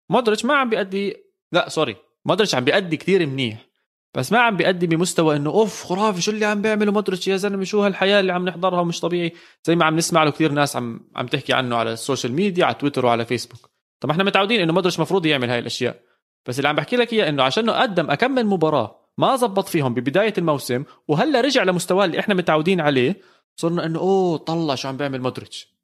مودريتش 0.09 0.45
ما 0.45 0.53
عم 0.55 0.69
بيأدي 0.69 1.15
لا 1.51 1.69
sorry. 1.69 1.95
مودريتش 2.25 2.55
عم 2.55 2.63
بيأدي 2.65 2.97
كثير 2.97 3.25
منيح. 3.25 3.68
بس 4.13 4.31
ما 4.31 4.39
عم 4.39 4.57
بيأدي 4.57 4.87
بمستوى 4.87 5.35
إنه 5.35 5.49
أوف 5.49 5.83
خرافي 5.83 6.21
شو 6.21 6.31
اللي 6.31 6.45
عم 6.45 6.61
بيعمله 6.61 6.91
مودريتش 6.91 7.27
يا 7.27 7.37
زلمة 7.37 7.63
شو 7.63 7.83
هالحياة 7.83 8.19
اللي 8.19 8.33
عم 8.33 8.45
نحضرها 8.45 8.79
ومش 8.81 8.99
طبيعي. 8.99 9.33
زي 9.65 9.75
ما 9.75 9.85
عم 9.85 9.95
نسمع 9.95 10.23
له 10.23 10.31
كثير 10.31 10.51
ناس 10.51 10.75
عم 10.75 11.09
عم 11.15 11.27
تحكي 11.27 11.53
عنه 11.53 11.75
على 11.75 11.93
ال 11.93 11.99
social 11.99 12.33
media 12.33 12.65
على 12.65 12.75
تويتر 12.75 13.05
وعلى 13.05 13.25
فيسبوك. 13.25 13.69
طب 13.99 14.09
إحنا 14.09 14.23
متعودين 14.23 14.61
إنه 14.61 14.73
مودريتش 14.73 14.99
مفروض 14.99 15.25
يعمل 15.25 15.49
هاي 15.49 15.59
الأشياء. 15.59 16.01
بس 16.45 16.59
اللي 16.59 16.69
عم 16.69 16.75
بحكي 16.75 16.95
لك 16.95 17.13
إياه 17.13 17.29
إنه 17.29 17.43
عشانه 17.43 17.73
قدم 17.73 18.11
أكم 18.11 18.45
مباراة 18.45 18.99
ما 19.17 19.35
زبط 19.35 19.67
فيهم 19.67 19.93
ببداية 19.93 20.33
الموسم 20.37 20.83
وهلأ 21.07 21.41
رجع 21.41 21.63
لمستواه 21.63 22.05
اللي 22.05 22.19
إحنا 22.19 22.35
متعودين 22.35 22.81
عليه 22.81 23.21
صرنا 23.55 23.85
إنه 23.85 23.99
أوه 23.99 24.37
طلع 24.37 24.75
شو 24.75 24.87
عم 24.87 24.97
بيعمل 24.97 25.21
مودريتش. 25.21 25.79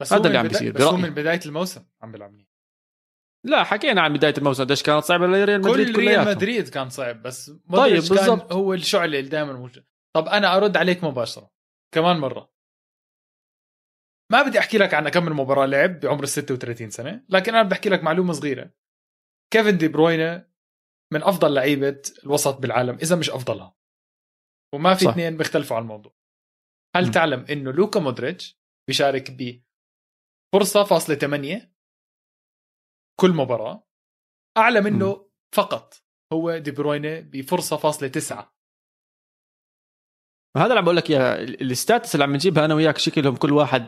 بس 0.00 0.12
هذا 0.12 0.26
اللي 0.26 0.38
عم 0.38 0.48
بيصير 0.48 0.72
بس 0.72 0.82
هو. 0.82 0.96
من 0.96 1.10
بداية 1.10 1.40
الموسم 1.46 1.80
عم 2.02 2.12
بيلعب. 2.12 2.43
لا 3.44 3.64
حكينا 3.64 4.00
عن 4.00 4.12
بداية 4.12 4.34
الموسم 4.38 4.64
قديش 4.64 4.82
كانت 4.82 5.04
صعبة 5.04 5.26
لريال 5.26 5.62
كل 5.62 5.68
مدريد 5.68 5.86
ريال 5.86 5.96
كلياتهم 5.96 6.28
مدريد 6.28 6.68
كان 6.68 6.88
صعب 6.88 7.22
بس 7.22 7.50
كان 7.50 7.58
بالضبط. 7.94 8.52
هو 8.52 8.74
الشعله 8.74 9.18
اللي 9.18 9.28
دائما 9.28 9.52
موجود 9.52 9.84
طب 10.16 10.28
أنا 10.28 10.56
أرد 10.56 10.76
عليك 10.76 11.04
مباشرة 11.04 11.50
كمان 11.94 12.16
مرة 12.16 12.52
ما 14.32 14.42
بدي 14.42 14.58
أحكي 14.58 14.78
لك 14.78 14.94
عن 14.94 15.08
كم 15.08 15.40
مباراة 15.40 15.66
لعب 15.66 16.00
بعمر 16.00 16.22
ال 16.22 16.28
36 16.28 16.90
سنة 16.90 17.24
لكن 17.28 17.54
أنا 17.54 17.62
بدي 17.62 17.74
أحكي 17.74 17.88
لك 17.88 18.04
معلومة 18.04 18.32
صغيرة 18.32 18.70
كيفن 19.52 19.78
دي 19.78 19.88
بروينة 19.88 20.46
من 21.12 21.22
أفضل 21.22 21.54
لعيبة 21.54 22.02
الوسط 22.24 22.58
بالعالم 22.58 22.94
إذا 22.94 23.16
مش 23.16 23.30
أفضلها 23.30 23.76
وما 24.74 24.94
في. 24.94 25.10
اثنين 25.10 25.36
بيختلفوا 25.36 25.76
عن 25.76 25.82
الموضوع 25.82 26.14
هل 26.96 27.08
م. 27.08 27.10
تعلم 27.10 27.44
إنه 27.50 27.72
لوكا 27.72 28.00
مودريتش 28.00 28.60
بيشارك 28.88 29.30
ب 29.30 29.62
فرصه 30.54 30.84
فاصلة 30.84 31.16
8 31.16 31.73
كل 33.20 33.30
مباراة 33.30 33.84
أعلى 34.56 34.80
منه 34.80 35.26
فقط 35.54 35.94
هو 36.32 36.58
دي 36.58 36.70
بروينه 36.70 37.20
بفرصة 37.20 37.76
فاصلة 37.76 38.08
9 38.08 38.54
هذا 40.56 40.66
اللي 40.66 40.78
عم 40.78 40.84
بقول 40.84 40.96
لك 40.96 41.10
إياه 41.10 41.44
ال 41.44 41.56
stats 41.56 42.14
اللي 42.14 42.24
عم 42.24 42.32
نجيبها 42.34 42.64
أنا 42.64 42.74
وياك 42.74 42.98
شكلهم 42.98 43.36
كل 43.36 43.52
واحد 43.52 43.86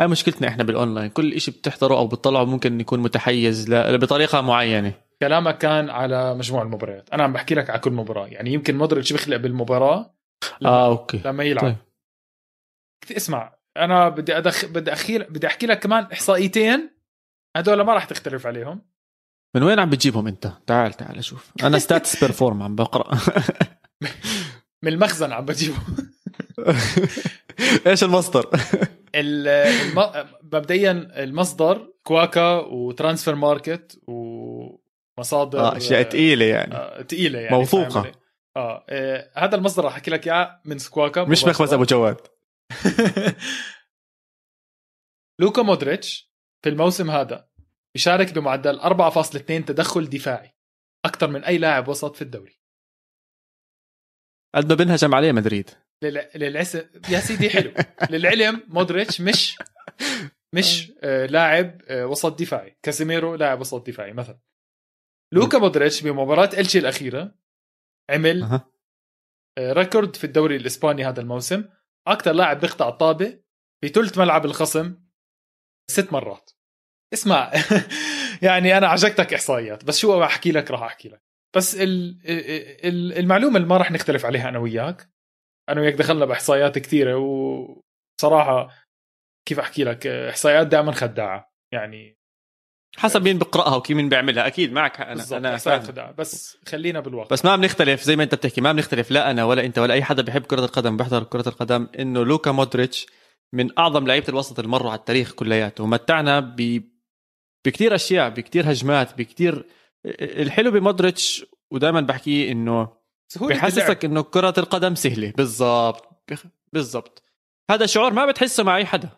هاي 0.00 0.08
مشكلتنا 0.08 0.48
إحنا 0.48 0.64
بالأونلاين 0.64 1.10
كل 1.10 1.40
شيء 1.40 1.54
بتحضره 1.54 1.98
أو 1.98 2.06
بتطلعه 2.06 2.44
ممكن 2.44 2.80
يكون 2.80 3.00
متحيز 3.00 3.70
ل... 3.70 3.98
بطريقه 3.98 4.40
معينة. 4.40 4.92
كلامك 5.22 5.58
كان 5.58 5.90
على 5.90 6.34
مجموع 6.34 6.62
المباريات. 6.62 7.10
أنا 7.10 7.22
عم 7.22 7.32
بحكي 7.32 7.54
لك 7.54 7.70
على 7.70 7.78
كل 7.78 7.90
مباراة 7.90 8.26
يعني 8.26 8.52
يمكن 8.52 8.78
مودريتش 8.78 9.12
بيخلق 9.12 9.36
بالمباراة 9.36 10.14
لما 10.60 10.70
آه 10.72 10.86
okay. 10.86 11.20
لما 11.24 11.44
يلعب. 11.44 11.64
طيب. 11.64 11.76
اسمع 13.16 13.58
أنا 13.76 14.08
بدي 14.08 14.38
أدخ... 14.38 14.64
بدي 14.64 14.92
أخي 14.92 15.18
بدي 15.18 15.46
أحكي 15.46 15.66
لك 15.66 15.78
كمان 15.78 16.04
إحصائيتين 16.04 16.97
هدول 17.58 17.80
ما 17.80 17.94
راح 17.94 18.04
تختلف 18.04 18.46
عليهم. 18.46 18.82
من 19.56 19.62
وين 19.62 19.78
عم 19.78 19.90
بتجيبهم 19.90 20.26
انت؟ 20.26 20.52
تعال 20.66 20.92
تعال 20.92 21.24
شوف. 21.24 21.52
أنا 21.62 21.78
Stats 21.78 22.24
Perform 22.24 22.62
عم 22.62 22.74
بقرأ. 22.74 23.18
من 24.82 24.92
المخزن 24.92 25.32
عم 25.32 25.44
بجيبهم. 25.44 25.96
إيش 27.86 28.04
المصدر؟ 28.04 28.50
الم... 29.14 30.04
مبدئيا 30.42 31.22
المصدر 31.22 31.92
ماركا 32.02 32.58
وترانسفير 32.58 33.34
ماركت 33.34 34.00
ومصادر 34.06 35.60
آه 35.60 35.76
أشياء 35.76 36.02
ثقيله 36.02 36.44
يعني. 36.44 36.74
آه 36.74 37.02
ثقيله 37.02 37.38
يعني 37.38 37.56
موثوقة. 37.56 38.12
آه. 38.56 38.84
آه 38.88 39.30
هذا 39.36 39.56
المصدر 39.56 39.84
راح 39.84 39.92
أحكي 39.92 40.10
لك 40.10 40.26
إياه 40.28 40.60
من 40.64 40.78
كواكا 40.90 41.24
مش 41.24 41.44
مخبز 41.44 41.72
أبو 41.72 41.84
جواد. 41.84 42.20
لوكا 45.40 45.62
مودريتش 45.62 46.32
في 46.62 46.68
الموسم 46.68 47.10
هذا 47.10 47.47
يشارك 47.98 48.32
بمعدل 48.32 48.80
4.2 48.80 49.38
تدخل 49.46 50.08
دفاعي. 50.08 50.54
أكثر 51.04 51.30
من 51.30 51.44
أي 51.44 51.58
لاعب 51.58 51.88
وسط 51.88 52.16
في 52.16 52.22
الدوري. 52.22 52.60
قد 54.54 54.68
ما 54.68 54.74
بنهجم 54.74 55.14
عليه 55.14 55.32
مدريد. 55.32 55.70
لل... 56.02 56.30
للعس 56.34 56.74
يا 57.08 57.20
سيدي 57.20 57.50
حلو. 57.50 57.72
للعلم 58.12 58.62
مودريتش 58.68 59.20
مش 59.20 59.58
مش 60.54 60.92
آه 61.02 61.26
لاعب 61.26 61.82
آه 61.88 62.06
وسط 62.06 62.40
دفاعي. 62.40 62.78
كاسيميرو 62.82 63.34
لاعب 63.34 63.60
وسط 63.60 63.86
دفاعي 63.86 64.12
مثلا. 64.12 64.38
لوكا 65.34 65.58
مودريتش 65.58 66.02
بمباراة 66.02 66.50
إلشي 66.58 66.78
الأخيرة 66.78 67.34
عمل 68.10 68.42
أه. 68.42 68.70
record 69.58 70.16
في 70.16 70.24
الدوري 70.24 70.56
الإسباني 70.56 71.04
هذا 71.04 71.20
الموسم. 71.20 71.64
أكثر 72.06 72.32
لاعب 72.32 72.60
بيقطع 72.60 72.88
الطابة 72.88 73.42
بثلث 73.84 74.18
ملعب 74.18 74.44
الخصم 74.44 75.04
ست 75.90 76.12
مرات. 76.12 76.57
اسمع 77.12 77.52
يعني 78.42 78.78
أنا 78.78 78.86
عجقتك 78.86 79.34
إحصائيات 79.34 79.84
بس 79.84 79.98
شو 79.98 80.22
أحكي 80.22 80.52
لك 80.52 80.70
راح 80.70 80.82
أحكي 80.82 81.08
لك. 81.08 81.22
بس 81.56 81.76
المعلومة 83.18 83.56
اللي 83.56 83.68
ما 83.68 83.76
راح 83.76 83.90
نختلف 83.90 84.24
عليها 84.24 84.48
أنا 84.48 84.58
وياك 84.58 85.10
أنا 85.68 85.80
وياك 85.80 85.94
دخلنا 85.94 86.24
بإحصائيات 86.24 86.78
كثيرة 86.78 87.16
وصراحة 87.16 88.68
كيف 89.48 89.58
أحكي 89.58 89.84
لك 89.84 90.06
إحصائيات 90.06 90.66
دائما 90.66 90.92
خداعة 90.92 91.52
يعني 91.74 92.18
حسب 92.96 93.22
مين 93.22 93.38
بقرأها 93.38 93.76
وكيف 93.76 93.96
مين 93.96 94.08
بيعملها 94.08 94.46
أكيد 94.46 94.72
معك 94.72 95.00
أنا 95.00 95.24
أنا 95.32 95.58
خداعة 95.58 96.12
بس 96.12 96.58
خلينا 96.68 97.00
بالواقع. 97.00 97.28
بس 97.30 97.44
ما 97.44 97.56
بنختلف 97.56 98.02
زي 98.02 98.16
ما 98.16 98.22
أنت 98.22 98.34
بتحكي 98.34 98.60
ما 98.60 98.72
بنختلف 98.72 99.10
لا 99.10 99.30
أنا 99.30 99.44
ولا 99.44 99.64
أنت 99.64 99.78
ولا 99.78 99.94
أي 99.94 100.02
حدا 100.02 100.22
بيحب 100.22 100.42
كرة 100.42 100.64
القدم 100.64 100.96
بيحضر 100.96 101.24
كرة 101.24 101.48
القدم 101.48 101.88
إنه 101.98 102.24
لوكا 102.24 102.52
مودريتش 102.52 103.06
من 103.52 103.78
أعظم 103.78 104.06
لعيبة 104.06 104.28
الوسط 104.28 104.58
اللي 104.58 104.70
مروا 104.70 104.90
على 104.90 104.98
التاريخ 104.98 105.32
كلياته. 105.32 105.84
ومتعنا 105.84 106.40
ب 106.40 106.82
بكثير 107.66 107.94
أشياء 107.94 108.30
بكثير 108.30 108.72
هجمات 108.72 109.18
بكثير 109.18 109.64
الحلو 110.20 110.70
بمودريتش 110.70 111.46
ودائما 111.70 112.00
بحكيه 112.00 112.52
إنه 112.52 112.98
بحسسك 113.40 114.04
إنه 114.04 114.22
كرة 114.22 114.54
القدم 114.58 114.94
سهلة. 114.94 115.32
بالضبط. 115.36 116.24
بالضبط. 116.72 117.22
هذا 117.70 117.86
شعور 117.86 118.12
ما 118.12 118.26
بتحسه 118.26 118.62
مع 118.62 118.76
أي 118.76 118.86
حدا. 118.86 119.08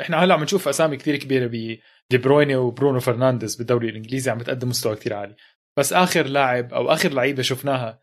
إحنا 0.00 0.24
هلأ 0.24 0.34
عم 0.34 0.42
نشوف 0.42 0.68
أسامي 0.68 0.96
كثير 0.96 1.16
كبيرة 1.16 1.46
ب 1.46 1.78
دي 2.10 2.18
برويني 2.18 2.56
وبرونو 2.56 3.00
فرنانديز 3.00 3.56
بالدوري 3.56 3.88
الإنجليزي 3.88 4.30
عم 4.30 4.38
تقدم 4.38 4.68
مستوى 4.68 4.96
كثير 4.96 5.14
عالي. 5.14 5.36
بس 5.78 5.92
آخر 5.92 6.26
لاعب 6.26 6.74
أو 6.74 6.92
آخر 6.92 7.12
لعيبة 7.12 7.42
شفناها 7.42 8.00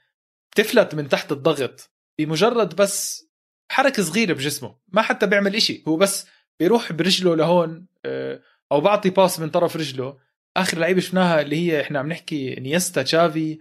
بتفلت 0.52 0.96
من 0.96 1.10
تحت 1.10 1.32
الضغط 1.32 1.92
بمجرد 2.20 2.76
بس 2.76 3.26
حركة 3.72 4.04
صغيرة 4.04 4.34
بجسمه. 4.34 4.80
ما 4.88 5.02
حتى 5.02 5.28
بيعمل 5.28 5.56
إشي. 5.56 5.84
هو 5.88 5.98
بس 5.98 6.28
بيروح 6.60 6.92
برجله 6.94 7.36
لهون 7.36 7.88
آه، 8.06 8.42
أو 8.72 8.82
بعطي 8.82 9.10
pass 9.10 9.40
من 9.40 9.50
طرف 9.50 9.76
رجله. 9.76 10.18
آخر 10.58 10.78
لعيبة 10.78 11.00
شفناها 11.00 11.42
اللي 11.42 11.56
هي 11.56 11.82
إحنا 11.82 12.00
عم 12.00 12.08
نحكي 12.08 12.56
نيستا 12.56 13.04
تشافي 13.04 13.60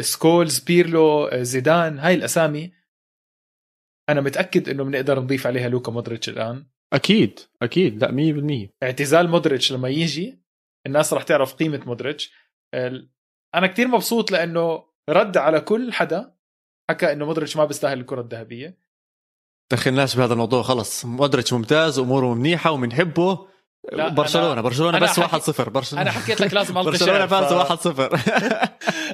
سكولز 0.00 0.58
بيرلو 0.58 1.30
زيدان 1.34 1.98
هاي 1.98 2.14
الأسامي. 2.14 2.72
أنا 4.08 4.20
متأكد 4.20 4.68
إنه 4.68 4.84
بنقدر 4.84 5.20
نضيف 5.20 5.46
عليها 5.46 5.68
لوكا 5.68 5.92
مودريتش 5.92 6.28
الآن. 6.28 6.66
أكيد 6.92 7.40
أكيد 7.62 8.04
لا 8.04 8.10
100% 8.10 8.70
اعتزال 8.82 9.28
مودريتش 9.28 9.72
لما 9.72 9.88
يجي 9.88 10.42
الناس 10.86 11.12
راح 11.12 11.22
تعرف 11.22 11.54
قيمة 11.54 11.82
مودريتش. 11.86 12.32
أنا 13.54 13.66
كتير 13.66 13.88
مبسوط 13.88 14.30
لأنه 14.30 14.84
رد 15.10 15.36
على 15.36 15.60
كل 15.60 15.92
حدا 15.92 16.36
حكى 16.90 17.12
إنه 17.12 17.26
مودريتش 17.26 17.56
ما 17.56 17.64
بيستاهل 17.64 18.00
الكرة 18.00 18.20
الذهبية. 18.20 18.78
دخلناش 19.72 20.16
بهذا 20.16 20.32
الموضوع 20.32 20.62
خلص. 20.62 21.04
مودريتش 21.04 21.52
ممتاز 21.52 21.98
أموره 21.98 22.34
منيحة 22.34 22.70
وبنحبه 22.70 23.55
برشلونه 23.92 24.52
أنا 24.52 24.60
برشلونة 24.60 24.98
بس 24.98 25.20
1-0 25.20 25.68
برشلونة. 25.68 26.02
أنا 26.02 26.10
حكيت 26.10 26.40
لك 26.40 26.54
لازم 26.54 26.78
ألقي 26.78 26.90
برشلونة 26.90 27.26
فاز 27.26 27.88
1-0 27.88 28.00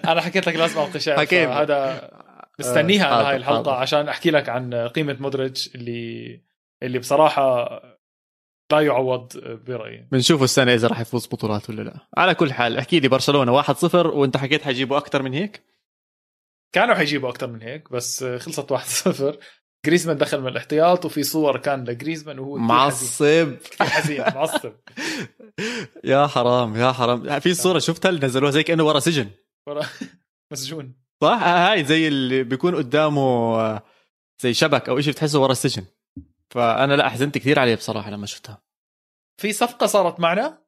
أنا 0.11 0.21
حكيت 0.21 0.47
لك 0.47 0.57
لازم 0.57 0.81
ألقي 0.81 1.01
شعر 1.01 1.17
حكيت 1.17 1.49
هذا 1.49 2.11
مستنيها 2.59 3.21
آه 3.21 3.29
هاي 3.29 3.37
الحلقة 3.37 3.73
عشان 3.75 4.09
أحكي 4.09 4.31
لك 4.31 4.49
عن 4.49 4.75
قيمة 4.75 5.17
مودريتش 5.21 5.75
اللي 5.75 6.41
اللي 6.83 6.99
بصراحة 6.99 7.69
لا 8.73 8.81
يعوض 8.81 9.33
برأيي. 9.67 10.09
بنشوف 10.13 10.43
السنة 10.43 10.75
إذا 10.75 10.89
راح 10.89 11.01
يفوز 11.01 11.27
بطولات 11.27 11.71
ولا 11.71 11.83
لا. 11.83 11.95
على 12.17 12.35
كل 12.35 12.53
حال 12.53 12.79
احكي 12.79 13.01
لي 13.01 13.09
برشلونة 13.09 13.63
1-0 13.63 13.95
وأنت 13.95 14.37
حكيت 14.37 14.63
حيجيبوا 14.63 14.97
أكثر 14.97 15.23
من 15.23 15.35
هيك؟ 15.35 15.63
كانوا 16.73 16.95
حيجيبوا 16.95 17.29
أكثر 17.29 17.47
من 17.47 17.63
هيك 17.63 17.93
بس 17.93 18.25
خلصت 18.25 18.73
1-0 18.73 19.37
جريزمان 19.87 20.17
دخل 20.19 20.41
من 20.41 20.49
الاحتياط 20.49 21.05
وفي 21.05 21.23
صور 21.23 21.57
كان 21.57 21.85
لجريزمان 21.85 22.39
وهو 22.39 22.57
معصب. 22.57 23.57
حزين 23.81 24.25
معصب. 24.35 24.73
يا 26.05 26.27
حرام 26.27 26.77
يا 26.77 26.93
حرام. 26.93 27.41
في 27.41 27.55
صورة 27.55 27.79
شفتها 27.79 28.09
اللي 28.09 28.27
نزلوها 28.27 28.51
زي 28.51 28.63
كأنه 28.63 28.85
ورا 28.85 29.01
سجن. 29.01 29.31
ورا 29.69 29.83
مسجون 30.53 30.95
صح؟ 31.23 31.43
هاي 31.43 31.85
زي 31.85 32.09
اللي 32.09 32.43
بيكون 32.43 32.75
قدامه 32.75 33.81
زي 34.43 34.55
شبك 34.55 34.89
أو 34.89 35.01
شيء 35.01 35.13
بتحسه 35.13 35.41
ورا 35.41 35.53
السجن. 35.53 35.85
فأنا 36.51 36.95
لا 36.95 37.09
حزنت 37.09 37.39
كثير 37.39 37.59
عليه 37.59 37.75
بصراحة 37.75 38.11
لما 38.11 38.27
شفتها. 38.27 38.63
في 39.41 39.53
صفقة 39.53 39.87
صارت 39.87 40.21
معنا؟ 40.21 40.63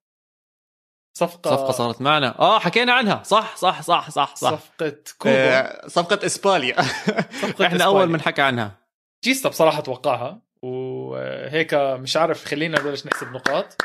صفقة 1.18 1.50
صفقة 1.56 1.70
صارت 1.72 2.00
معنا. 2.02 2.38
آه 2.38 2.58
حكينا 2.58 2.92
عنها. 2.92 3.22
صح 3.22 3.56
صح 3.56 3.82
صح 3.82 4.10
صح 4.10 4.36
صح. 4.36 4.50
صفقة 4.50 4.96
كوبا. 5.18 5.34
آه 5.60 5.88
صفقة 5.88 6.26
إسباليا. 6.26 6.82
صفقة 7.42 7.66
إحنا 7.66 7.84
أول 7.84 8.08
من 8.08 8.20
حكى 8.20 8.42
عنها. 8.42 8.84
جيستا 9.25 9.49
بصراحة 9.49 9.81
توقعها 9.81 10.43
وهيك 10.62 11.75
مش 11.75 12.16
عارف 12.16 12.45
خلينا 12.45 12.81
نبلش 12.81 13.07
نحسب 13.07 13.33
نقاط. 13.33 13.83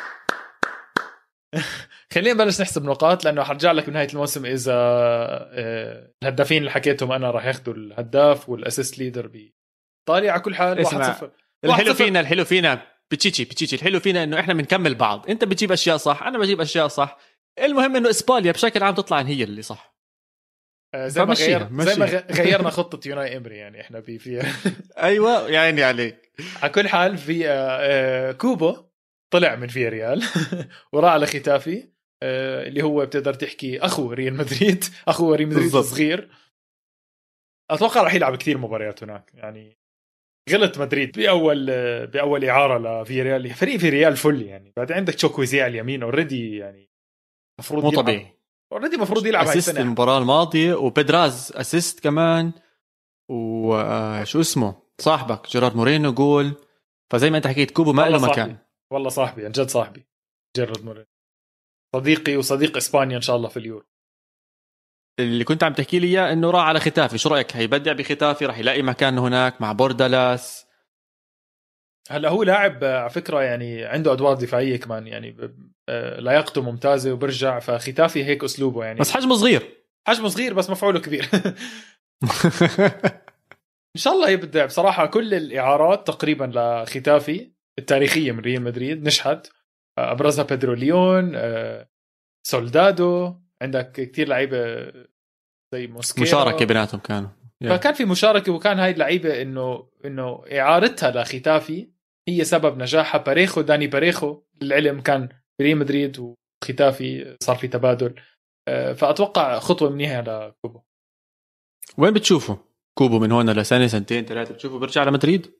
خلينا 2.13 2.33
نبلش 2.33 2.61
نحسب 2.61 2.85
نقاط 2.85 3.25
لأنه 3.25 3.43
حرجع 3.43 3.71
لك 3.71 3.89
بنهاية 3.89 4.07
الموسم 4.07 4.45
إذا 4.45 4.73
آه، 4.73 6.11
الهدافين 6.23 6.57
اللي 6.57 6.71
حكيتهم 6.71 7.11
أنا 7.11 7.31
راح 7.31 7.45
ياخذوا 7.45 7.73
الهداف 7.73 8.49
وال 8.49 8.62
assist 8.62 8.99
leader 8.99 9.27
بايطاليا 9.27 10.31
على 10.31 10.41
كل 10.41 10.55
حال 10.55 10.85
1-0 10.85 11.23
الحلو 11.65 11.93
فينا 11.93 12.19
الحلو 12.19 12.45
فينا 12.45 12.81
بيتشيتشي 13.11 13.43
بيتشيتشي 13.43 13.75
الحلو 13.75 13.99
فينا 13.99 14.23
إنه 14.23 14.39
إحنا 14.39 14.53
بنكمل 14.53 14.95
بعض. 14.95 15.29
أنت 15.29 15.43
بتجيب 15.43 15.71
أشياء 15.71 15.97
صح 15.97 16.23
أنا 16.23 16.37
بجيب 16.37 16.61
أشياء 16.61 16.87
صح. 16.87 17.17
المهم 17.59 17.95
إنه 17.95 18.09
إسبانيا 18.09 18.51
بشكل 18.51 18.83
عام 18.83 18.95
تطلع 18.95 19.21
هي 19.21 19.43
اللي 19.43 19.61
صح. 19.61 19.98
زي 20.95 21.25
ما 21.25 21.33
غير 21.33 21.67
زي 21.71 21.95
ما 21.95 22.05
غيرنا 22.31 22.69
خطة 22.69 23.07
أوناي 23.07 23.37
إمري 23.37 23.57
يعني 23.57 23.81
إحنا 23.81 24.01
في 24.01 24.41
أيوه 25.03 25.49
يا 25.49 25.59
عيني 25.59 25.83
عليك. 25.83 26.31
على 26.61 26.71
كل 26.71 26.87
حال 26.87 27.17
في 27.17 27.49
آه، 27.49 27.51
آه، 27.81 28.31
كوبو 28.31 28.77
طلع 29.33 29.55
من 29.55 29.67
فياريال 29.67 30.23
وراح 30.93 31.11
على 31.11 31.25
ختافي 31.25 31.89
اللي 32.23 32.81
هو 32.81 33.05
بتقدر 33.05 33.33
تحكي 33.33 33.79
أخو 33.79 34.11
ريال 34.13 34.33
مدريد. 34.33 34.83
أخو 35.07 35.33
ريال 35.33 35.49
مدريد 35.49 35.75
الصغير. 35.75 36.29
أتوقع 37.71 38.03
راح 38.03 38.13
يلعب 38.13 38.35
كثير 38.35 38.57
مباريات 38.57 39.03
هناك 39.03 39.31
يعني 39.33 39.77
غلط 40.49 40.77
مدريد 40.77 41.17
بأول 41.17 41.65
بأول 42.07 42.45
إعارة 42.45 43.01
لفياريال 43.01 43.49
فريق 43.49 43.77
فياريال 43.77 44.17
فل 44.17 44.41
يعني. 44.41 44.73
بعدين 44.77 44.97
عندك 44.97 45.13
تشوكويزي 45.13 45.61
على 45.61 45.71
اليمين 45.71 46.03
already 46.03 46.57
يعني 46.57 46.89
المفروض 47.59 47.83
مو 47.83 47.91
طبيعي. 47.91 48.38
already 48.73 48.95
المفروض 48.95 49.25
يلعب 49.25 49.47
هاي 49.47 49.57
السنة. 49.57 49.81
المباراة 49.81 50.17
الماضية 50.17 50.73
وبيدراز 50.73 51.51
assist 51.55 51.99
كمان 51.99 52.51
وشو 53.29 54.37
آه، 54.37 54.41
اسمه؟ 54.41 54.75
صاحبك 55.01 55.49
جيرارد 55.49 55.75
مورينو 55.75 56.13
جول. 56.13 56.55
فزي 57.11 57.29
ما 57.29 57.37
انت 57.37 57.47
حكيت 57.47 57.71
كوبو 57.71 57.93
ما 57.93 58.09
له 58.09 58.19
مكان. 58.27 58.57
والله 58.91 59.09
صاحبي 59.09 59.45
عن 59.45 59.51
جد 59.51 59.69
صاحبي 59.69 60.07
جيرارد 60.55 60.85
مورينو 60.85 61.05
صديقي 61.95 62.37
وصديق 62.37 62.77
إسبانيا 62.77 63.17
إن 63.17 63.21
شاء 63.21 63.35
الله 63.35 63.49
في 63.49 63.57
اليورو. 63.57 63.85
اللي 65.19 65.43
كنت 65.43 65.63
عم 65.63 65.73
تحكي 65.73 65.99
لي 65.99 66.07
إياه 66.07 66.33
إنه 66.33 66.51
راح 66.51 66.63
على 66.63 66.79
ختافي. 66.79 67.17
شو 67.17 67.29
رأيك؟ 67.29 67.55
هيبدع 67.55 67.93
بختافي 67.93 68.45
راح 68.45 68.57
يلاقي 68.57 68.81
مكان 68.81 69.17
هناك 69.17 69.61
مع 69.61 69.71
بوردالاس. 69.71 70.65
هلا 72.11 72.29
هو 72.29 72.43
لاعب 72.43 72.83
آه، 72.83 72.99
على 72.99 73.09
فكرة 73.09 73.41
يعني 73.41 73.85
عنده 73.85 74.13
أدوار 74.13 74.33
دفاعية 74.33 74.77
كمان 74.77 75.07
يعني 75.07 75.35
آه، 75.89 76.19
لياقته 76.19 76.61
ممتازة 76.61 77.13
وبرجع 77.13 77.59
فختافي 77.59 78.25
هيك 78.25 78.43
أسلوبه 78.43 78.85
يعني. 78.85 78.99
بس 78.99 79.11
حجمه 79.11 79.35
صغير. 79.35 79.69
حجمه 80.07 80.27
صغير 80.27 80.53
بس 80.53 80.69
مفعوله 80.69 80.99
كبير. 80.99 81.29
إن 83.95 84.01
شاء 84.01 84.13
الله 84.13 84.29
يبدع. 84.29 84.65
بصراحة 84.65 85.05
كل 85.05 85.33
الإعارات 85.33 86.07
تقريبا 86.07 86.51
لختافي 86.55 87.51
التاريخية 87.79 88.31
من 88.31 88.39
ريال 88.39 88.61
مدريد 88.61 89.03
نجحت. 89.03 89.47
آه، 89.97 90.11
أبرزها 90.11 90.45
بيدرو 90.45 90.73
ليون 90.73 91.37
سولدادو. 92.47 93.35
عندك 93.61 93.91
كثير 93.91 94.27
لعيبة 94.27 94.91
زي 95.73 95.87
موسكيرا 95.87 96.27
مشاركة 96.27 96.65
بيناتهم 96.65 96.99
كانوا. 96.99 97.29
فكان 97.63 97.93
في 97.93 98.05
مشاركة 98.05 98.51
وكان 98.51 98.79
هاي 98.79 98.91
اللعيبة 98.91 99.41
إنه 99.41 99.89
إنه 100.05 100.43
إعارتها 100.51 101.11
لختافي 101.11 101.98
هي 102.29 102.43
سبب 102.43 102.77
نجاحها. 102.77 103.21
باريخو 103.21 103.61
داني 103.61 103.87
باريخو 103.87 104.41
للعلم 104.61 105.01
كان 105.01 105.29
بريال 105.59 105.77
مدريد 105.77 106.19
وخيتافي 106.19 107.37
صار 107.43 107.55
في 107.55 107.67
تبادل. 107.67 108.15
آه، 108.67 108.93
فأتوقع 108.93 109.59
خطوة 109.59 109.89
منيحه 109.89 110.21
لكوبو. 110.21 110.81
وين 111.97 112.13
بتشوفه؟ 112.13 112.57
كوبو 112.97 113.19
من 113.19 113.31
هون 113.31 113.49
لسنة 113.49 113.87
سنتين 113.87 114.25
ثلاثة 114.25 114.53
بتشوفه 114.53 114.79
بيرجع 114.79 115.03
لمدريد؟ 115.03 115.53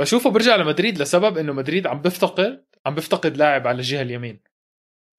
بشوفه 0.00 0.30
بيرجع 0.30 0.56
لمدريد 0.56 0.98
لسبب 0.98 1.38
إنه 1.38 1.52
مدريد 1.52 1.86
عم 1.86 2.02
بيفتقد 2.02 2.66
عم 2.86 2.94
بيفتقد 2.94 3.36
لاعب 3.36 3.66
على 3.66 3.78
الجهة 3.78 4.02
اليمين 4.02 4.40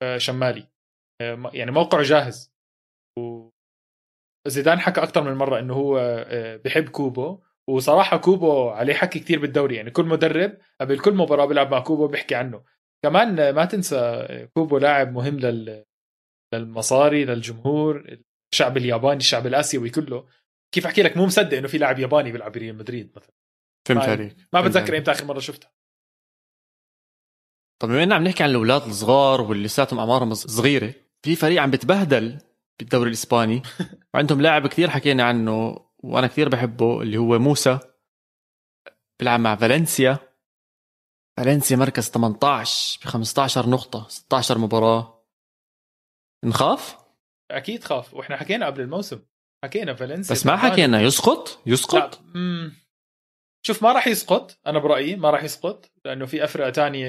آه، 0.04 0.18
شمالي. 0.18 0.68
آه، 1.22 1.52
يعني 1.54 1.72
موقعه 1.72 2.04
جاهز. 2.04 2.54
و 3.20 3.50
زيدان 4.48 4.80
حكى 4.80 5.04
أكثر 5.04 5.24
من 5.24 5.34
مرة 5.34 5.60
إنه 5.60 5.74
هو 5.74 6.26
بحب 6.66 6.90
كوبو. 6.90 7.42
وصراحة 7.72 8.18
كوبو 8.18 8.70
عليه 8.70 8.94
حكي 8.94 9.20
كثير 9.20 9.40
بالدوري 9.40 9.76
يعني 9.76 9.92
كل 9.92 10.06
مدرب 10.06 10.58
قبل 10.82 11.00
كل 11.00 11.14
مباراة 11.14 11.46
بيلعب 11.46 11.72
مع 11.72 11.80
كوبو 11.80 12.08
بيحكي 12.08 12.36
عنه. 12.36 12.64
كمان 13.04 13.50
ما 13.50 13.66
تنسى 13.66 14.28
كوبو 14.54 14.78
لاعب 14.78 15.12
مهم 15.14 15.40
لل 15.40 15.86
للمصاري 16.54 17.26
للجمهور 17.26 18.18
الشعب 18.54 18.78
الياباني 18.78 19.18
الشعب 19.18 19.48
الآسيوي 19.48 19.90
كله. 19.90 20.28
كيف 20.72 20.86
أحكي 20.86 21.04
لك؟ 21.04 21.18
مو 21.18 21.26
مصدق 21.26 21.58
إنه 21.58 21.68
في 21.68 21.78
لاعب 21.78 22.00
ياباني 22.00 22.32
بيلعب 22.32 22.52
بريال 22.52 22.78
مدريد 22.78 23.12
مثلا. 23.16 23.34
فهمت 23.88 24.04
عليك 24.04 24.36
ما 24.54 24.62
بتذكر 24.62 24.98
إمتى 24.98 25.12
آخر 25.12 25.26
مرة 25.26 25.40
شفتها 25.40 25.72
طب 27.82 27.88
بما 27.88 28.04
إننا 28.04 28.16
عم 28.16 28.24
نحكي 28.24 28.44
عن 28.44 28.50
الأولاد 28.50 28.82
الصغار 28.82 29.42
واللي 29.42 29.64
لساتهم 29.64 30.00
أعمارهم 30.00 30.34
صغيرة 30.34 30.94
في 31.26 31.36
فريق 31.36 31.62
عم 31.62 31.72
بتبهدل 31.72 32.38
بالدوري 32.80 33.08
الإسباني. 33.08 33.62
وعندهم 34.14 34.42
لاعب 34.42 34.68
كثير 34.68 34.90
حكينا 34.90 35.24
عنه 35.24 35.86
وأنا 36.04 36.28
كثير 36.28 36.50
بحبه 36.50 37.02
اللي 37.02 37.18
هو 37.18 37.40
موسى. 37.40 37.80
بيلعب 39.20 39.40
مع 39.40 39.56
فالنسيا. 39.56 40.18
فالنسيا 41.38 41.78
مركز 41.78 42.10
18 42.10 43.00
ب 43.02 43.04
15 43.04 43.70
نقطة 43.70 44.08
16 44.08 44.58
مباراة. 44.58 45.26
نخاف؟ 46.46 46.98
أكيد 47.52 47.84
خاف. 47.84 48.14
وإحنا 48.14 48.38
حكينا 48.38 48.66
قبل 48.66 48.82
الموسم. 48.82 49.26
حكينا 49.64 49.94
فالنسيا 49.94 50.36
بس 50.36 50.46
ما 50.46 50.58
حكينا. 50.58 51.02
يسقط؟ 51.02 51.62
يسقط؟ 51.66 52.22
لا. 52.22 52.72
شوف 53.66 53.84
ما 53.84 53.92
راح 53.92 54.08
يسقط. 54.08 54.60
أنا 54.68 54.80
برأيي 54.80 55.16
ما 55.16 55.30
راح 55.30 55.44
يسقط 55.44 55.92
لأنه 56.06 56.26
في 56.26 56.44
افرقه 56.44 56.70
تانية. 56.70 57.08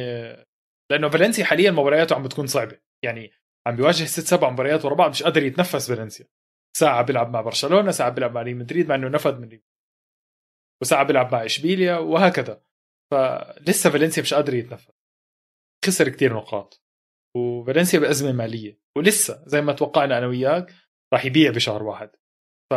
لأنه 0.91 1.09
فالنسيا 1.09 1.45
حاليا 1.45 1.71
مبارياته 1.71 2.17
عم 2.17 2.23
بتكون 2.23 2.47
صعبة. 2.47 2.81
يعني 3.05 3.31
عم 3.67 3.77
بيواجه 3.77 4.05
ست 4.05 4.27
سبع 4.27 4.51
مباريات 4.51 4.85
ورا 4.85 4.95
بعض 4.95 5.11
مش 5.11 5.23
قادر 5.23 5.43
يتنفس 5.43 5.89
فالنسيا. 5.89 6.27
ساعة 6.77 7.03
بيلعب 7.03 7.31
مع 7.33 7.41
برشلونة 7.41 7.91
ساعة 7.91 8.11
بيلعب 8.11 8.35
مع 8.35 8.43
ريال 8.43 8.57
مدريد 8.57 8.89
مع 8.89 8.95
إنه 8.95 9.09
نفذ 9.09 9.39
من 9.39 9.49
ريال 9.49 9.63
وساعة 10.83 11.05
بيلعب 11.05 11.33
مع 11.33 11.45
إشبيليا 11.45 11.99
وهكذا. 11.99 12.63
فلسه 13.13 13.91
فالنسيا 13.91 14.23
مش 14.23 14.35
قادر 14.35 14.55
يتنفس 14.55 14.91
خسر 15.85 16.09
كتير 16.09 16.35
نقاط. 16.37 16.83
وفالنسيا 17.37 17.99
بأزمة 17.99 18.33
مالية. 18.33 18.81
ولسه 18.97 19.43
زي 19.47 19.61
ما 19.61 19.73
توقعنا 19.73 20.19
أنا 20.19 20.27
وياك 20.27 20.75
راح 21.15 21.25
يبيع 21.25 21.51
بشهر 21.51 21.83
واحد. 21.83 22.11
ف 22.71 22.75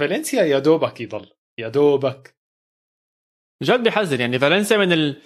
فالنسيا 0.00 0.42
يا 0.42 0.58
دوبك 0.58 1.00
يضل. 1.00 1.30
يا 1.58 1.68
دوبك. 1.68 2.36
جد 3.62 3.84
بحزن 3.84 4.20
يعني 4.20 4.38
فالنسيا 4.38 4.76
من 4.76 4.92
ال... 4.92 5.22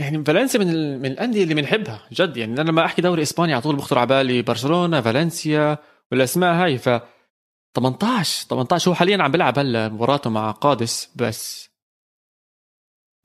يعني 0.00 0.24
فالنسيا 0.24 0.60
من 0.60 0.70
ال... 0.70 0.98
من 0.98 1.06
الأندية 1.06 1.42
اللي 1.42 1.54
بنحبها. 1.54 2.08
جد. 2.12 2.36
يعني 2.36 2.60
أنا 2.60 2.70
لما 2.70 2.84
أحكي 2.84 3.02
دوري 3.02 3.22
إسباني 3.22 3.52
على 3.52 3.62
طول 3.62 3.76
بخطر 3.76 3.98
على 3.98 4.06
بالي 4.06 4.42
برشلونة 4.42 5.00
فالنسيا. 5.00 5.78
والاسماء 6.12 6.54
هاي 6.54 6.78
ف 6.78 6.88
18 7.76 8.48
18 8.48 8.90
هو 8.90 8.94
حاليا 8.94 9.22
عم 9.22 9.32
بيلعب 9.32 9.58
هلا 9.58 9.88
مباراته 9.88 10.30
مع 10.30 10.50
قادس 10.50 11.10
بس 11.16 11.70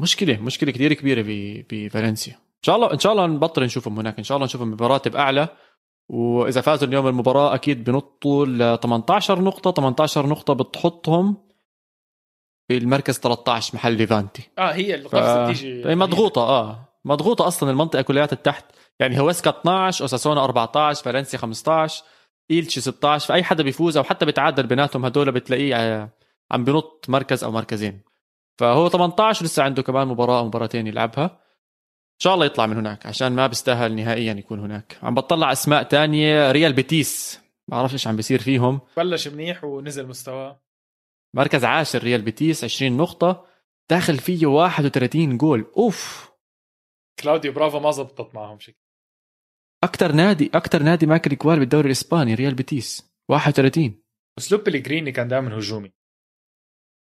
مشكلة 0.02 0.38
مشكلة 0.42 0.72
كثير 0.72 0.94
كبيرة 0.94 1.24
بفالنسيا 1.70 2.34
إن 2.34 2.66
شاء 2.66 2.76
الله 2.76 2.94
إن 2.94 3.00
شاء 3.00 3.12
الله 3.12 3.26
نبطل 3.28 3.64
نشوفهم 3.64 4.00
هناك. 4.00 4.18
إن 4.18 4.24
شاء 4.24 4.36
الله 4.36 4.46
نشوفهم 4.46 4.76
بمراتب 4.76 5.16
أعلى. 5.16 5.48
وإذا 6.10 6.62
فازوا 6.62 6.88
اليوم 6.88 7.08
المباراة 7.08 7.56
أكيد 7.56 7.84
بنطوا 7.84 8.46
ل 8.46 8.80
18 8.80 9.42
نقطة. 9.42 9.72
18 9.72 10.28
نقطة 10.28 10.54
بتحطهم 10.54 11.38
في 12.68 12.78
المركز 12.78 13.20
13 13.20 13.76
محل 13.76 13.94
ليفانتي. 13.94 14.50
آه 14.58 14.72
هي 14.72 14.96
القفزه 14.96 15.46
ف... 15.46 15.50
بتيجي. 15.50 15.90
هي 15.90 15.96
مضغوطة 15.96 16.42
آه. 16.42 16.86
مضغوطة 17.06 17.48
أصلا 17.48 17.72
المنطقة 17.72 18.02
كلها 18.02 18.26
تحت. 18.26 18.66
يعني 19.00 19.20
هوسكا 19.20 19.50
12 19.50 20.02
أوساسونا 20.02 20.44
14 20.44 21.04
فالنسيا 21.04 21.40
15 21.40 22.04
إيلتشي 22.52 22.82
16 22.82 23.28
فأي 23.28 23.44
حدا 23.44 23.64
بيفوز 23.64 23.98
أو 23.98 24.04
حتى 24.04 24.26
بيتعادل 24.26 24.68
بيناتهم 24.68 25.06
هدول 25.06 25.32
بتلاقيه 25.32 25.76
آه، 25.76 26.10
عم 26.52 26.64
بنط 26.64 27.06
مركز 27.10 27.44
أو 27.44 27.52
مركزين. 27.52 28.02
فهو 28.60 28.90
18 28.90 29.46
لسه 29.46 29.64
عنده 29.64 29.84
كمان 29.84 30.08
مباراة 30.08 30.40
أو 30.40 30.46
مباراتين 30.46 30.88
يلعبها. 30.88 31.26
إن 31.26 32.24
شاء 32.24 32.34
الله 32.34 32.46
يطلع 32.46 32.66
من 32.66 32.78
هناك 32.78 33.06
عشان 33.06 33.32
ما 33.32 33.48
بيستاهل 33.48 33.96
نهائيا 33.96 34.34
يكون 34.34 34.60
هناك. 34.60 34.98
عم 35.04 35.16
بطلع 35.16 35.52
أسماء 35.52 35.84
تانية 35.84 36.52
ريال 36.52 36.74
بيتيس. 36.74 37.40
ما 37.68 37.78
بعرفش 37.78 37.94
إيش 37.94 38.08
عم 38.08 38.16
بيصير 38.16 38.42
فيهم. 38.42 38.80
بلش 38.98 39.28
منيح 39.28 39.64
ونزل 39.64 40.08
مستواه. 40.08 40.62
مركز 41.34 41.66
عاشر 41.66 42.04
ريال 42.04 42.22
بيتيس 42.22 42.64
20 42.64 42.98
نقطة. 42.98 43.46
داخل 43.90 44.18
فيه 44.18 44.48
31 44.48 45.38
جول. 45.38 45.66
أوف! 45.78 46.32
كلاوديو 47.20 47.52
برافو 47.52 47.80
ما 47.80 47.92
زبطت 47.92 48.36
معهم 48.36 48.60
شكل 48.60 48.81
أكثر 49.84 50.12
نادي 50.12 50.52
أكثر 50.54 50.84
نادي 50.84 51.06
ماكل 51.06 51.36
جوال 51.36 51.60
بالدوري 51.60 51.86
الإسباني 51.86 52.36
ريال 52.36 52.56
بيتيس. 52.56 53.12
31 53.32 54.04
أسلوب 54.40 54.64
بليجريني 54.64 55.12
كان 55.12 55.28
دائما 55.28 55.58
هجومي. 55.58 55.94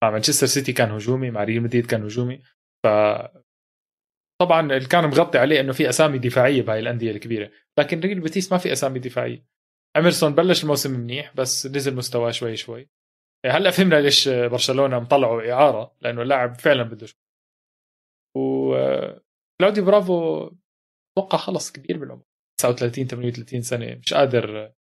مع 0.03 0.11
مانشستر 0.11 0.47
سيتي 0.47 0.73
كان 0.73 0.91
هجومي 0.91 1.31
مع 1.31 1.45
ريال 1.45 1.63
مدريد 1.63 1.87
كان 1.87 2.03
هجومي. 2.03 2.43
ف 2.85 2.87
طبعا 4.41 4.61
اللي 4.61 4.89
كان 4.89 5.05
مغطي 5.05 5.39
عليه 5.39 5.61
إنه 5.61 5.73
في 5.73 5.89
أسامي 5.89 6.19
دفاعية 6.19 6.63
بهاي 6.63 6.81
الأندية 6.81 7.11
الكبيرة. 7.11 7.51
لكن 7.79 8.01
ريال 8.01 8.21
بيتيس 8.21 8.53
ما 8.53 8.59
في 8.59 8.73
أسامي 8.73 8.99
دفاعية. 8.99 9.47
اميرسون 9.97 10.35
بلش 10.35 10.63
الموسم 10.63 11.01
منيح 11.01 11.35
بس 11.35 11.67
نزل 11.67 11.97
مستواه 11.97 12.31
شوي 12.31 12.57
شوي. 12.57 12.89
هلأ 13.47 13.71
فهمنا 13.71 14.01
ليش 14.01 14.29
برشلونة 14.29 14.99
مطلعوا 14.99 15.53
إعارة 15.53 15.97
لأنه 16.01 16.23
اللاعب 16.23 16.55
فعلا 16.55 16.83
بده 16.83 17.07
و 18.37 18.75
كلاودي 19.61 19.81
برافو 19.81 20.51
أتوقع 21.19 21.39
خلص 21.39 21.73
كبير 21.73 21.99
بالعمر. 21.99 22.30
39 22.61 23.07
38 23.07 23.63
سنة 23.63 23.95
مش 23.95 24.15
قادر 24.15 24.73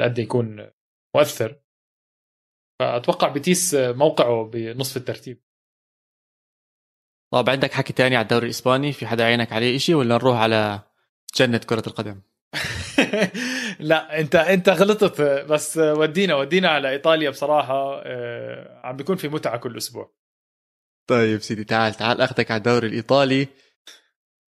قد 0.00 0.18
يكون 0.18 0.70
مؤثر. 1.16 1.60
فأتوقع 2.80 3.28
بتيس 3.28 3.74
موقعه 3.74 4.44
بنصف 4.44 4.96
الترتيب. 4.96 5.42
طب 7.32 7.50
عندك 7.50 7.72
حكي 7.72 7.92
تاني 7.92 8.16
على 8.16 8.22
الدوري 8.22 8.44
الإسباني؟ 8.44 8.92
في 8.92 9.06
حدا 9.06 9.24
عينك 9.24 9.52
عليه 9.52 9.76
إشي 9.76 9.94
ولا 9.94 10.14
نروح 10.14 10.38
على 10.38 10.82
جنة 11.36 11.58
كرة 11.58 11.82
القدم؟ 11.86 12.20
لا 13.90 14.20
أنت 14.20 14.34
أنت 14.34 14.68
غلطت 14.68 15.20
بس 15.22 15.78
ودينا 15.78 16.34
ودينا 16.34 16.68
على 16.68 16.90
إيطاليا 16.90 17.30
بصراحة 17.30 18.02
آه، 18.04 18.80
عم 18.84 18.96
بيكون 18.96 19.16
في 19.16 19.28
متعة 19.28 19.56
كل 19.56 19.76
أسبوع. 19.76 20.14
طيب 21.10 21.40
سيدي 21.40 21.64
تعال 21.64 21.94
تعال 21.94 22.20
أخذك 22.20 22.50
على 22.50 22.58
الدوري 22.58 22.86
الإيطالي. 22.86 23.48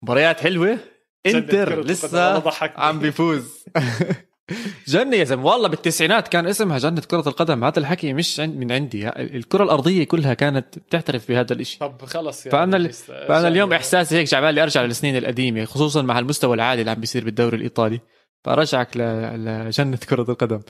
مباريات 0.03 0.41
حلوة. 0.41 0.92
انتر 1.27 1.81
لسه 1.81 2.43
عم 2.77 2.99
بيفوز. 2.99 3.65
جنة 4.89 5.17
يا 5.17 5.25
زلمة. 5.25 5.45
والله 5.45 5.69
بالتسعينات 5.69 6.29
كان 6.29 6.47
اسمها 6.47 6.79
جنة 6.79 7.01
كرة 7.01 7.29
القدم. 7.29 7.65
هذا 7.65 7.79
الحكي 7.79 8.13
مش 8.13 8.41
من 8.41 8.73
عندي. 8.73 9.09
الكرة 9.09 9.65
الأرضية 9.65 10.05
كلها 10.05 10.35
كانت 10.35 10.79
بتعترف 10.79 11.29
بهذا 11.29 11.53
الشيء 11.53 11.81
طب 11.81 12.05
خلص 12.05 12.47
يعني. 12.47 12.59
فأنا 12.59 12.77
ال... 12.77 12.93
فأنا 12.93 13.49
اليوم 13.49 13.73
إحساسي 13.73 14.17
هيك 14.17 14.27
جعبالي 14.29 14.63
أرجع 14.63 14.83
للسنين 14.83 15.17
القديمة 15.17 15.65
خصوصا 15.65 16.03
مع 16.03 16.19
المستوى 16.19 16.55
العالي 16.55 16.81
اللي 16.81 16.91
عم 16.91 17.01
بيصير 17.01 17.25
بالدوري 17.25 17.57
الإيطالي. 17.57 18.01
فرجعك 18.45 18.97
ل... 18.97 19.01
لجنة 19.45 19.97
كرة 19.97 20.31
القدم. 20.31 20.61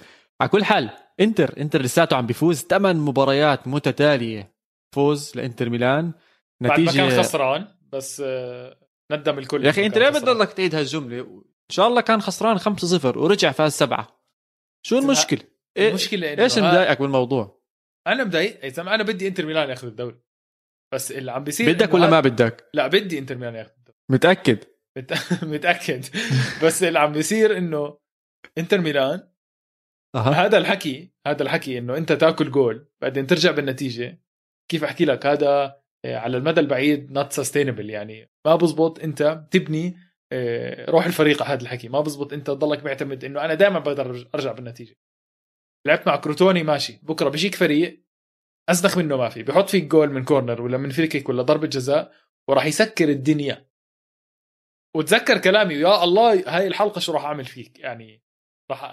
على 0.40 0.48
كل 0.50 0.64
حال 0.64 0.90
إنتر 1.20 1.55
إنتر 1.61 1.82
لساته 1.82 2.16
عم 2.16 2.26
بيفوز. 2.26 2.66
ثمان 2.70 2.96
مباريات 2.96 3.68
متتالية. 3.68 4.53
فوز 4.94 5.32
لإنتر 5.34 5.70
ميلان. 5.70 6.12
نتيجة 6.62 6.86
بعد 6.86 6.96
ما 6.96 7.09
كان 7.09 7.22
خسران 7.22 7.68
بس 7.92 8.22
آه، 8.26 8.76
ندم 9.16 9.38
الكل 9.38 9.64
يا 9.64 9.70
أخي 9.70 9.86
أنت 9.86 9.98
ليه 9.98 10.08
بتضلك 10.08 10.52
تعيد 10.52 10.74
هالجملة؟ 10.74 11.20
إن 11.20 11.74
شاء 11.74 11.88
الله 11.88 12.00
كان 12.00 12.20
خسران 12.22 12.58
5-0 12.58 13.04
ورجع 13.16 13.52
فاز 13.52 13.72
سبعة. 13.72 14.24
شو 14.86 14.98
المشكلة؟ 14.98 15.40
إيه 15.76 15.88
المشكلة 15.88 16.38
إيش 16.42 16.58
ها- 16.58 16.68
مضايقك 16.70 17.00
بالموضوع؟ 17.00 17.62
أنا 18.06 18.24
مضايق. 18.24 18.64
يا 18.64 18.68
زلمه 18.68 18.94
أنا 18.94 19.02
بدي 19.02 19.28
إنتر 19.28 19.46
ميلان 19.46 19.68
ياخذ 19.70 19.86
الدوري. 19.86 20.20
بس 20.94 21.12
اللي 21.12 21.32
عم 21.32 21.44
بيصير 21.44 21.72
بدك 21.72 21.94
ولا 21.94 22.04
هذا- 22.04 22.10
ما 22.10 22.20
بدك؟ 22.20 22.70
لا 22.74 22.86
بدي 22.86 23.18
إنتر 23.18 23.36
ميلان 23.36 23.54
ياخذ 23.54 23.70
الدوري. 23.78 23.98
متأكد؟ 24.10 24.58
مت- 24.98 25.12
متأكد. 25.54 26.04
بس 26.64 26.82
اللي 26.82 26.98
عم 26.98 27.12
بيصير 27.12 27.58
إنه 27.58 27.98
إنتر 28.58 28.80
ميلان 28.80 29.28
أها. 30.14 30.30
هذا 30.46 30.58
الحكي 30.58 31.12
هذا 31.26 31.42
الحكي 31.42 31.78
إنه 31.78 31.96
أنت 31.96 32.12
تاكل 32.12 32.50
جول 32.50 32.88
بعدين 33.02 33.26
ترجع 33.26 33.50
بالنتيجة. 33.50 34.22
كيف 34.70 34.84
أحكي 34.84 35.04
لك؟ 35.04 35.26
هذا 35.26 35.48
آه، 35.48 35.82
على 36.05 36.36
المدى 36.36 36.61
البعيد 36.61 37.12
not 37.12 37.32
sustainable 37.32 37.90
يعني 37.90 38.30
ما 38.46 38.57
بزبط 38.57 39.00
انت 39.00 39.44
تبني 39.50 39.96
آه، 40.32 40.90
روح 40.90 41.07
الفريق 41.07 41.42
على 41.42 41.53
هذا 41.53 41.62
الحكي. 41.62 41.88
ما 41.88 42.00
بزبط 42.00 42.32
انت 42.32 42.46
تضلك 42.46 42.84
معتمد 42.84 43.24
انه 43.24 43.44
أنا 43.44 43.55
دائما 43.55 43.78
بقدر 43.78 44.28
أرجع 44.34 44.53
بالنتيجة. 44.53 44.96
لعبت 45.86 46.07
مع 46.07 46.16
كروتوني 46.16 46.62
ماشي. 46.62 47.00
بكرة 47.03 47.28
بيجيك 47.28 47.55
فريق 47.55 48.05
ازدخ 48.68 48.98
منه 48.98 49.16
ما 49.16 49.28
في. 49.28 49.42
بحط 49.42 49.70
فيك 49.70 49.84
جول 49.84 50.11
من 50.11 50.24
corner 50.24 50.62
ولا 50.62 50.78
من 50.78 50.90
free 50.90 51.07
kick 51.07 51.28
ولا 51.28 51.42
ضربة 51.42 51.66
جزاء 51.66 52.12
وراح 52.48 52.66
يسكر 52.66 53.09
الدنيا. 53.09 53.66
وتذكر 54.96 55.38
كلامي 55.38 55.74
يا 55.74 56.05
الله 56.05 56.57
هاي 56.57 56.66
الحلقة 56.66 56.98
شو 56.98 57.12
راح 57.12 57.24
أعمل 57.24 57.44
فيك؟ 57.44 57.78
يعني 57.78 58.22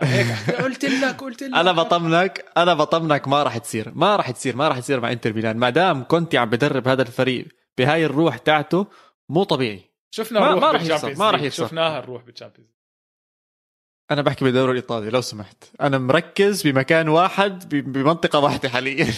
هيك. 0.01 0.27
قلت 0.63 0.85
لك 0.85 1.15
قلت 1.21 1.43
لك. 1.43 1.55
أنا 1.55 1.71
بطمنك 1.71 2.45
أنا 2.57 2.73
بطمنك 2.73 3.27
ما 3.27 3.43
راح 3.43 3.57
تصير 3.57 3.91
ما 3.95 4.15
راح 4.15 4.31
تصير 4.31 4.55
ما 4.55 4.67
راح 4.67 4.79
تصير 4.79 4.99
مع 4.99 5.11
إنتر 5.11 5.33
ميلان. 5.33 5.57
ما 5.57 5.69
دام 5.69 6.03
كنت 6.07 6.35
عم 6.35 6.49
بدرب 6.49 6.87
هذا 6.87 7.01
الفريق 7.01 7.47
بهاي 7.77 8.05
الروح 8.05 8.37
تاعته 8.37 8.87
مو 9.29 9.43
طبيعي. 9.43 9.89
شفنا 10.11 10.39
ما- 10.39 10.47
الروح 10.49 10.61
ما 10.63 10.71
راح 10.71 10.81
يخسر، 10.81 10.91
بال 10.93 10.98
Champions 10.98 11.19
ما 11.19 11.31
راح 11.31 11.41
يخسر. 11.41 11.65
شفناها 11.65 11.99
الروح 11.99 12.23
بال 12.23 12.32
Champions 12.32 12.69
League. 12.69 12.79
أنا 14.11 14.21
بحكي 14.21 14.45
بالدوري 14.45 14.71
الإيطالي 14.71 15.09
لو 15.09 15.21
سمحت. 15.21 15.63
أنا 15.81 15.97
مركز 15.97 16.67
بمكان 16.67 17.09
واحد 17.09 17.75
بمنطقة 17.75 18.39
واحدة 18.39 18.69
حاليا. 18.69 19.07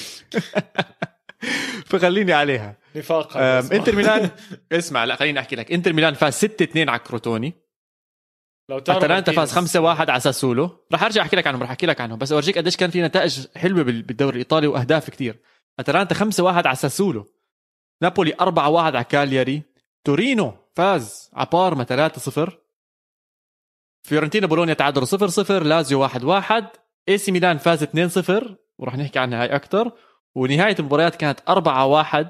فخليني 1.85 2.33
عليها. 2.33 2.77
نفاق. 2.95 3.37
إنتر 3.37 3.95
ميلان 3.95 4.29
اسمع 4.71 5.03
لا 5.03 5.15
خليني 5.15 5.39
أحكي 5.39 5.55
لك. 5.55 5.71
إنتر 5.71 5.93
ميلان 5.93 6.13
فاز 6.13 6.33
6 6.33 6.63
2 6.63 6.89
على 6.89 6.99
كروتوني. 6.99 7.53
لوتارو 8.71 8.97
اتلانتا 8.97 9.31
مارتينيز. 9.31 9.39
فاز 9.39 9.51
5 9.51 9.79
1 9.81 10.09
على 10.09 10.19
ساسولو. 10.19 10.85
رح 10.93 11.03
ارجع 11.03 11.21
احكي 11.21 11.35
لك 11.35 11.47
عنهم 11.47 11.63
رح 11.63 11.69
احكي 11.69 11.85
لك 11.85 12.01
عنهم 12.01 12.17
بس 12.17 12.31
اورجيك 12.31 12.57
قديش 12.57 12.77
كان 12.77 12.89
في 12.89 13.01
نتائج 13.01 13.47
حلوة 13.55 13.83
بال- 13.83 14.01
بالدوري 14.01 14.33
الإيطالي 14.35 14.67
وأهداف 14.67 15.09
كتير. 15.09 15.39
اتلانتا 15.79 16.15
5 16.15 16.43
1 16.43 16.67
على 16.67 16.75
ساسولو. 16.75 17.25
نابولي 18.01 18.33
4 18.41 18.69
1 18.69 18.95
على 18.95 19.03
كالياري. 19.03 19.61
تورينو 20.03 20.53
فاز 20.75 21.29
على 21.33 21.47
بارما 21.53 21.83
3 21.83 22.19
0 22.19 22.57
فيورنتينا 24.07 24.47
بولونيا 24.47 24.73
تعادلوا 24.73 25.05
0 25.05 25.27
0 25.27 25.63
لازيو 25.63 25.99
1 26.01 26.23
1 26.23 26.67
AC 27.09 27.31
ميلان 27.31 27.57
فاز 27.57 27.83
2 27.83 28.09
0 28.09 28.55
ورح 28.79 28.95
نحكي 28.97 29.19
عنها 29.19 29.41
هاي 29.43 29.55
أكثر 29.55 29.91
ونهاية 30.35 30.75
المباريات 30.79 31.15
كانت 31.15 31.39
4 31.49 31.85
1 31.85 32.27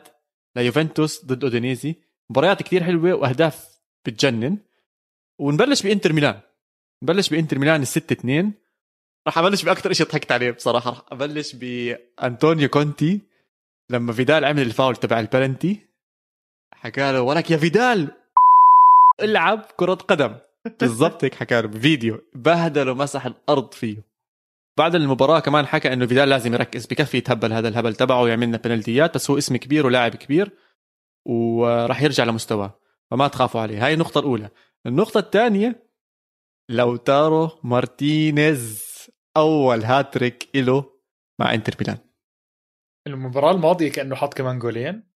ليوفنتوس 0.55 1.25
ضد 1.25 1.43
أودينيزي. 1.43 1.95
مباريات 2.29 2.63
كتير 2.63 2.83
حلوة 2.83 3.13
وأهداف 3.13 3.67
بتجنن. 4.05 4.57
ونبلش 5.41 5.83
بإنتر 5.83 6.13
ميلان. 6.13 6.39
نبلش 7.03 7.29
بإنتر 7.29 7.59
ميلان 7.59 7.81
الستة 7.81 8.13
2 8.13 8.53
راح 9.27 9.37
أبلش 9.37 9.63
باكثر 9.63 9.93
شيء 9.93 10.07
ضحكت 10.07 10.31
عليه 10.31 10.51
بصراحة. 10.51 10.89
راح 10.89 11.03
أبلش 11.11 11.55
بأنطونيو 11.55 12.69
كونتي 12.69 13.21
لما 13.89 14.13
فيدال 14.13 14.45
عمل 14.45 14.61
الفاول 14.61 14.95
تبع 14.95 15.19
البلنتي 15.19 15.79
حكى 16.73 17.11
له 17.11 17.21
ولك 17.21 17.51
يا 17.51 17.57
فيدال 17.57 18.11
العب 19.21 19.61
كرة 19.75 19.93
قدم. 19.93 20.35
بالضبط 20.79 21.23
هيك 21.23 21.35
حكى 21.35 21.61
له 21.61 21.67
بفيديو. 21.67 22.21
بهدله 22.35 22.93
مسح 22.93 23.25
الأرض 23.25 23.73
فيه. 23.73 23.97
بعد 24.77 24.95
المباراة 24.95 25.39
كمان 25.39 25.65
حكى 25.67 25.93
إنه 25.93 26.05
فيدال 26.05 26.29
لازم 26.29 26.53
يركز 26.53 26.85
بكفي 26.85 27.17
يتهبل 27.17 27.53
هذا 27.53 27.67
الهبل 27.67 27.95
تبعه 27.95 28.21
ويعمل 28.21 28.47
لنا 28.47 28.57
بنالتيات 28.57 29.15
بس 29.15 29.29
هو 29.31 29.37
اسم 29.37 29.57
كبير 29.57 29.85
ولاعب 29.85 30.15
كبير 30.15 30.51
وراح 31.25 32.01
يرجع 32.01 32.23
لمستواه. 32.23 32.79
فما 33.11 33.27
تخافوا 33.27 33.61
عليه. 33.61 33.85
هاي 33.85 33.93
النقطة 33.93 34.19
الأولى. 34.19 34.49
النقطة 34.87 35.19
الثانية 35.19 35.87
لوتارو 36.71 37.59
مارتينيز 37.63 38.91
أول 39.37 39.83
هاتريك 39.83 40.49
إله 40.55 40.99
مع 41.41 41.53
إنتر 41.53 41.73
ميلان. 41.79 41.97
المباراة 43.07 43.51
الماضية 43.51 43.91
كأنه 43.91 44.15
حط 44.15 44.33
كمان 44.33 44.59
جولين. 44.59 45.11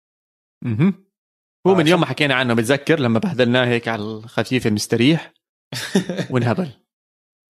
مهم. 0.65 1.07
هو 1.67 1.73
من 1.75 1.81
عشان- 1.81 1.89
يوم 1.89 2.01
ما 2.01 2.07
حكينا 2.07 2.35
عنه 2.35 2.55
بتذكر 2.55 3.01
لما 3.01 3.19
بهدلناه 3.19 3.67
هيك 3.67 3.89
على 3.89 4.03
الخفيف 4.03 4.67
المستريح؟ 4.67 5.33
وانهبل 6.33 6.71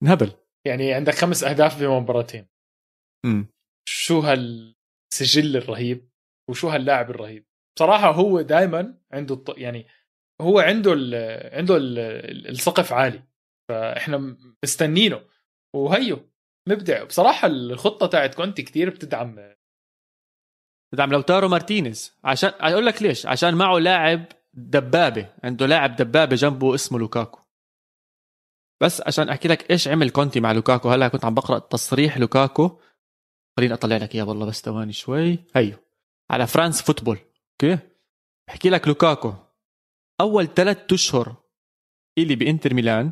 انهبل 0.04 0.32
يعني 0.68 0.94
عندك 0.94 1.14
خمس 1.16 1.44
أهداف 1.44 1.80
بمباراتين. 1.84 2.48
امم 3.26 3.48
شو 3.88 4.20
هالسجل 4.20 5.58
الرهيب 5.58 6.10
وشو 6.50 6.70
هاللاعب 6.70 7.10
الرهيب؟ 7.10 7.46
بصراحة 7.78 8.12
هو 8.12 8.42
دائما 8.42 9.00
عنده 9.12 9.36
الط... 9.36 9.58
يعني 9.58 9.88
هو 10.42 10.60
عنده. 10.60 10.92
عنده 11.54 11.78
ال... 11.78 12.00
السقف 12.48 12.94
عالي 12.94 13.24
فإحنا 13.70 14.38
مستنينه. 14.64 15.22
وهيو 15.76 16.30
مبدع. 16.70 17.04
بصراحة 17.04 17.48
الخطة 17.48 18.08
تاعت 18.08 18.36
كونتي 18.36 18.64
كتير 18.64 18.90
بتدعم. 18.90 19.54
بدعم 20.94 21.12
لوتارو 21.12 21.48
مارتينيز. 21.48 22.18
عشان 22.24 22.52
أقول 22.60 22.86
لك 22.86 23.02
ليش. 23.02 23.26
عشان 23.26 23.56
معه 23.56 23.80
لاعب 23.80 24.26
دبابة. 24.54 25.34
عنده 25.44 25.66
لاعب 25.66 25.96
دبابة 25.96 26.36
جنبه 26.36 26.76
اسمه 26.76 27.00
لوكاكو. 27.00 27.40
بس 28.84 29.02
عشان 29.08 29.30
أحكي 29.30 29.48
لك 29.48 29.72
إيش 29.72 29.88
عمل 29.88 30.10
كونتي 30.10 30.40
مع 30.40 30.52
لوكاكو. 30.52 30.90
هلا 30.90 31.08
كنت 31.08 31.26
عم 31.26 31.34
بقرأ 31.34 31.60
تصريح 31.60 32.18
لوكاكو. 32.18 32.80
خليني 33.58 33.74
أطلع 33.74 33.98
لك 33.98 34.16
إياه 34.16 34.24
والله 34.24 34.46
بس 34.46 34.62
ثواني 34.62 34.94
شوي. 34.94 35.40
هيو. 35.56 35.78
على 36.32 36.48
فرانس 36.48 36.82
فوتبول. 36.82 37.18
okay؟ 37.52 37.80
بحكي 38.48 38.70
لك 38.70 38.88
لوكاكو. 38.88 39.34
أول 40.22 40.54
ثلاث 40.54 40.94
أشهر 40.94 41.36
إلي 42.18 42.36
بانتر 42.36 42.74
ميلان 42.74 43.12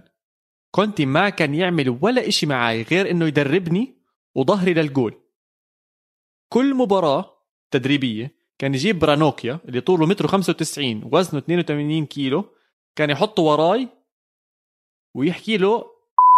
كونتي 0.71 1.05
ما 1.05 1.29
كان 1.29 1.55
يعمل 1.55 1.99
ولا 2.01 2.27
إشي 2.27 2.45
معي 2.45 2.81
غير 2.81 3.11
إنه 3.11 3.25
يدربني 3.25 3.93
وظهري 4.35 4.73
للجول. 4.73 5.13
كل 6.49 6.75
مباراة 6.75 7.37
تدريبية 7.71 8.35
كان 8.59 8.73
يجيب 8.73 8.99
برانوكيا 8.99 9.59
اللي 9.65 9.81
طوله 9.81 10.05
متر 10.05 10.27
95 10.27 11.09
وزنه 11.13 11.39
82 11.39 12.05
كيلو 12.05 12.45
كان 12.95 13.09
يحطه 13.09 13.43
وراي 13.43 13.89
ويحكي 15.15 15.57
له 15.57 15.85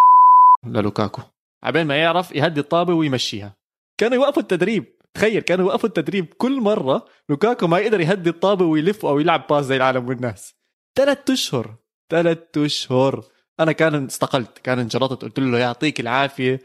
للوكاكو 0.74 1.22
عبين 1.63 1.88
ما 1.88 1.97
يعرف 1.97 2.32
يهدي 2.32 2.59
الطابة 2.59 2.93
ويمشيها. 2.93 3.55
كانوا 3.97 4.16
يوقفوا 4.16 4.41
التدريب. 4.41 4.94
تخيل 5.16 5.41
كانوا 5.41 5.66
يوقفوا 5.66 5.89
التدريب 5.89 6.26
كل 6.38 6.61
مرة 6.61 7.05
لوكاكو 7.30 7.68
ما 7.68 7.80
يقدر 7.80 8.01
يهدي 8.01 8.30
الطابة 8.30 8.66
ويلف 8.66 9.05
أو 9.05 9.20
يلعب 9.20 9.47
pass 9.49 9.65
زي 9.66 9.76
العالم 9.78 10.07
والناس. 10.09 10.55
ثلاث 10.97 11.30
أشهر 11.30 11.76
ثلاث 12.11 12.39
أشهر. 12.57 13.24
أنا 13.59 13.72
كان 13.72 14.05
استقلت 14.05 14.57
كان 14.59 14.80
انجلطت 14.80 15.22
قلت 15.22 15.39
له 15.39 15.59
يعطيك 15.59 15.99
العافية. 15.99 16.59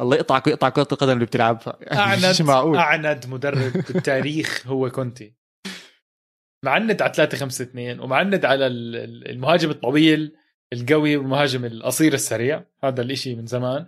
الله 0.00 0.16
يقطعك 0.16 0.46
ويقطع 0.46 0.68
كرة 0.68 0.88
القدم 0.92 1.12
اللي 1.12 1.24
بتلعبها. 1.26 1.78
اعند 1.92 2.26
مش 2.26 2.40
معقول؟ 2.40 2.76
أعند 2.76 3.26
مدرب 3.26 3.72
بالتاريخ 3.92 4.66
هو 4.66 4.90
كونتي. 4.90 5.34
معند 6.64 7.02
على 7.02 7.12
3 7.14 7.38
5 7.38 7.62
2 7.64 8.00
ومعند 8.00 8.44
على 8.44 8.66
ال- 8.66 8.96
ال- 8.96 9.30
المهاجم 9.30 9.70
الطويل 9.70 10.36
القوي 10.72 11.16
والمهاجم 11.16 11.64
القصير 11.64 12.14
السريع. 12.14 12.64
هذا 12.84 13.02
الإشي 13.02 13.34
من 13.34 13.46
زمان. 13.46 13.86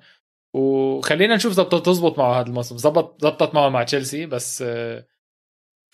وخلينا 0.55 1.35
نشوف 1.37 1.53
زبطت 1.53 1.87
تزبط 1.87 2.19
معه 2.19 2.41
هذا 2.41 2.47
الموسم. 2.47 2.77
زبط 2.77 3.23
زبطت 3.23 3.55
معه 3.55 3.69
مع 3.69 3.83
تشيلسي 3.83 4.27
بس 4.27 4.63
آه، 4.63 5.07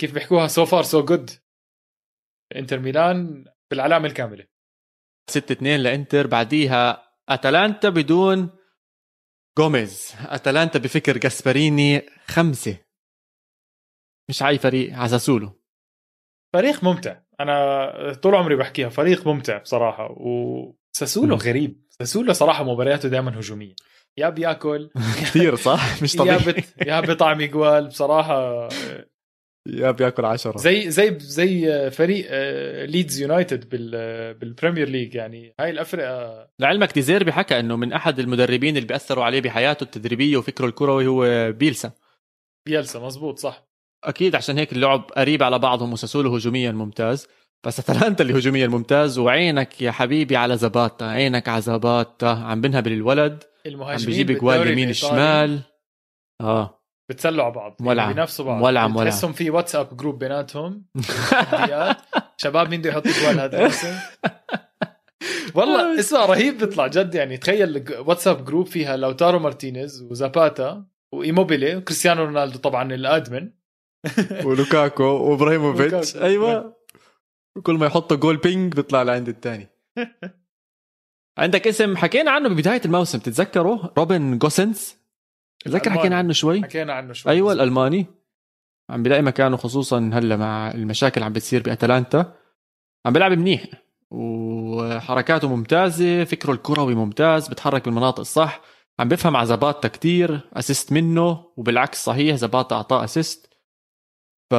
كيف 0.01 0.15
بيحكوها 0.15 0.47
so 0.47 0.65
far 0.65 0.83
so 0.83 1.05
good 1.05 1.31
انتر 2.57 2.79
ميلان 2.79 3.45
بالعلامة 3.71 4.07
الكاملة. 4.07 4.47
6 5.31 5.53
2 5.53 5.81
لإنتر 5.81 6.27
بعديها 6.27 7.03
أتلانتا 7.29 7.89
بدون 7.89 8.51
جوميز 9.59 10.15
أتلانتا 10.21 10.79
بفكر 10.79 11.19
جاسبريني 11.19 12.03
خمسة. 12.27 12.79
مش 14.29 14.43
عأي 14.43 14.59
فريق 14.59 14.95
عساسولو 14.99 15.61
فريق 16.53 16.85
ممتع. 16.85 17.21
أنا 17.41 18.13
طول 18.13 18.35
عمري 18.35 18.57
بحكيها 18.57 18.89
فريق 18.89 19.27
ممتع 19.27 19.59
بصراحة. 19.59 20.17
وساسولو. 20.17 21.37
غريب. 21.37 21.87
ساسولو 21.91 22.33
صراحة 22.33 22.65
مبارياته 22.65 23.09
دائما 23.09 23.39
هجومية. 23.39 23.75
يا 24.19 24.29
بياكل. 24.29 24.91
كثير 25.23 25.55
صح؟ 25.57 25.83
مش 26.03 26.15
يا 26.15 26.19
طبيعي 26.19 26.39
بت 26.39 26.87
يا 26.87 27.01
بطعم 27.01 27.43
جوال 27.43 27.87
بصراحة 27.87 28.69
يا 29.67 29.91
بياكل 29.91 30.25
عشرة. 30.25 30.57
زي 30.59 30.91
زي 30.91 31.19
زي 31.19 31.91
فريق 31.91 32.27
آه، 32.31 32.85
ليدز 32.85 33.21
يونايتد 33.21 33.69
بال 33.69 34.35
بال 34.35 34.47
Premier 34.47 34.89
League 34.89 35.15
يعني 35.15 35.55
هاي 35.61 35.71
الافرقه 35.71 36.49
لعلمك 36.61 36.95
ديزيربي 36.95 37.33
حكى 37.33 37.61
إنه 37.61 37.77
من 37.77 37.93
أحد 37.93 38.19
المدربين 38.19 38.77
اللي 38.77 38.87
بيأثروا 38.89 39.25
عليه 39.25 39.41
بحياته 39.41 39.85
التدريبية 39.85 40.37
وفكره 40.37 40.67
الكروي 40.67 41.07
هو 41.07 41.53
بيلسا. 41.53 41.93
بيلسا 42.67 42.99
مزبوط 42.99 43.39
صح. 43.39 43.67
أكيد 44.05 44.35
عشان 44.35 44.59
هيك 44.59 44.73
اللعب 44.73 45.11
قريب 45.17 45.43
على 45.43 45.59
بعضهم 45.59 45.93
وساسولو 45.93 46.35
هجوميا 46.35 46.73
ممتاز. 46.73 47.27
بس 47.67 47.79
أتلانتا 47.81 48.23
اللي 48.23 48.39
هجوميا 48.39 48.67
ممتاز 48.69 49.19
وعينك 49.19 49.83
يا 49.83 49.91
حبيبي 49.91 50.37
على 50.37 50.57
زباتا 50.57 51.05
عينك 51.05 51.49
على 51.49 51.63
زباتا 51.63 52.27
عم 52.27 52.61
بنهبل 52.61 52.93
الولد 52.93 53.45
المهاجمين 53.67 54.07
بيجيب 54.07 54.31
اجوال 54.31 54.69
يمين 54.69 54.91
الشمال 54.91 55.61
آه. 56.41 56.85
بتسلوا 57.11 57.45
على 57.45 57.55
بعض. 57.55 57.77
مولعة. 57.81 58.03
يعني 58.03 58.15
بينافسوا 58.15 58.45
بعض. 58.45 58.59
مولعة 58.59 58.87
مولعة. 58.87 59.11
تحسهم 59.11 59.33
في 59.33 59.51
واتساب 59.51 59.97
group 59.97 60.19
بيناتهم. 60.19 60.87
شباب 62.43 62.71
مين 62.71 62.81
بده 62.81 62.91
يحط 62.91 63.09
اجوال 63.09 63.41
هذا 63.41 63.59
الموسم؟ 63.59 63.97
والله 65.57 66.01
اسمع 66.01 66.25
رهيب 66.25 66.59
بيطلع 66.59 66.87
جد. 66.87 67.15
يعني 67.15 67.37
تخيل 67.37 67.85
واتساب 67.99 68.45
group 68.45 68.67
فيها 68.67 68.97
لوتارو 68.97 69.39
مارتينيز 69.39 70.03
وزاباتا 70.03 70.87
وإيموبيلي 71.15 71.77
وكريستيانو 71.77 72.25
رونالدو 72.25 72.59
طبعا 72.59 72.95
ال 72.95 73.03
admin. 73.03 73.51
ولوكاكو 74.47 75.05
وإبراهيموفيتش. 75.05 76.17
أيوه. 76.17 76.77
كل 77.63 77.75
ما 77.75 77.87
يحط 77.87 78.13
جول 78.13 78.37
ping 78.37 78.75
بيطلع 78.75 79.03
لعند 79.03 79.29
الثاني 79.29 79.69
عندك 81.39 81.67
اسم 81.67 81.97
حكينا 81.97 82.31
عنه 82.31 82.49
ببداية 82.49 82.81
الموسم 82.85 83.19
تتذكره 83.19 83.93
روبن 83.99 84.39
جوسنس 84.39 84.97
تتذكر 85.61 85.81
الألماني. 85.81 86.01
حكينا 86.01 86.17
عنه 86.17 86.33
شوي؟ 86.33 86.63
حكينا 86.63 86.93
عنه 86.93 87.13
شوي. 87.13 87.33
أيوه 87.33 87.53
الألماني. 87.53 88.07
عم 88.91 89.03
بلاقي 89.03 89.23
مكانه 89.23 89.57
خصوصا 89.57 90.11
هلأ 90.13 90.37
مع 90.37 90.71
المشاكل 90.71 91.23
عم 91.23 91.33
بتصير 91.33 91.63
بأتلانتا. 91.63 92.35
عم 93.07 93.13
بيلعب 93.13 93.33
منيح 93.33 93.65
وحركاته 94.11 95.49
ممتازة 95.49 96.25
فكره 96.25 96.53
الكروي 96.53 96.95
ممتاز 96.95 97.49
بتحرك 97.49 97.85
بالمناطق 97.85 98.21
الصح. 98.21 98.61
عم 98.99 99.09
بفهم 99.09 99.37
على 99.37 99.47
زباتا 99.47 99.89
كتير 99.89 100.41
assist 100.53 100.93
منه 100.93 101.45
وبالعكس 101.57 102.05
صحيح 102.05 102.37
زباتا 102.37 102.77
أعطاه 102.77 103.05
assist 103.05 103.55
ف 104.51 104.55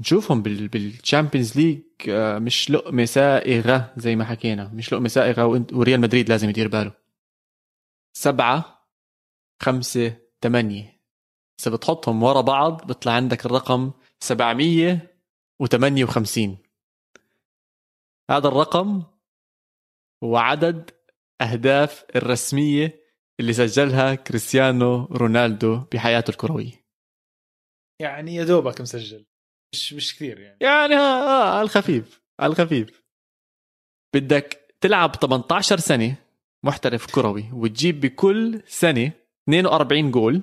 نشوفهم 0.00 0.42
بال 0.42 0.68
بال 0.68 0.84
Champions 0.84 1.58
League 1.58 1.82
آه، 2.08 2.38
مش 2.38 2.70
لقمة 2.70 3.04
سائغة 3.04 3.92
زي 3.96 4.16
ما 4.16 4.24
حكينا. 4.24 4.70
مش 4.74 4.92
لقمة 4.92 5.08
سائغة 5.08 5.66
وريال 5.72 6.00
مدريد 6.00 6.28
لازم 6.28 6.48
يدير 6.48 6.68
باله. 6.68 6.92
سبعة 8.12 8.86
خمسة 9.62 10.16
ثمانية 10.42 11.00
إذا 11.60 11.70
بتحطهم 11.76 12.22
ورا 12.22 12.40
بعض 12.40 12.86
بيطلع 12.86 13.12
عندك 13.12 13.46
الرقم 13.46 13.90
758 14.20 16.58
هذا 18.30 18.48
الرقم 18.48 19.02
هو 20.24 20.36
عدد 20.36 20.90
أهداف 21.40 22.04
الرسمية 22.16 23.00
اللي 23.40 23.52
سجلها 23.52 24.14
كريستيانو 24.14 25.04
رونالدو 25.04 25.80
بحياته 25.92 26.30
الكروية. 26.30 26.72
يعني 28.00 28.34
يا 28.34 28.44
دوبك 28.44 28.80
مسجل. 28.80 29.26
مش 29.72 29.92
مش 29.92 30.14
كثير 30.16 30.40
يعني. 30.40 30.58
يعني 30.60 30.94
ها 30.94 31.24
آه 31.26 31.54
على 31.54 31.62
الخفيف 31.62 32.22
على 32.40 32.50
الخفيف. 32.50 33.02
بدك 34.14 34.76
تلعب 34.80 35.16
18 35.16 35.78
سنة 35.78 36.16
محترف 36.66 37.14
كروي 37.14 37.50
وتجيب 37.52 38.00
بكل 38.00 38.62
سنة 38.66 39.12
42 39.48 40.10
جول 40.10 40.42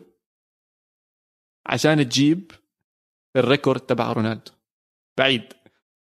عشان 1.67 2.09
تجيب 2.09 2.51
الريكورد 3.37 3.79
تبع 3.79 4.11
رونالدو. 4.11 4.51
بعيد. 5.19 5.53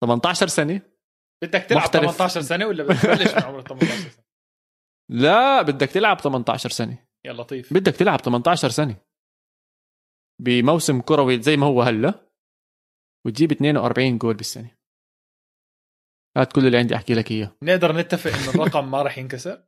18 0.04 0.46
سنة 0.46 0.80
بدك 1.44 1.62
تلعب 1.62 1.82
محترف. 1.82 2.16
18 2.16 2.40
سنة 2.40 2.66
ولا 2.66 2.84
بتبلش 2.84 3.34
من 3.34 3.42
عمر 3.42 3.62
18 3.62 3.92
سنة؟ 4.10 4.24
لا 5.10 5.62
بدك 5.62 5.88
تلعب 5.88 6.20
18 6.20 6.70
سنة. 6.70 7.06
يا 7.26 7.32
لطيف. 7.32 7.72
بدك 7.74 7.92
تلعب 7.96 8.20
18 8.20 8.68
سنة. 8.68 8.96
بموسم 10.42 11.00
كروي 11.00 11.42
زي 11.42 11.56
ما 11.56 11.66
هو 11.66 11.82
هلا. 11.82 12.25
وتجيب 13.26 13.52
42 13.52 14.18
جول 14.18 14.34
بالسنة. 14.34 14.70
هذا 16.36 16.44
كل 16.44 16.66
اللي 16.66 16.78
عندي 16.78 16.96
أحكي 16.96 17.14
لك 17.14 17.30
إياه. 17.30 17.52
نقدر 17.62 17.96
نتفق 17.96 18.30
إنه 18.30 18.50
الرقم 18.50 18.90
ما 18.90 19.02
راح 19.02 19.18
ينكسر؟ 19.18 19.62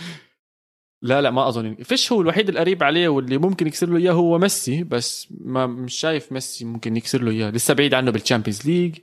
لا 1.02 1.20
لا 1.20 1.30
ما 1.30 1.48
أظن. 1.48 1.74
فيش 1.74 2.12
هو 2.12 2.20
الوحيد 2.20 2.48
القريب 2.48 2.82
عليه 2.82 3.08
واللي 3.08 3.38
ممكن 3.38 3.66
يكسر 3.66 3.88
له 3.88 3.96
إياه 3.96 4.12
هو 4.12 4.38
ميسي 4.38 4.84
بس 4.84 5.28
ما 5.40 5.66
مش 5.66 5.94
شايف 5.94 6.32
ميسي 6.32 6.64
ممكن 6.64 6.96
يكسر 6.96 7.22
له 7.22 7.30
إياه. 7.30 7.50
لسه 7.50 7.74
بعيد 7.74 7.94
عنه 7.94 8.10
بال 8.10 8.20
Champions 8.20 8.66
League 8.66 8.98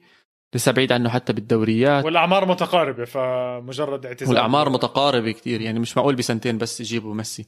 لسه 0.55 0.71
بعيد 0.71 0.91
عنه 0.91 1.09
حتى 1.09 1.33
بالدوريات. 1.33 2.05
والأعمار 2.05 2.45
متقاربة 2.45 3.05
فمجرد 3.05 4.05
اعتزال. 4.05 4.29
والأعمار 4.29 4.69
متقاربة 4.69 5.31
كتير 5.31 5.61
يعني 5.61 5.79
مش 5.79 5.97
معقول 5.97 6.15
بسنتين 6.15 6.57
بس 6.57 6.81
يجيبوا 6.81 7.13
ميسي. 7.13 7.45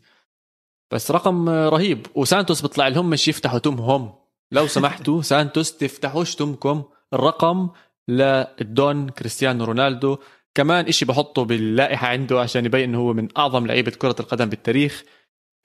بس 0.93 1.11
رقم 1.11 1.49
رهيب. 1.49 2.07
وسانتوس 2.15 2.61
بيطلع 2.61 2.87
لهم 2.87 3.09
مش 3.09 3.27
يفتحوا 3.27 3.59
تمهم 3.59 4.28
لو 4.51 4.67
سمحتوا 4.67 5.21
سانتوس 5.21 5.77
تفتحوش 5.77 6.35
تمكم 6.35 6.83
الرقم 7.13 7.69
للدون 8.07 9.09
كريستيانو 9.09 9.65
رونالدو. 9.65 10.17
كمان 10.55 10.85
إشي 10.85 11.05
بحطه 11.05 11.45
باللائحة 11.45 12.07
عنده 12.07 12.39
عشان 12.39 12.65
يبين 12.65 12.89
إنه 12.89 12.99
هو 12.99 13.13
من 13.13 13.27
أعظم 13.37 13.67
لعيبة 13.67 13.91
كرة 13.91 14.15
القدم 14.19 14.45
بالتاريخ 14.45 15.03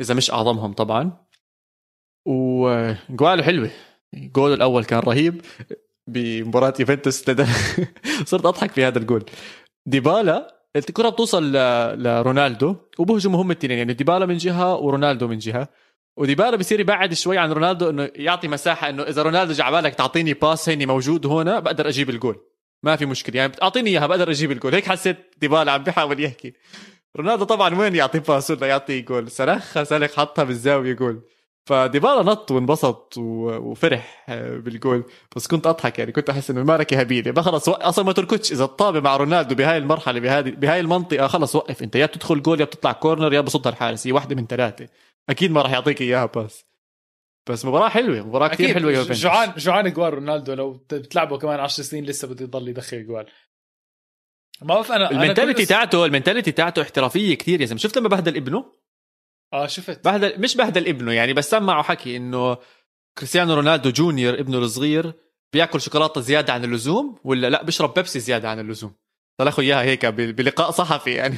إذا 0.00 0.14
مش 0.14 0.30
أعظمهم 0.30 0.72
طبعا. 0.72 1.26
وجواله 2.26 3.42
حلوة. 3.42 3.70
جوله 4.14 4.54
الأول 4.54 4.84
كان 4.84 4.98
رهيب 4.98 5.42
بمباراة 6.06 6.74
يوفنتوس 6.80 7.24
صرت 8.30 8.46
أضحك 8.46 8.70
في 8.70 8.84
هذا 8.84 8.98
الجول. 8.98 9.24
ديبالا 9.86 10.54
الكرة 10.76 11.08
بتوصل 11.08 11.52
لرونالدو 12.02 12.76
وبهجموا 12.98 13.42
هم 13.42 13.50
الاثنين 13.50 13.78
يعني 13.78 13.92
ديبالا 13.92 14.26
من 14.26 14.36
جهة 14.36 14.76
ورونالدو 14.76 15.28
من 15.28 15.38
جهة. 15.38 15.68
وديبالا 16.16 16.56
بصير 16.56 16.80
يبعد 16.80 17.14
شوي 17.14 17.38
عن 17.38 17.52
رونالدو 17.52 17.90
إنه 17.90 18.10
يعطي 18.14 18.48
مساحة 18.48 18.88
إنه 18.88 19.02
إذا 19.02 19.22
رونالدو 19.22 19.52
جا 19.52 19.64
على 19.64 19.82
بالك 19.82 19.94
تعطيني 19.94 20.34
pass 20.34 20.68
هيني 20.68 20.86
موجود 20.86 21.26
هنا 21.26 21.60
بقدر 21.60 21.88
أجيب 21.88 22.10
الجول. 22.10 22.36
ما 22.82 22.96
في 22.96 23.06
مشكلة. 23.06 23.36
يعني 23.36 23.52
اعطيني 23.62 23.90
إياها 23.90 24.06
بقدر 24.06 24.30
أجيب 24.30 24.52
الجول. 24.52 24.74
هيك 24.74 24.86
حسيت 24.88 25.34
ديبالا 25.40 25.72
عم 25.72 25.82
بيحاول 25.82 26.24
يحكي. 26.24 26.52
رونالدو 27.16 27.44
طبعا 27.44 27.74
وين 27.74 27.94
يعطي 27.96 28.18
pass 28.18 28.50
ولا 28.50 28.66
يعطي 28.66 29.00
جول؟ 29.00 29.30
سلخها 29.30 29.84
سلخ 29.84 30.16
حطها 30.16 30.44
بالزاوية 30.44 30.92
جول. 30.92 31.22
فديبالا 31.66 32.22
نط 32.22 32.50
وانبسط 32.50 33.14
وفرح 33.18 34.24
آه، 34.28 34.56
بالجول. 34.58 35.04
بس 35.36 35.46
كنت 35.46 35.66
أضحك 35.66 35.98
يعني 35.98 36.12
كنت 36.12 36.30
أحس 36.30 36.50
إنه 36.50 36.60
المعركة 36.60 37.00
هبيلة. 37.00 37.30
بقى 37.30 37.42
خلص 37.44 37.68
وق- 37.68 37.82
أصلا 37.86 38.04
ما 38.04 38.12
تركضش 38.12 38.52
إذا 38.52 38.64
الطابة 38.64 39.00
مع 39.00 39.16
رونالدو 39.16 39.54
بهاي 39.54 39.78
المرحلة 39.78 40.20
بهذه 40.20 40.50
بهاي 40.50 40.80
المنطقة 40.80 41.26
خلص 41.26 41.56
وقف 41.56 41.82
أنت 41.82 41.96
يا 41.96 42.06
بتدخل 42.06 42.42
جول 42.42 42.60
يا 42.60 42.64
بتطلع 42.64 42.92
corner 42.92 43.32
يا 43.32 43.40
بصدها 43.40 43.72
الحارس 43.72 44.06
هي 44.06 44.12
واحدة 44.12 44.34
من 44.36 44.46
ثلاثة. 44.46 44.88
أكيد 45.28 45.50
ما 45.50 45.62
راح 45.62 45.72
يعطيك 45.72 46.00
إياها 46.00 46.26
pass 46.26 46.64
بس 47.50 47.64
مباراة 47.64 47.88
حلوة 47.88 48.26
مباراة 48.26 48.48
كثير 48.48 48.74
حلوة 48.74 48.92
يوفنتوس. 48.92 49.22
جوعان 49.22 49.52
جوعان 49.56 49.92
اجوال 49.92 50.14
رونالدو 50.14 50.54
لو 50.54 50.72
بتلعبه 50.92 51.38
كمان 51.38 51.60
10 51.60 51.84
سنين 51.84 52.04
لسه 52.04 52.28
بده 52.28 52.44
يضل 52.44 52.68
يدخل 52.68 53.06
اجوال 53.06 53.26
ما 54.62 54.66
بعرف 54.66 54.92
أنا 54.92 55.10
أنا 55.10 55.22
ال 55.22 55.27
mentality 55.27 55.66
تاعته 55.66 56.04
ال 56.04 56.09
mentality 56.09 56.52
تاعته 56.52 56.82
احترافية 56.82 57.34
كثير 57.34 57.60
يا 57.60 57.66
زلمة. 57.66 57.80
شفت 57.80 57.98
لما 57.98 58.08
بهدل 58.08 58.36
ابنه؟ 58.36 58.72
آه 59.52 59.66
شفت. 59.66 60.04
بهدل 60.04 60.40
مش 60.40 60.56
بهدل 60.56 60.88
ابنه 60.88 61.12
يعني 61.12 61.32
بس 61.32 61.50
سمعه 61.50 61.82
حكي 61.82 62.16
إنه 62.16 62.56
كريستيانو 63.18 63.54
رونالدو 63.54 63.90
Junior 63.90 64.34
ابنه 64.40 64.58
الصغير 64.58 65.12
بياكل 65.52 65.80
شوكولاتة 65.80 66.20
زيادة 66.20 66.52
عن 66.52 66.64
اللزوم 66.64 67.18
ولا 67.24 67.50
لأ؟ 67.50 67.62
بيشرب 67.62 67.94
بيبسي 67.94 68.20
زيادة 68.20 68.48
عن 68.50 68.60
اللزوم. 68.60 68.94
طلعوا 69.36 69.60
إياها 69.60 69.82
هيك 69.82 70.06
بلقاء 70.06 70.70
صحفي 70.70 71.10
يعني 71.14 71.36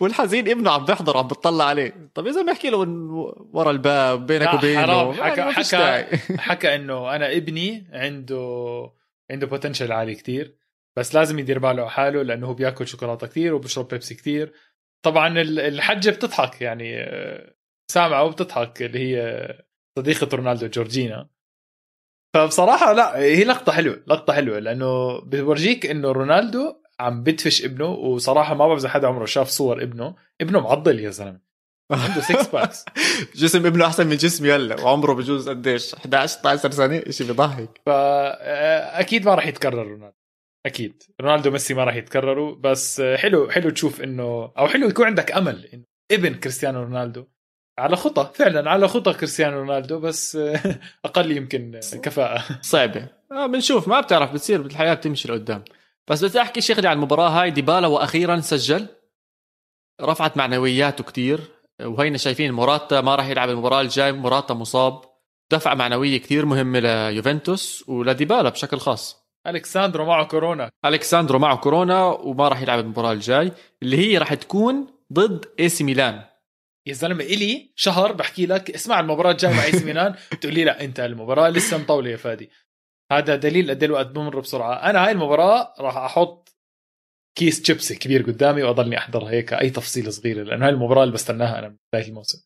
والحزين 0.00 0.48
ابنه 0.48 0.70
عم 0.70 0.84
بيحضر 0.84 1.16
عم 1.16 1.26
بتطلع 1.26 1.64
عليه 1.64 2.10
طب 2.14 2.26
إذا 2.26 2.42
ما 2.42 2.52
يحكي 2.52 2.70
له 2.70 2.78
ورا 3.52 3.70
الباب 3.70 4.26
بينك 4.26 4.54
وبينه 4.54 4.82
حرام. 4.82 5.12
يعني 5.18 5.52
حكى- 5.52 5.54
فيش 5.54 5.74
حكى-. 5.74 6.38
حكى 6.48 6.74
إنه 6.74 7.16
أنا 7.16 7.32
ابني 7.36 7.86
عنده 7.92 8.92
عنده 9.30 9.46
بوتنشل 9.46 9.92
عالي 9.92 10.14
كتير 10.14 10.54
بس 10.96 11.14
لازم 11.14 11.38
يدير 11.38 11.58
باله 11.58 11.82
على 11.82 11.90
حاله 11.90 12.22
لأنه 12.22 12.46
هو 12.46 12.54
بيأكل 12.54 12.86
شوكولاتة 12.88 13.26
كثير 13.26 13.54
وبيشرب 13.54 13.88
بيبسي 13.88 14.14
كثير 14.14 14.52
طبعا 15.04 15.40
ال- 15.40 15.60
الحجة 15.60 16.10
بتضحك 16.10 16.62
يعني 16.62 17.00
آه، 17.00 17.54
سامعه 17.90 18.24
وبتضحك 18.24 18.82
اللي 18.82 18.98
هي 18.98 19.48
صديقة 19.98 20.36
رونالدو 20.36 20.66
جورجينا 20.66 21.28
فبصراحة 22.34 22.92
لا 22.92 23.18
هي 23.18 23.44
لقطة 23.44 23.72
حلوة 23.72 24.02
لقطة 24.06 24.32
حلوة 24.32 24.58
لأنه 24.58 25.20
بورجيك 25.20 25.86
إنه 25.86 26.12
رونالدو 26.12 26.79
عم 27.00 27.22
بدفش 27.22 27.64
ابنه 27.64 27.86
وصراحة 27.86 28.54
ما 28.54 28.66
بعرف 28.66 28.80
إذا 28.80 28.88
حدا 28.88 29.08
عمره 29.08 29.24
شاف 29.24 29.48
صور 29.48 29.82
ابنه. 29.82 30.14
ابنه 30.40 30.60
معضل 30.60 31.00
يا 31.00 31.10
زلمة. 31.10 31.50
عنده 31.92 32.20
6 32.20 32.52
packs 32.52 32.84
جسم 33.40 33.66
ابنه 33.66 33.86
أحسن 33.86 34.06
من 34.06 34.16
جسمي 34.16 34.52
هلأ 34.52 34.80
وعمره 34.80 35.12
بجوز 35.12 35.48
قديش؟ 35.48 35.94
11 35.94 36.38
12 36.40 36.70
سنة؟ 36.70 37.02
شيء 37.10 37.26
بيضحك. 37.26 37.80
فاكيد 37.86 39.24
ما 39.26 39.34
راح 39.34 39.46
يتكرر 39.46 39.86
رونالدو. 39.86 40.14
أكيد. 40.66 41.02
رونالدو 41.20 41.50
ميسي 41.50 41.74
ما 41.74 41.84
راح 41.84 41.94
يتكرروا 41.94 42.56
بس 42.56 43.00
آه، 43.00 43.16
حلو 43.16 43.50
حلو 43.50 43.70
تشوف 43.70 44.00
إنه 44.02 44.52
أو 44.58 44.68
حلو 44.68 44.88
يكون 44.88 45.06
عندك 45.06 45.32
أمل 45.32 45.64
إنه 45.74 45.84
ابن 46.12 46.34
كريستيانو 46.34 46.82
رونالدو. 46.82 47.24
على 47.78 47.96
خطى 47.96 48.30
فعلا 48.34 48.70
على 48.70 48.88
خطى 48.88 49.12
كريستيانو 49.12 49.58
رونالدو 49.58 50.00
بس 50.00 50.36
آه، 50.36 50.78
أقل 51.04 51.30
يمكن 51.36 51.74
آه، 51.74 51.96
كفاءة. 51.96 52.44
صعبة. 52.62 53.06
آه 53.32 53.46
بنشوف 53.46 53.88
ما 53.88 54.00
بتعرف 54.00 54.32
بتصير 54.32 54.62
بالحياة 54.62 54.94
بتمشي 54.94 55.28
لقدام. 55.28 55.64
بس 56.10 56.24
بدي 56.24 56.40
أحكي 56.40 56.60
شغله 56.60 56.88
عن 56.88 56.96
المباراة 56.96 57.28
هاي. 57.28 57.50
ديبالا 57.50 57.86
وأخيرا 57.86 58.40
سجل. 58.40 58.86
رفعت 60.00 60.36
معنوياته 60.36 61.04
كتير. 61.04 61.40
وهينا 61.82 62.18
شايفين 62.18 62.52
موراتا 62.52 63.00
ما 63.00 63.14
راح 63.14 63.28
يلعب 63.28 63.50
المباراة 63.50 63.80
الجاي. 63.80 64.12
موراتا 64.12 64.54
مصاب. 64.54 65.02
دفعة 65.52 65.74
معنوية 65.74 66.18
كتير 66.18 66.46
مهمة 66.46 66.78
ليوفنتوس 66.78 67.84
ولديبالا 67.88 68.48
بشكل 68.48 68.78
خاص. 68.78 69.16
ألكساندرو 69.46 70.06
معه 70.06 70.24
كورونا. 70.24 70.70
ألكساندرو 70.84 71.38
معه 71.38 71.56
كورونا 71.56 72.04
وما 72.04 72.48
راح 72.48 72.62
يلعب 72.62 72.78
المباراة 72.78 73.12
الجاي. 73.12 73.52
اللي 73.82 73.96
هي 73.96 74.18
راح 74.18 74.34
تكون 74.34 74.86
ضد 75.12 75.44
اي 75.60 75.68
سي 75.68 75.84
ميلان 75.84 76.24
يا 76.86 76.92
زلمة 76.92 77.24
إلي 77.24 77.72
شهر 77.76 78.12
بحكي 78.12 78.46
لك 78.46 78.70
اسمع 78.70 79.00
المباراة 79.00 79.30
الجاية 79.30 79.54
مع 79.54 79.64
اي 79.64 79.72
سي 79.72 79.84
ميلان 79.84 80.14
بتقول 80.32 80.54
لي 80.54 80.64
لا 80.64 80.84
أنت 80.84 81.00
المباراة 81.00 81.48
لسه 81.48 81.78
مطولة 81.78 82.10
يا 82.10 82.16
فادي. 82.16 82.50
هذا 83.12 83.36
دليل 83.36 83.70
قد 83.70 83.82
إيه 83.82 83.86
الوقت 83.86 84.06
بمر 84.06 84.40
بسرعة. 84.40 84.74
أنا 84.74 85.04
هاي 85.04 85.12
المباراة 85.12 85.74
راح 85.80 85.96
أحط 85.96 86.56
كيس 87.34 87.66
شيبسي 87.66 87.94
كبير 87.94 88.22
قدامي 88.22 88.62
وأضلني 88.62 88.98
أحضر 88.98 89.24
هيك 89.24 89.52
أي 89.52 89.70
تفصيله 89.70 90.10
صغيره 90.10 90.42
لأنه 90.42 90.66
هاي 90.66 90.72
المباراة 90.72 91.02
اللي 91.02 91.14
بستناها 91.14 91.58
أنا 91.58 91.76
بداية 91.92 92.08
الموسم. 92.08 92.42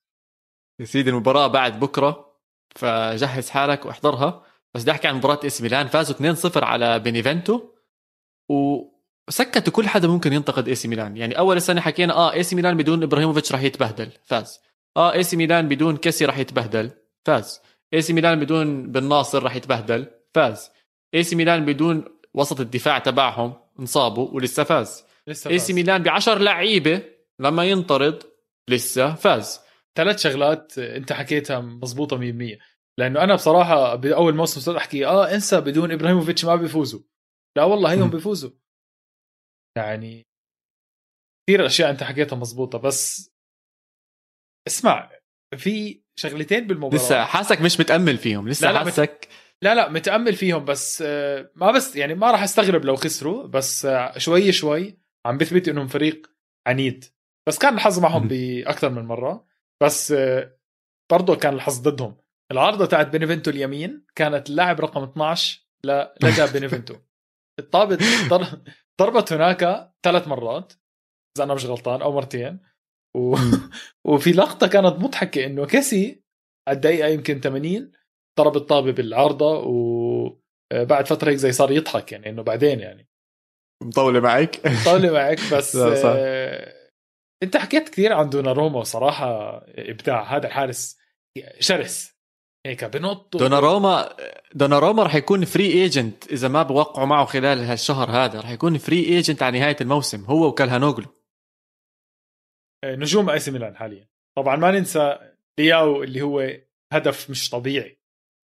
يا 0.81 0.85
سيدي 0.85 1.11
المباراة 1.11 1.47
بعد 1.47 1.81
بكرة 1.81 2.41
فجهز 2.77 3.51
حالك 3.51 3.87
واحضرها. 3.87 4.43
بس 4.75 4.83
بدي 4.83 4.91
أحكي 4.91 5.09
عن 5.09 5.15
مباراة 5.15 5.41
اي 5.47 5.52
سي 5.52 5.63
ميلان. 5.63 5.87
فازوا 5.87 6.17
2-0 6.17 6.65
على 6.65 6.99
بينيفنتو. 6.99 7.61
وسكتوا 8.51 9.73
كل 9.73 9.89
حدا 9.89 10.09
ممكن 10.09 10.33
ينتقد 10.33 10.69
إي 10.69 10.75
سي 10.75 10.89
ميلان. 10.89 11.17
يعني 11.17 11.39
أول 11.39 11.57
السنة 11.57 11.81
حكينا 11.81 12.15
آه 12.15 12.33
إي 12.33 12.43
سي 12.43 12.57
ميلان 12.57 12.77
بدون 12.77 13.03
إبراهيموفيتش 13.03 13.53
راح 13.53 13.63
يتبهدل. 13.63 14.11
فاز. 14.25 14.61
آه 14.97 15.13
إي 15.13 15.23
سي 15.23 15.37
ميلان 15.37 15.69
بدون 15.69 15.97
كيسي 15.97 16.25
راح 16.25 16.39
يتبهدل. 16.39 16.91
فاز. 17.25 17.61
إي 17.95 18.03
سي 18.03 18.13
ميلان 18.13 18.41
بدون 18.41 18.93
بن 18.93 19.09
ناصر 19.09 19.43
راح 19.43 19.57
يتبهدل. 19.57 20.24
فاز. 20.35 20.71
اي 21.15 21.23
سي 21.23 21.37
ميلان 21.37 21.65
بدون 21.65 22.05
وسط 22.35 22.61
الدفاع 22.61 22.99
تبعهم 22.99 23.55
انصابوا 23.81 24.31
ولسه 24.31 24.65
فاز. 24.65 25.05
لسه 25.27 25.51
اي 25.51 25.59
سي 25.59 25.73
ميلان 25.73 26.03
ب 26.03 26.09
10 26.09 26.39
لعيبة 26.39 27.03
لما 27.41 27.65
ينطرد 27.65 28.23
لسه 28.71 29.15
فاز. 29.15 29.61
ثلاث 29.99 30.19
شغلات 30.19 30.79
انت 30.79 31.13
حكيتها 31.13 31.61
مضبوطه 31.61 32.17
100% 32.17 32.59
لأنه 32.99 33.25
أنا 33.25 33.35
بصراحة 33.35 33.95
بأول 33.95 34.35
موسم 34.35 34.61
صرت 34.61 34.77
أحكي 34.77 35.07
آه 35.07 35.35
انسى 35.35 35.61
بدون 35.61 35.93
إبراهيموفيتش 35.93 36.45
ما 36.45 36.57
بيفوزوا. 36.57 37.01
لا 37.57 37.65
والله 37.65 37.93
هيهم. 37.93 38.11
بيفوزوا. 38.11 38.51
يعني 39.79 40.27
كثير 41.49 41.67
أشياء 41.67 41.91
أنت 41.91 42.03
حكيتها 42.03 42.37
مزبوطه 42.37 42.79
بس 42.79 43.31
اسمع 44.67 45.11
في 45.57 46.03
شغلتين 46.19 46.67
بالمباراة. 46.67 46.95
لسه 46.95 47.25
حاسك 47.25 47.61
مش 47.61 47.81
متأمل 47.81 48.17
فيهم 48.17 48.49
لسه 48.49 48.69
لا، 48.69 48.73
لا، 48.73 48.79
حاسك 48.79 49.29
لا 49.63 49.75
لا 49.75 49.89
متأمل 49.89 50.35
فيهم 50.35 50.65
بس 50.65 51.03
آه، 51.07 51.51
ما 51.55 51.71
بس 51.73 51.97
يعني 51.97 52.15
ما 52.15 52.31
راح 52.31 52.43
أستغرب 52.43 52.85
لو 52.85 52.97
خسروا 52.97 53.47
بس 53.47 53.87
آه، 53.87 54.19
شوي 54.19 54.53
شوي 54.53 54.99
عم 55.27 55.39
بثبت 55.39 55.69
إنهم 55.69 55.87
فريق 55.89 56.27
عنيد. 56.67 57.05
بس 57.49 57.59
كان 57.59 57.75
الحظ 57.75 57.99
معهم. 57.99 58.29
بأكثر 58.29 58.91
من 58.91 59.05
مرة 59.05 59.47
بس 59.83 60.13
آه، 60.13 60.59
برضه 61.13 61.37
كان 61.37 61.55
الحظ 61.55 61.81
ضدهم. 61.81 62.17
العارضة 62.53 62.87
تاعت 62.87 63.07
بينيفنتو 63.09 63.51
اليمين 63.51 64.07
كانت 64.15 64.51
اللاعب 64.51 64.81
رقم 64.81 65.03
12 65.03 65.67
ل- 65.85 66.07
لدى 66.23 66.47
بينيفنتو. 66.53 66.97
الطابة 67.59 68.03
ضر- 68.29 68.63
ضربت 69.01 69.33
هناك 69.33 69.91
ثلاث 70.03 70.29
مرات 70.29 70.73
إذا 71.37 71.45
أنا 71.45 71.55
مش 71.55 71.65
غلطان 71.67 72.03
أو 72.03 72.13
مرتين. 72.13 72.61
و... 73.17 73.37
وفي 74.09 74.33
لقطة 74.33 74.67
كانت 74.67 74.87
مضحكة 74.99 75.47
إنه 75.47 75.67
كيسي 75.67 76.25
على 76.69 76.75
الدقيقه 76.77 77.09
يمكن 77.09 77.41
80 77.41 77.93
ضرب 78.39 78.57
الطابة 78.57 78.93
بالعارضة 78.93 79.59
وبعد 79.67 81.07
فترة 81.07 81.31
هيك 81.31 81.37
زي 81.37 81.53
صار 81.53 81.71
يضحك 81.71 82.13
يعني 82.13 82.29
إنه 82.29 82.43
بعدين 82.43 82.81
يعني. 82.81 83.09
مطولة 83.83 84.21
معك. 84.21 84.61
طالع 84.85 85.13
معك 85.13 85.39
بس. 85.53 85.77
آه، 86.07 86.75
أنت 87.43 87.57
حكيت 87.57 87.89
كثير 87.89 88.13
عن 88.13 88.31
دوناروما 88.31 88.79
وصراحة 88.79 89.61
إبداع 89.69 90.37
هذا 90.37 90.47
الحارس 90.47 90.99
شرس. 91.61 92.15
هيك 92.67 92.85
بنط 92.85 93.37
دوناروما 93.37 94.17
دوناروما 94.55 95.03
راح 95.03 95.15
يكون 95.15 95.45
free 95.45 95.73
agent 95.73 96.33
إذا 96.33 96.49
ما 96.49 96.63
بوقعوا 96.63 97.07
معه 97.07 97.25
خلال 97.25 97.59
هالشهر 97.59 98.11
هذا. 98.11 98.41
راح 98.41 98.51
يكون 98.51 98.79
free 98.79 99.05
agent 99.05 99.43
على 99.43 99.59
نهاية 99.59 99.77
الموسم 99.81 100.25
هو 100.25 100.47
وكالهانوغلو. 100.47 101.07
نجوم 102.85 103.31
أي 103.31 103.39
سي 103.39 103.51
ميلان 103.51 103.77
حاليا. 103.77 104.09
طبعا 104.37 104.57
ما 104.57 104.71
ننسى 104.71 105.19
لياو 105.59 106.03
اللي 106.03 106.23
هو 106.23 106.51
هدف 106.93 107.31
مش 107.31 107.51
طبيعي. 107.51 108.04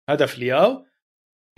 هدف 0.09 0.37
لياو. 0.37 0.85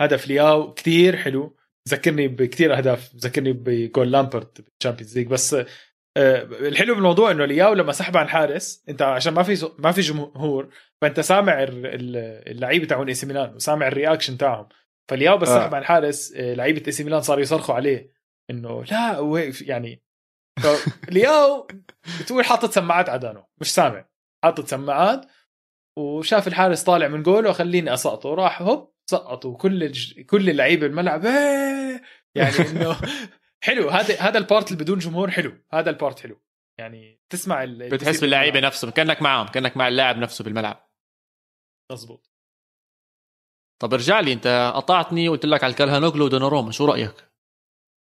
هدف 0.02 0.26
لياو 0.28 0.74
كتير 0.74 1.16
حلو. 1.16 1.56
ذكرني 1.88 2.28
بكتير 2.28 2.76
أهداف. 2.76 3.12
ذكرني 3.16 3.52
بجول 3.52 4.12
لامبرت 4.12 4.60
بال 4.60 4.70
Champions 4.70 5.18
League 5.18 5.26
بس 5.26 5.54
آه، 6.16 6.42
الحلو 6.42 6.94
بالموضوع 6.94 7.30
إنه 7.30 7.44
لياو 7.44 7.74
لما 7.74 7.92
سحب 7.92 8.16
عن 8.16 8.28
حارس 8.28 8.84
أنت 8.88 9.02
عشان 9.02 9.34
ما 9.34 9.42
في 9.42 9.68
ما 9.78 9.92
في 9.92 10.00
جمهور 10.00 10.68
فأنت 11.02 11.20
سامع 11.20 11.62
ال- 11.62 11.86
ال- 11.86 12.50
اللعيبه 12.50 12.86
تاعون 12.86 13.08
إي 13.08 13.14
سي 13.14 13.26
ميلان 13.26 13.54
وسامع 13.54 13.86
ال 13.88 13.94
reaction 13.94 14.38
تاعهم. 14.38 14.68
فلياو 15.10 15.38
بس 15.38 15.48
آه. 15.48 15.58
سحب 15.62 15.74
عن 15.74 15.84
حارس 15.84 16.32
آه، 16.36 16.54
لعيبة 16.54 16.82
إي 16.86 16.92
سي 16.92 17.04
ميلان 17.04 17.20
صاروا 17.20 17.42
يصرخوا 17.42 17.74
عليه 17.74 18.10
إنه 18.50 18.84
لا 18.84 19.18
وقف 19.18 19.62
يعني 19.62 20.02
فلياو 21.06 21.66
بتقول 22.20 22.44
حاطط 22.44 22.70
سماعات 22.70 23.08
ع 23.08 23.15
ذانه 23.15 23.44
مش 23.60 23.74
سامع. 23.74 24.08
حاطط 24.44 24.66
سماعات 24.68 25.26
وشاف 25.98 26.48
الحارس 26.48 26.82
طالع 26.82 27.08
من 27.08 27.22
جوله 27.22 27.52
خليني 27.52 27.94
أسقطه. 27.94 28.28
وراح 28.28 28.62
هوب 28.62 28.92
سقطوا 29.10 29.56
كل 29.56 29.82
الج... 29.82 30.20
كل 30.20 30.50
اللعيبة 30.50 30.86
الملعب 30.86 31.26
إيه! 31.26 32.02
يعني 32.34 32.54
إنه 32.70 32.96
حلو. 33.64 33.88
هذا 33.88 34.20
هذا 34.20 34.38
ال 34.38 34.45
part 34.45 34.72
اللي 34.72 34.82
بدون 34.84 34.98
جمهور 34.98 35.30
حلو. 35.30 35.58
هذا 35.72 35.90
ال 35.90 35.96
part 35.96 36.20
حلو. 36.20 36.42
يعني 36.78 37.20
تسمع 37.30 37.62
ال... 37.62 37.90
بتحس 37.90 38.20
باللعيبة 38.20 38.60
نفسه 38.60 38.90
كأنك 38.90 39.22
معهم 39.22 39.46
كأنك 39.46 39.76
مع 39.76 39.88
اللاعب 39.88 40.18
نفسه 40.18 40.44
بالملعب. 40.44 40.88
مزبوط 41.92 42.30
طب 43.82 43.94
ارجع 43.94 44.20
لي. 44.20 44.32
أنت 44.32 44.72
قطعتني 44.74 45.28
وقلت 45.28 45.46
لك 45.46 45.64
على 45.64 45.70
الكالهانوغلو 45.70 46.24
ودوناروما. 46.24 46.70
شو 46.70 46.84
رأيك؟ 46.84 47.32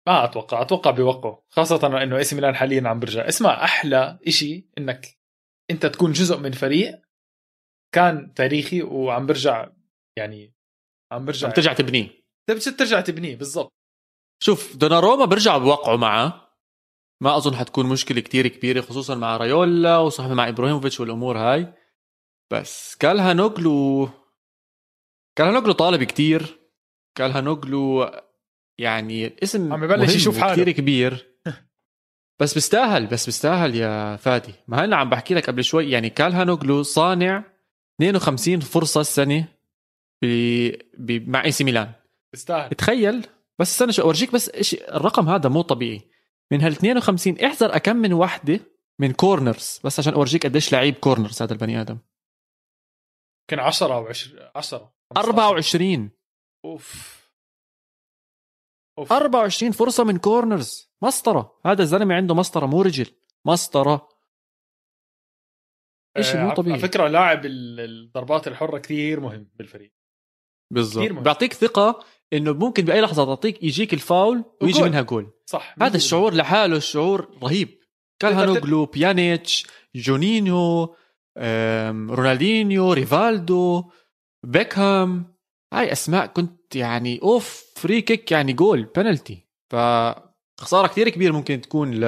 ما 0.06 0.24
أتوقع. 0.24 0.62
أتوقع 0.62 0.90
بيوقعوا. 0.90 1.36
خاصة 1.48 2.02
إنه 2.02 2.16
إي 2.16 2.24
سي 2.24 2.34
ميلان 2.34 2.54
حاليا 2.54 2.88
عم 2.88 3.00
برجع. 3.00 3.28
اسمع 3.28 3.64
أحلى 3.64 4.18
إشي 4.26 4.68
إنك 4.78 5.18
أنت 5.70 5.86
تكون 5.86 6.12
جزء 6.12 6.38
من 6.38 6.52
فريق 6.52 7.03
كان 7.94 8.34
تاريخي 8.34 8.82
وعم 8.82 9.26
برجع 9.26 9.70
يعني 10.18 10.54
عم 11.12 11.24
برجع 11.24 11.46
عم 11.48 11.52
ترجع 11.52 11.72
تبنيه. 11.72 12.08
ترجع 12.78 13.00
تبنيه 13.00 13.36
بالضبط. 13.36 13.72
شوف 14.42 14.76
دوناروما 14.76 15.24
برجعوا 15.24 15.58
بوقعوا 15.58 15.96
معه. 15.96 16.44
ما 17.22 17.36
أظن 17.36 17.56
حتكون 17.56 17.86
مشكلة 17.86 18.20
كتير 18.20 18.48
كبيرة 18.48 18.80
خصوصا 18.80 19.14
مع 19.14 19.36
رايولا 19.36 19.98
وصحبه 19.98 20.34
مع 20.34 20.48
إبراهيموفيتش 20.48 21.00
والأمور 21.00 21.38
هاي. 21.38 21.74
بس 22.52 22.96
كالهانوغلو 22.96 24.08
كالهانوغلو 25.38 25.72
طالب 25.72 26.02
كتير. 26.02 26.58
كالهانوغلو 27.18 28.10
يعني 28.80 29.26
الاسم 29.26 29.72
عم 29.72 29.84
يبلش 29.84 30.08
مهم 30.08 30.16
يشوف 30.16 30.38
حاله. 30.38 30.52
كتير 30.52 30.70
كبير. 30.70 31.36
بس 32.40 32.54
بيستاهل 32.54 33.06
بس 33.06 33.26
بيستاهل 33.26 33.74
يا 33.74 34.16
فادي. 34.16 34.54
ما 34.68 34.84
أنا 34.84 34.96
عم 34.96 35.10
بحكي 35.10 35.34
لك 35.34 35.46
قبل 35.46 35.64
شوي 35.64 35.90
يعني 35.90 36.10
كالهانوغلو 36.10 36.82
صانع 36.82 37.53
52 38.00 38.60
فرصة 38.60 39.00
السنة 39.00 39.48
ب... 40.22 40.26
ب... 40.98 41.28
مع 41.28 41.44
إي 41.44 41.52
سي 41.52 41.64
ميلان. 41.64 41.92
تستاهل. 42.32 42.70
تخيل 42.70 43.26
بس 43.58 43.70
استنى 43.70 43.92
شو 43.92 44.02
أورجيك 44.02 44.32
بس 44.32 44.48
إيش 44.48 44.74
الرقم 44.74 45.28
هذا 45.28 45.48
مو 45.48 45.62
طبيعي. 45.62 46.02
من 46.50 46.60
هال 46.60 46.72
52 46.72 47.38
احذر 47.38 47.76
أكم 47.76 47.96
من 47.96 48.12
وحدة 48.12 48.60
من 48.98 49.12
corners 49.12 49.80
بس 49.84 49.98
عشان 49.98 50.14
أورجيك 50.14 50.46
قديش 50.46 50.72
لعيب 50.72 50.94
corners 50.94 51.42
هذا 51.42 51.52
البني 51.52 51.80
آدم. 51.80 51.98
كان 53.48 53.58
10 53.58 53.94
أو 53.94 54.06
20 54.06 54.38
10 54.56 54.94
24 55.16 56.10
أوف. 56.64 57.24
أوف. 58.98 59.12
24 59.12 59.72
فرصة 59.72 60.04
من 60.04 60.18
corners 60.18 60.90
مسطرة. 61.02 61.60
هذا 61.66 61.82
الزلمة 61.82 62.14
عنده 62.14 62.34
مسطرة 62.34 62.66
مو 62.66 62.82
رجل. 62.82 63.06
مسطرة. 63.44 64.08
إشي 66.16 66.38
مو 66.38 66.50
آه، 66.50 66.54
طبيعي. 66.54 66.72
على 66.78 66.88
فكرة 66.88 67.08
لاعب 67.08 67.46
ال- 67.46 67.80
الضربات 67.80 68.48
الحرة 68.48 68.78
كثير 68.78 69.20
مهم 69.20 69.48
بالفريق. 69.54 69.92
بالضبط. 70.72 71.12
بيعطيك 71.12 71.52
ثقة 71.52 72.04
إنه 72.32 72.52
ممكن 72.52 72.84
بأي 72.84 73.00
لحظة 73.00 73.24
تعطيك 73.24 73.62
يجيك 73.62 73.94
الفاول 73.94 74.44
ويجي 74.62 74.78
وجول. 74.78 74.88
منها 74.88 75.02
جول. 75.02 75.30
صح 75.46 75.74
هذا 75.82 75.96
الشعور 75.96 76.34
لحاله 76.34 76.76
الشعور 76.76 77.38
رهيب. 77.42 77.78
كالهانوغلو 78.22 78.86
بيانيتش 78.86 79.66
جونينيو 79.94 80.96
أم، 81.38 82.10
رونالدينيو 82.10 82.92
ريفالدو 82.92 83.84
بيكهام. 84.46 85.34
هاي 85.72 85.92
أسماء 85.92 86.26
كنت 86.26 86.76
يعني 86.76 87.20
أوف 87.22 87.64
free 87.76 88.00
kick 88.02 88.32
يعني 88.32 88.52
goal 88.52 88.82
penalty. 88.96 89.46
فخسارة 89.72 90.86
كثير 90.86 91.08
كبير 91.08 91.32
ممكن 91.32 91.60
تكون 91.60 91.94
ل 91.94 92.04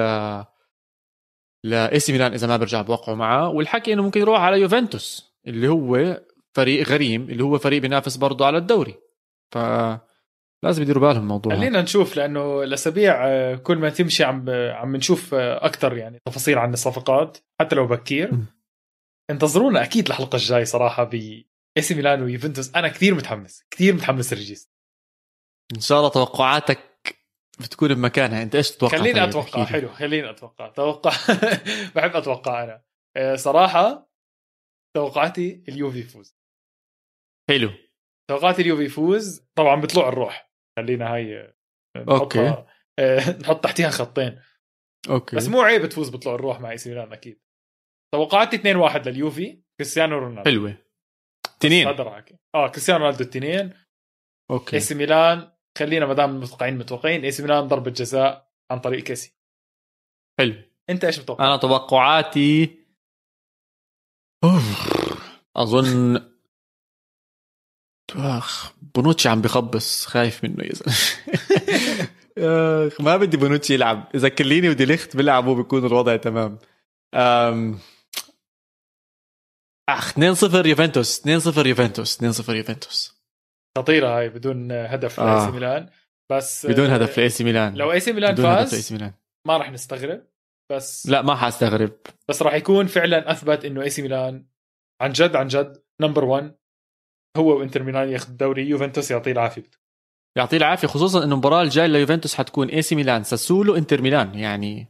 لاي 1.69 1.99
سي 1.99 2.11
ميلان 2.11 2.33
إذا 2.33 2.47
ما 2.47 2.57
برجع 2.57 2.81
بوقعوا 2.81 3.17
معه. 3.17 3.49
والحكي 3.49 3.93
إنه 3.93 4.03
ممكن 4.03 4.21
يروح 4.21 4.39
على 4.39 4.61
يوفنتوس 4.61 5.33
اللي 5.47 5.67
هو 5.67 6.21
فريق 6.55 6.87
غريم 6.87 7.29
اللي 7.29 7.43
هو 7.43 7.57
فريق 7.57 7.81
بينافس 7.81 8.15
برضه 8.15 8.45
على 8.45 8.57
الدوري. 8.57 8.95
ف 9.51 9.57
لازم 10.63 10.81
يديروا 10.81 11.07
بالهم 11.07 11.21
الموضوع. 11.21 11.55
خلينا 11.55 11.81
نشوف 11.81 12.17
لأنه 12.17 12.63
الأسابيع 12.63 13.27
آه، 13.27 13.55
كل 13.55 13.77
ما 13.77 13.89
تمشي 13.89 14.23
عم 14.23 14.49
عم 14.49 14.95
نشوف 14.95 15.33
أكثر 15.33 15.97
يعني 15.97 16.19
تفاصيل 16.25 16.57
عن 16.57 16.73
الصفقات 16.73 17.37
حتى 17.59 17.75
لو 17.75 17.87
بكير. 17.87 18.31
انتظرونا 19.29 19.83
أكيد 19.83 20.07
الحلقة 20.07 20.35
الجاي 20.35 20.65
صراحة 20.65 21.03
ب 21.03 21.13
اي 21.77 21.81
سي 21.81 21.95
ميلان 21.95 22.21
ويوفنتوس. 22.21 22.75
أنا 22.75 22.87
كثير 22.87 23.15
متحمس 23.15 23.63
كثير 23.71 23.93
متحمس 23.93 24.33
رجيس 24.33 24.69
إن 25.75 25.79
شاء 25.79 25.97
الله 25.99 26.09
توقعاتك 26.09 26.79
بتكون 27.59 27.93
بمكانها. 27.93 28.43
انت 28.43 28.55
إيش 28.55 28.71
تتوقع؟ 28.71 28.97
خليني 28.97 29.19
طيب؟ 29.19 29.29
أتوقع. 29.29 29.65
حلو 29.65 29.89
خليني 29.89 30.29
أتوقع. 30.29 30.67
توقع 30.67 31.11
بحب 31.95 32.15
أتوقع 32.15 32.63
أنا. 32.63 32.83
آه، 33.17 33.35
صراحة 33.35 34.09
توقعاتي 34.95 35.63
اليوفي 35.69 35.99
يفوز. 35.99 36.37
حلو. 37.49 37.69
توقعاتي 38.29 38.61
اليوفي 38.61 38.83
يفوز 38.83 39.47
طبعا 39.57 39.81
بطلوع 39.81 40.09
الروح. 40.09 40.51
خلينا 40.79 41.13
هاي 41.13 41.53
okay. 41.97 42.39
نحطها- 42.39 42.67
آه، 42.99 43.19
نحط 43.41 43.63
تحتيها 43.63 43.89
خطين. 43.89 44.41
okay. 45.09 45.35
بس 45.35 45.47
مو 45.47 45.61
عيب 45.61 45.85
تفوز 45.85 46.09
بطلوع 46.09 46.35
الروح 46.35 46.59
مع 46.59 46.71
إي 46.71 46.77
سي 46.77 46.89
ميلان 46.89 47.13
أكيد. 47.13 47.41
توقعاتي 48.13 48.57
2-1 48.57 49.07
لليوفي 49.07 49.61
كريستيانو 49.79 50.17
رونالدو. 50.17 50.49
حلوة. 50.51 50.77
تنين 51.59 51.87
آه 52.55 52.67
كريستيانو 52.67 53.03
رونالدو 53.03 53.23
التنين 53.23 53.73
okay. 54.51 54.75
إي 54.75 54.79
سي 54.79 54.95
ميلان 54.95 55.51
خلينا 55.77 56.05
ما 56.05 56.13
دام 56.13 56.39
متوقعين 56.39 56.77
متوقعين. 56.77 57.23
اي 57.23 57.31
سي 57.31 57.41
ميلان 57.41 57.67
ضربة 57.67 57.91
جزاء 57.91 58.51
عن 58.71 58.79
طريق 58.79 59.03
كيسي. 59.03 59.33
حلو. 60.39 60.63
انت 60.89 61.03
إيش 61.03 61.19
متوقع؟ 61.19 61.47
أنا 61.47 61.57
توقعاتي 61.57 62.79
أوف. 64.43 64.89
أظن 65.55 66.21
آخ 68.15 68.73
بونوتشي 68.95 69.29
عم 69.29 69.41
بخبص 69.41 70.05
خايف 70.05 70.43
منه 70.43 70.63
يا 70.63 70.73
زلمة. 70.73 70.95
آخ 72.87 73.01
ما 73.01 73.17
بدي 73.17 73.37
بونوتشي 73.37 73.73
يلعب. 73.73 74.11
إذا 74.15 74.29
كيليني 74.29 74.69
ودي 74.69 74.85
ليخت 74.85 75.17
بيلعبوا 75.17 75.55
بيكون 75.55 75.85
الوضع 75.85 76.15
تمام. 76.15 76.59
أم... 77.13 77.79
أخ 79.89 80.13
2-0 80.13 80.65
يوفنتوس 80.65 81.21
2-0 81.21 81.65
يوفنتوس 81.65 82.41
2-0 82.43 82.49
يوفنتوس. 82.49 83.16
خطيرة 83.77 84.17
هاي 84.17 84.29
بدون 84.29 84.71
هدف 84.71 85.19
آه. 85.19 85.25
لأي 85.25 85.45
سي 85.45 85.51
ميلان. 85.51 85.89
بس 86.31 86.65
بدون 86.65 86.89
آه، 86.89 86.95
هدف 86.95 87.17
لأي 87.17 87.29
سي 87.29 87.43
ميلان. 87.43 87.75
لو 87.75 87.91
أي 87.91 87.99
سي 87.99 88.13
ميلان 88.13 88.35
فاز 88.35 88.93
ميلان. 88.93 89.13
ما 89.47 89.57
راح 89.57 89.71
نستغرب. 89.71 90.21
بس 90.71 91.07
لا 91.07 91.21
ما 91.21 91.35
حأستغرب. 91.35 91.91
بس 92.29 92.41
راح 92.41 92.53
يكون 92.53 92.87
فعلا 92.87 93.31
أثبت 93.31 93.65
إنه 93.65 93.81
أي 93.81 93.89
سي 93.89 94.01
ميلان 94.01 94.45
عن 95.01 95.11
جد 95.11 95.35
عن 95.35 95.47
جد 95.47 95.83
number 96.01 96.25
1 96.25 96.55
هو 97.37 97.59
وإنتر 97.59 97.83
ميلان 97.83 98.09
ياخذ 98.09 98.29
الدوري. 98.29 98.69
يوفنتوس 98.69 99.11
يعطيه 99.11 99.31
العافية. 99.31 99.63
يعطيه 100.37 100.57
العافية 100.57 100.87
خصوصا 100.87 101.23
إنه 101.23 101.33
المباراة 101.33 101.61
الجاية 101.61 101.87
ليوفنتوس 101.87 102.35
حتكون 102.35 102.69
أي 102.69 102.81
سي 102.81 102.95
ميلان. 102.95 103.23
ساسولو 103.23 103.75
إنتر 103.75 104.01
ميلان. 104.01 104.35
يعني 104.35 104.87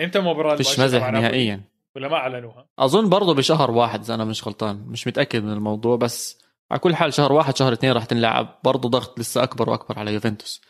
إمتى 0.00 0.18
المباراه 0.18 0.56
فيش 0.56 0.80
مزح؟ 0.80 1.10
نهائيا. 1.10 1.60
ولا 1.96 2.08
ما 2.08 2.16
أعلنوها. 2.16 2.68
أظن 2.78 3.08
برضه 3.08 3.34
بشهر 3.34 3.70
واحد 3.70 4.00
إذا 4.00 4.14
أنا 4.14 4.24
مش 4.24 4.46
غلطان. 4.46 4.76
مش 4.76 5.06
متأكد 5.06 5.44
من 5.44 5.52
الموضوع 5.52 5.96
بس 5.96 6.41
على 6.72 6.80
كل 6.80 6.94
حال 6.94 7.14
شهر 7.14 7.32
واحد 7.32 7.56
شهر 7.56 7.72
اثنين 7.72 7.92
راح 7.92 8.04
تنلعب. 8.04 8.58
برضه 8.64 8.88
ضغط 8.88 9.18
لسه 9.18 9.42
أكبر 9.42 9.70
وأكبر 9.70 9.98
على 9.98 10.14
يوفنتوس. 10.14 10.60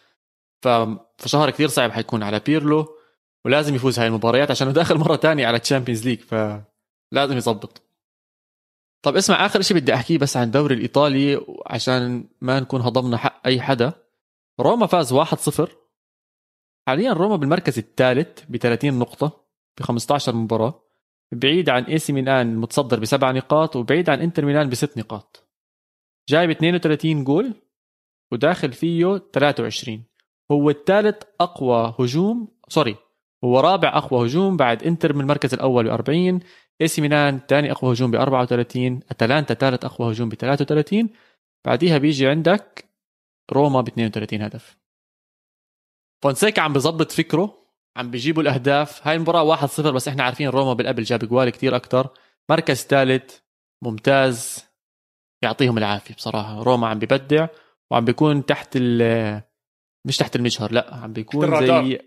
فشهر 1.19 1.51
كثير 1.51 1.69
صعب 1.69 1.91
حيكون 1.91 2.23
على 2.23 2.41
بيرلو 2.47 2.87
ولازم 3.45 3.75
يفوز 3.75 3.99
هاي 3.99 4.07
المباريات 4.07 4.51
عشان 4.51 4.73
داخل 4.73 4.99
مرة 4.99 5.17
تانية 5.17 5.47
على 5.47 5.59
Champions 5.59 6.09
League 6.09 6.21
فلازم 6.21 7.37
يظبط. 7.37 7.83
طب 9.03 9.17
اسمع 9.17 9.47
آخر 9.47 9.63
شيء 9.63 9.77
بدي 9.77 9.95
أحكيه 9.95 10.19
بس 10.19 10.37
عن 10.37 10.47
الدوري 10.47 10.75
الإيطالي 10.75 11.47
عشان 11.67 12.29
ما 12.41 12.61
نكون 12.61 12.81
هضمنا 12.81 13.17
حق 13.17 13.47
أي 13.47 13.61
حدا. 13.61 13.93
روما 14.61 14.87
فاز 14.87 15.15
1-0 15.15 15.69
حاليا 16.89 17.13
روما 17.13 17.37
بالمركز 17.37 17.79
الثالث 17.79 18.45
ب 18.49 18.57
30 18.57 18.99
نقطة 18.99 19.45
ب 19.79 19.83
15 19.83 20.35
مباراة. 20.35 20.83
بعيد 21.33 21.71
عن 21.71 21.85
إي 21.85 21.99
سي 21.99 22.13
ميلان 22.13 22.57
متصدر 22.57 23.01
بسبع 23.01 23.31
نقاط 23.31 23.77
وبعيد 23.77 24.11
عن 24.11 24.21
إنتر 24.21 24.45
ميلان 24.45 24.69
بست 24.69 24.99
نقاط. 24.99 25.42
جايب 26.29 26.51
32 26.51 27.25
جول 27.25 27.55
وداخل 28.33 28.73
فيه 28.73 29.23
23 29.33 30.05
هو 30.51 30.71
الثالث 30.71 31.23
أقوى 31.41 31.95
هجوم 32.01 32.49
sorry 32.69 32.97
هو 33.45 33.61
رابع 33.61 33.89
أقوى 33.89 34.27
هجوم 34.27 34.57
بعد 34.57 34.83
إنتر 34.83 35.13
من 35.13 35.21
المركز 35.21 35.55
الأول 35.55 35.85
ب 35.85 35.89
40 35.89 36.41
إي 36.81 36.89
سي 36.89 37.01
ميلان 37.01 37.41
ثاني 37.49 37.73
أقوى 37.73 37.93
هجوم 37.93 38.11
ب 38.11 38.15
34 38.15 39.01
أتلانتا 39.11 39.55
ثالث 39.55 39.85
أقوى 39.85 40.13
هجوم 40.13 40.29
ب 40.29 40.35
33 40.35 41.09
بعديها 41.65 41.99
بيجي 41.99 42.29
عندك 42.29 42.85
روما 43.53 43.81
ب 43.81 43.89
32 43.89 44.43
هدف. 44.43 44.79
فونسيكا 46.23 46.63
عم 46.63 46.73
بظبط 46.73 47.13
فكره 47.13 47.59
عم 47.97 48.11
بيجيبوا 48.11 48.43
الأهداف. 48.43 49.07
هاي 49.07 49.17
المباراة 49.17 49.57
1-0 49.57 49.81
بس 49.81 50.09
إحنا 50.09 50.23
عارفين 50.23 50.49
روما 50.49 50.73
بالقبل 50.73 51.03
جاب 51.03 51.25
إجوال 51.25 51.51
كتير 51.51 51.77
أكتر. 51.77 52.09
مركز 52.51 52.83
ثالث 52.83 53.39
ممتاز. 53.83 54.65
يعطيهم 55.43 55.79
العافية 55.79 56.15
بصراحة. 56.15 56.63
روما 56.63 56.89
عم 56.89 56.99
ببدع 56.99 57.47
وعم 57.91 58.05
بيكون 58.05 58.47
تحت 58.47 58.69
ال 58.77 59.43
مش 60.07 60.17
تحت 60.17 60.37
المجهر 60.37 60.73
لا 60.73 60.95
عم 60.95 61.13
بيكون. 61.13 61.67
زي 61.67 61.99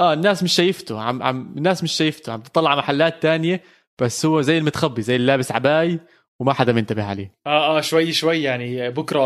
آه 0.00 0.12
الناس 0.12 0.42
مش 0.42 0.52
شايفته 0.52 1.00
عم 1.00 1.22
عم 1.22 1.54
الناس 1.56 1.82
مش 1.82 1.92
شايفته 1.92 2.32
عم 2.32 2.40
تطلع 2.40 2.70
على 2.70 2.78
محلات 2.78 3.22
تانية 3.22 3.62
بس 4.02 4.26
هو 4.26 4.40
زي 4.40 4.58
المتخبي 4.58 5.02
زي 5.02 5.16
اللي 5.16 5.26
لابس 5.26 5.52
عباي 5.52 6.00
وما 6.40 6.52
حدا 6.52 6.72
منتبه 6.72 7.04
عليه. 7.04 7.38
آه 7.46 7.78
آه 7.78 7.80
شوي 7.80 8.12
شوي 8.12 8.42
يعني 8.42 8.90
بكرة 8.90 9.20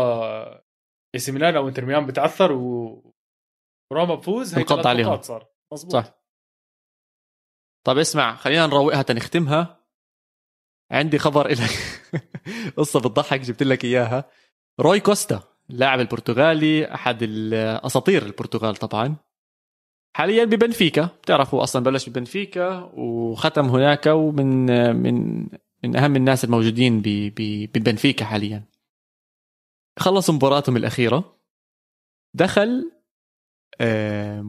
اي 1.15 1.19
ميلان 1.31 1.55
أو 1.55 1.67
إنتر 1.67 1.85
ميلان 1.85 2.05
بتعثر 2.05 2.51
و 2.51 3.13
روما 3.93 4.15
بفوز 4.15 4.53
هي 4.53 4.61
انقض 4.61 4.73
ثلاث 4.75 4.87
عليهم. 4.87 5.21
صار. 5.21 5.47
مزبوط 5.73 5.93
صح. 5.93 6.21
طب 7.85 7.97
اسمع 7.97 8.35
خلينا 8.35 8.67
نروقها 8.67 9.01
تنختمها. 9.01 9.84
عندي 10.91 11.19
خبر 11.19 11.47
لك 11.47 12.01
قصة 12.77 12.99
بتضحك 12.99 13.41
جبت 13.41 13.63
لك 13.63 13.85
إياها. 13.85 14.29
روي 14.79 14.99
كوستا 14.99 15.43
اللاعب 15.69 15.99
البرتغالي 15.99 16.93
أحد 16.93 17.17
الأساطير 17.21 18.25
البرتغال 18.25 18.75
طبعا. 18.75 19.15
حاليا 20.15 20.45
ببنفيكا 20.45 21.05
بتعرفوا 21.05 21.63
أصلا 21.63 21.83
بلش 21.83 22.09
ببنفيكا 22.09 22.91
وختم 22.93 23.65
هناك 23.65 24.05
ومن 24.05 24.65
من 24.95 25.47
من 25.83 25.95
أهم 25.95 26.15
الناس 26.15 26.43
الموجودين 26.43 27.01
ببنفيكا 27.05 28.25
حاليا. 28.25 28.63
خلصوا 29.99 30.35
مباراتهم 30.35 30.77
الأخيرة. 30.77 31.39
دخل 32.33 32.91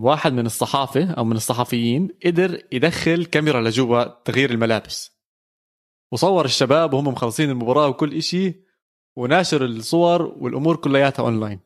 واحد 0.02 0.32
من 0.32 0.46
الصحافة 0.46 1.10
أو 1.10 1.24
من 1.24 1.36
الصحفيين 1.36 2.08
قدر 2.26 2.62
يدخل 2.72 3.24
كاميرا 3.24 3.60
لجوا 3.60 4.04
تغيير 4.04 4.50
الملابس. 4.50 5.15
وصور 6.12 6.44
الشباب 6.44 6.94
وهم 6.94 7.08
مخلصين 7.08 7.50
المباراة 7.50 7.88
وكل 7.88 8.14
إشي 8.14 8.64
وناشر 9.16 9.64
الصور 9.64 10.22
والأمور 10.22 10.76
كلياتها 10.76 11.22
أونلاين. 11.22 11.60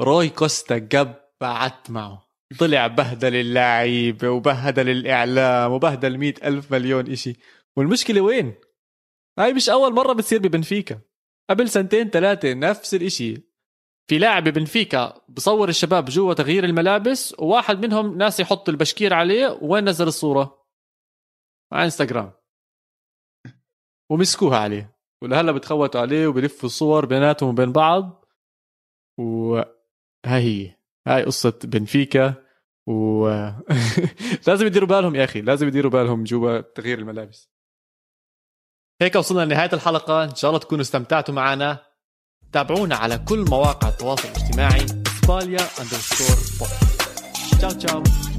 روي 0.00 0.28
كوستا 0.28 0.88
قبعت 0.92 1.90
معه. 1.90 2.24
طلع 2.58 2.86
بهدل 2.86 3.34
اللعيبة 3.34 4.30
وبهدل 4.30 4.88
الإعلام 4.88 5.72
وبهدل 5.72 6.18
مئة 6.18 6.48
ألف 6.48 6.72
مليون 6.72 7.12
إشي. 7.12 7.36
والمشكلة 7.76 8.20
وين؟ 8.20 8.54
هاي 9.38 9.52
مش 9.52 9.68
أول 9.68 9.92
مرة 9.92 10.12
بتصير 10.12 10.38
ببنفيكا. 10.38 11.00
قبل 11.50 11.68
سنتين 11.68 12.10
ثلاثة 12.10 12.54
نفس 12.54 12.94
الإشي. 12.94 13.54
في 14.06 14.18
لاعب 14.18 14.44
بنفيكا 14.44 15.24
بصور 15.28 15.68
الشباب 15.68 16.04
جوا 16.04 16.34
تغيير 16.34 16.64
الملابس 16.64 17.34
وواحد 17.38 17.86
منهم 17.86 18.18
ناس 18.18 18.40
يحط 18.40 18.68
البشكير 18.68 19.14
عليه 19.14 19.58
وين 19.62 19.88
نزل 19.88 20.06
الصورة؟ 20.06 20.66
على 21.72 21.84
إنستغرام. 21.84 22.32
ومسكوها 24.14 24.58
عليه. 24.58 24.96
ولهلا 25.22 25.52
بتخوتوا 25.52 26.00
عليه 26.00 26.26
وبلفوا 26.26 26.68
الصور 26.68 27.06
بيناتهم 27.06 27.48
وبين 27.48 27.72
بعض. 27.72 28.24
وهاي 29.18 29.66
هي. 30.26 30.76
هاي 31.08 31.24
قصة 31.24 31.58
بنفيكا 31.64 32.34
و 32.88 33.28
لازم 34.46 34.66
يديروا 34.66 34.88
بالهم 34.88 35.14
يا 35.14 35.24
أخي 35.24 35.40
لازم 35.40 35.68
يديروا 35.68 35.90
بالهم 35.90 36.24
جوا 36.24 36.60
تغيير 36.60 36.98
الملابس. 36.98 37.50
هيك 39.02 39.14
وصلنا 39.16 39.44
لنهاية 39.44 39.70
الحلقة. 39.72 40.24
إن 40.24 40.34
شاء 40.34 40.50
الله 40.50 40.60
تكونوا 40.60 40.82
استمتعتوا 40.82 41.34
معنا. 41.34 41.86
تابعونا 42.52 42.96
على 42.96 43.18
كل 43.18 43.44
مواقع 43.50 43.88
التواصل 43.88 44.28
الاجتماعي. 44.28 44.86
سباليا 45.22 45.60
اندرسكور 45.80 46.36
تشاو 47.58 47.70
تشاو. 47.70 48.33